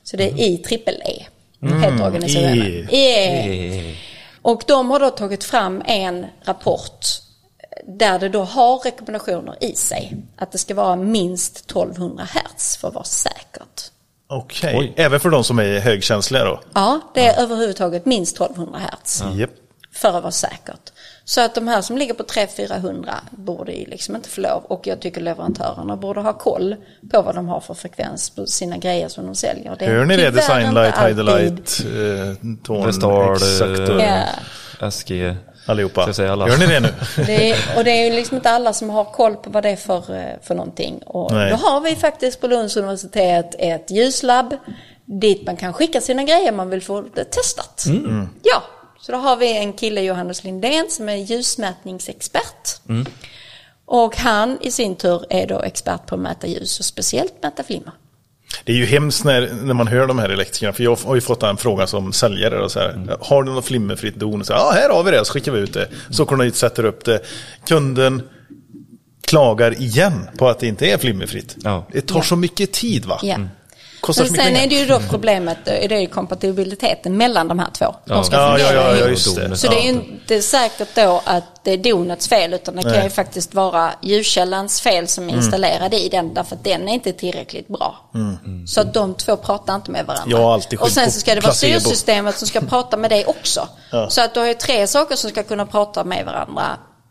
Så 0.03 0.17
det 0.17 0.23
är 0.23 0.41
I 0.41 0.57
trippel 0.57 1.01
E. 1.05 1.25
Heter 1.61 2.05
organisationen. 2.05 2.57
I. 2.57 2.87
E. 2.91 3.89
Eh, 3.89 3.95
Och 4.41 4.63
de 4.67 4.91
har 4.91 4.99
då 4.99 5.09
tagit 5.09 5.43
fram 5.43 5.83
en 5.85 6.25
rapport 6.45 7.05
där 7.87 8.19
det 8.19 8.29
då 8.29 8.43
har 8.43 8.77
rekommendationer 8.77 9.55
i 9.63 9.75
sig. 9.75 10.17
Att 10.37 10.51
det 10.51 10.57
ska 10.57 10.75
vara 10.75 10.95
minst 10.95 11.57
1200 11.71 12.23
hertz 12.23 12.77
för 12.77 12.87
att 12.87 12.93
vara 12.93 13.03
säkert. 13.03 13.81
Okej, 14.27 14.75
Oj. 14.77 14.93
även 14.95 15.19
för 15.19 15.29
de 15.29 15.43
som 15.43 15.59
är 15.59 15.79
högkänsliga 15.79 16.43
då? 16.45 16.59
Ja, 16.73 16.99
det 17.13 17.25
är 17.27 17.41
överhuvudtaget 17.43 18.05
minst 18.05 18.35
1200 18.35 18.79
hertz 18.79 19.23
Japp. 19.35 19.49
för 19.91 20.07
att 20.07 20.23
vara 20.23 20.31
säkert. 20.31 20.91
Så 21.25 21.41
att 21.41 21.55
de 21.55 21.67
här 21.67 21.81
som 21.81 21.97
ligger 21.97 22.13
på 22.13 22.23
300-400 22.23 23.09
borde 23.31 23.71
ju 23.71 23.85
liksom 23.85 24.15
inte 24.15 24.29
få 24.29 24.41
lov. 24.41 24.63
Och 24.63 24.87
jag 24.87 24.99
tycker 24.99 25.21
leverantörerna 25.21 25.95
borde 25.97 26.21
ha 26.21 26.33
koll 26.33 26.75
på 27.11 27.21
vad 27.21 27.35
de 27.35 27.47
har 27.47 27.59
för 27.59 27.73
frekvens 27.73 28.29
på 28.29 28.45
sina 28.45 28.77
grejer 28.77 29.07
som 29.07 29.25
de 29.25 29.35
säljer. 29.35 29.75
Det 29.79 29.85
Hör 29.85 30.05
ni 30.05 30.15
det? 30.17 30.21
tyvärr 30.23 30.31
Design 30.31 30.65
inte 30.67 30.81
Light, 30.81 30.97
alltid- 30.97 31.17
Hidelight, 31.17 31.79
eh, 32.69 32.85
Vestal, 32.85 33.33
Exakt 33.33 34.93
SG. 34.93 35.35
Allihopa. 35.65 36.11
Gör 36.17 36.57
ni 36.57 36.65
det 36.65 36.79
nu? 36.79 36.93
Det 37.25 37.51
är, 37.51 37.77
och 37.77 37.83
det 37.83 37.91
är 37.91 38.05
ju 38.05 38.15
liksom 38.15 38.37
inte 38.37 38.49
alla 38.49 38.73
som 38.73 38.89
har 38.89 39.05
koll 39.05 39.35
på 39.35 39.49
vad 39.49 39.63
det 39.63 39.69
är 39.69 39.75
för, 39.75 40.15
eh, 40.15 40.33
för 40.41 40.55
någonting. 40.55 40.97
Och 41.05 41.31
Nej. 41.31 41.49
då 41.49 41.55
har 41.55 41.81
vi 41.81 41.95
faktiskt 41.95 42.41
på 42.41 42.47
Lunds 42.47 42.77
universitet 42.77 43.55
ett 43.59 43.91
ljuslabb 43.91 44.57
dit 45.05 45.45
man 45.45 45.57
kan 45.57 45.73
skicka 45.73 46.01
sina 46.01 46.23
grejer 46.23 46.51
man 46.51 46.69
vill 46.69 46.81
få 46.81 47.01
det 47.01 47.23
testat. 47.23 47.85
Mm. 47.87 48.29
Ja, 48.43 48.63
så 49.01 49.11
då 49.11 49.17
har 49.17 49.35
vi 49.35 49.57
en 49.57 49.73
kille, 49.73 50.01
Johannes 50.01 50.43
Lindén, 50.43 50.89
som 50.89 51.09
är 51.09 51.15
ljusmätningsexpert. 51.15 52.79
Och 53.85 54.17
han 54.17 54.57
i 54.61 54.71
sin 54.71 54.95
tur 54.95 55.25
är 55.29 55.47
då 55.47 55.61
expert 55.61 56.05
på 56.05 56.15
att 56.15 56.21
mäta 56.21 56.47
ljus 56.47 56.79
och 56.79 56.85
speciellt 56.85 57.43
mäta 57.43 57.63
flimmer. 57.63 57.91
Det 58.63 58.71
är 58.71 58.75
ju 58.75 58.85
hemskt 58.85 59.23
när, 59.23 59.49
när 59.63 59.73
man 59.73 59.87
hör 59.87 60.07
de 60.07 60.19
här 60.19 60.29
elektrikerna, 60.29 60.73
för 60.73 60.83
jag 60.83 60.95
har 61.05 61.15
ju 61.15 61.21
fått 61.21 61.43
en 61.43 61.57
fråga 61.57 61.87
som 61.87 62.13
säljare. 62.13 62.59
Och 62.63 62.71
så 62.71 62.79
här, 62.79 63.17
Har 63.21 63.43
du 63.43 63.51
något 63.51 63.65
flimmerfritt 63.65 64.15
don? 64.15 64.39
Och 64.39 64.47
Så 64.47 64.53
här, 64.53 64.59
ja, 64.59 64.71
här 64.71 64.89
har 64.89 65.03
vi 65.03 65.11
det, 65.11 65.25
så 65.25 65.33
skickar 65.33 65.51
vi 65.51 65.59
ut 65.59 65.73
det. 65.73 65.87
Så 66.09 66.25
kommer 66.25 66.43
de 66.43 66.47
hit, 66.47 66.55
sätter 66.55 66.85
upp 66.85 67.05
det. 67.05 67.19
Kunden 67.67 68.21
klagar 69.27 69.81
igen 69.81 70.29
på 70.37 70.49
att 70.49 70.59
det 70.59 70.67
inte 70.67 70.85
är 70.85 70.97
flimmerfritt. 70.97 71.55
Ja. 71.63 71.87
Det 71.91 72.01
tar 72.01 72.21
så 72.21 72.35
mycket 72.35 72.71
tid 72.71 73.05
va? 73.05 73.19
Ja. 73.23 73.37
Kostar 74.03 74.23
Men 74.23 74.27
så 74.27 74.33
mycket 74.33 74.45
sen 74.45 74.53
pengar. 74.53 74.65
är 74.65 74.69
det 74.69 74.75
ju 74.75 74.85
då 74.85 74.99
problemet, 75.09 75.57
eh, 75.67 75.73
det 75.89 75.95
är 75.95 75.99
ju 75.99 76.07
kompatibiliteten 76.07 77.17
mellan 77.17 77.47
de 77.47 77.59
här 77.59 77.67
två. 77.73 77.95
De 78.05 78.23
ska 78.23 78.35
Ja, 78.35 78.59
ja, 78.59 78.73
ja, 78.73 78.81
ja, 78.89 78.95
ihop. 78.97 79.09
just 79.09 79.35
det. 79.35 79.55
Så 79.57 79.67
det 79.67 79.75
är 79.79 79.83
ju 79.83 79.89
inte 79.89 80.41
säkert 80.41 80.95
då 80.95 81.21
att 81.25 81.43
det 81.63 81.71
är 81.71 81.77
donets 81.77 82.27
fel 82.27 82.53
utan 82.53 82.75
det 82.75 82.81
kan 82.81 82.91
Nej. 82.91 83.03
ju 83.03 83.09
faktiskt 83.09 83.53
vara 83.53 83.91
ljuskällans 84.01 84.81
fel 84.81 85.07
som 85.07 85.29
är 85.29 85.33
installerad 85.33 85.93
i 85.93 86.09
den 86.09 86.33
därför 86.33 86.55
att 86.55 86.63
den 86.63 86.89
är 86.89 86.93
inte 86.93 87.13
tillräckligt 87.13 87.67
bra. 87.67 88.09
Så 88.67 88.81
att 88.81 88.93
de 88.93 89.13
två 89.15 89.35
pratar 89.37 89.75
inte 89.75 89.91
med 89.91 90.05
varandra. 90.05 90.31
Jag 90.31 90.37
har 90.37 90.53
alltid 90.53 90.79
och 90.79 90.89
sen 90.91 91.11
så 91.11 91.19
ska 91.19 91.35
det 91.35 91.41
vara 91.41 91.51
placebo. 91.51 91.79
styrsystemet 91.79 92.37
som 92.37 92.47
ska 92.47 92.61
prata 92.69 92.97
med 92.97 93.11
dig 93.11 93.25
också. 93.25 93.67
Ja. 93.91 94.09
Så 94.09 94.21
att 94.21 94.33
du 94.33 94.39
har 94.39 94.47
ju 94.47 94.53
tre 94.53 94.87
saker 94.87 95.15
som 95.15 95.29
ska 95.29 95.43
kunna 95.43 95.65
prata 95.65 96.03
med 96.03 96.25
varandra 96.25 96.63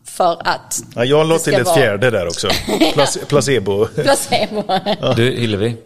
för 0.07 0.37
att 0.47 0.79
Ja, 0.95 1.05
jag 1.05 1.27
la 1.27 1.39
till 1.39 1.53
ett 1.53 1.65
vara 1.65 1.75
fjärde 1.75 2.09
där 2.11 2.27
också. 2.27 2.47
Place- 2.93 3.25
placebo. 3.25 3.85
placebo. 3.85 4.63
Du 5.15 5.31
Hillevi, 5.31 5.77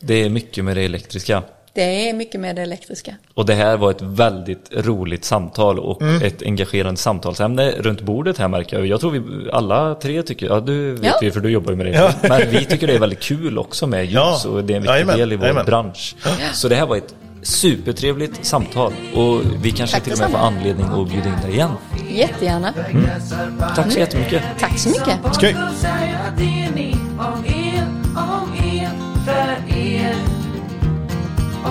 det 0.00 0.14
är 0.24 0.30
mycket 0.30 0.64
med 0.64 0.76
det 0.76 0.82
elektriska. 0.82 1.42
Det 1.74 2.08
är 2.08 2.14
mycket 2.14 2.40
med 2.40 2.56
det 2.56 2.62
elektriska. 2.62 3.14
Och 3.34 3.46
det 3.46 3.54
här 3.54 3.76
var 3.76 3.90
ett 3.90 4.02
väldigt 4.02 4.68
roligt 4.72 5.24
samtal 5.24 5.78
och 5.78 6.02
Mm. 6.02 6.22
ett 6.22 6.42
engagerande 6.42 7.00
samtalsämne 7.00 7.70
runt 7.70 8.00
bordet 8.00 8.38
här 8.38 8.48
märker 8.48 8.76
jag. 8.78 8.86
Jag 8.86 9.00
tror 9.00 9.10
vi 9.10 9.50
alla 9.52 9.94
tre 9.94 10.22
tycker, 10.22 10.46
ja 10.46 10.60
du 10.60 10.92
vet 10.92 11.04
Ja. 11.04 11.18
vi 11.20 11.30
för 11.30 11.40
du 11.40 11.48
jobbar 11.50 11.70
ju 11.70 11.76
med 11.76 11.86
det. 11.86 11.92
Ja. 11.92 12.10
Men 12.22 12.50
vi 12.50 12.64
tycker 12.64 12.86
det 12.86 12.94
är 12.94 12.98
väldigt 12.98 13.20
kul 13.20 13.58
också 13.58 13.86
med 13.86 14.04
ljus 14.04 14.14
Ja. 14.14 14.40
och 14.50 14.64
det 14.64 14.72
är 14.72 14.76
en 14.76 14.82
viktig 14.82 14.94
Jajamän, 14.94 15.18
del 15.18 15.32
i 15.32 15.36
vår 15.36 15.44
jajamän. 15.44 15.66
bransch. 15.66 16.16
Så 16.52 16.68
det 16.68 16.74
här 16.74 16.86
var 16.86 16.96
ett 16.96 17.14
supertrevligt 17.42 18.44
samtal 18.44 18.92
och 19.14 19.40
vi 19.62 19.70
kanske 19.70 19.96
Tack 19.96 20.04
till 20.04 20.12
och 20.12 20.18
med 20.18 20.30
får 20.30 20.38
anledning 20.38 20.86
att 20.86 21.08
bjuda 21.08 21.26
in 21.28 21.34
dig 21.42 21.52
igen. 21.52 21.70
Jättegärna. 22.10 22.74
Tack 23.76 23.92
så 23.92 23.98
jättemycket. 23.98 24.42
Tack 24.58 24.78
så 24.78 24.88
mycket. 24.88 25.34
Skoj. 25.34 25.56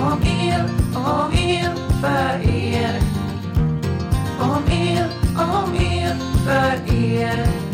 Om 0.06 0.22
er, 0.22 0.62
om 0.94 1.32
er, 1.32 1.74
för 2.00 2.50
er. 2.50 3.00
Om 4.40 4.64
er, 4.70 5.08
om 5.36 5.74
er, 5.74 6.16
för 6.44 6.94
er. 6.94 7.65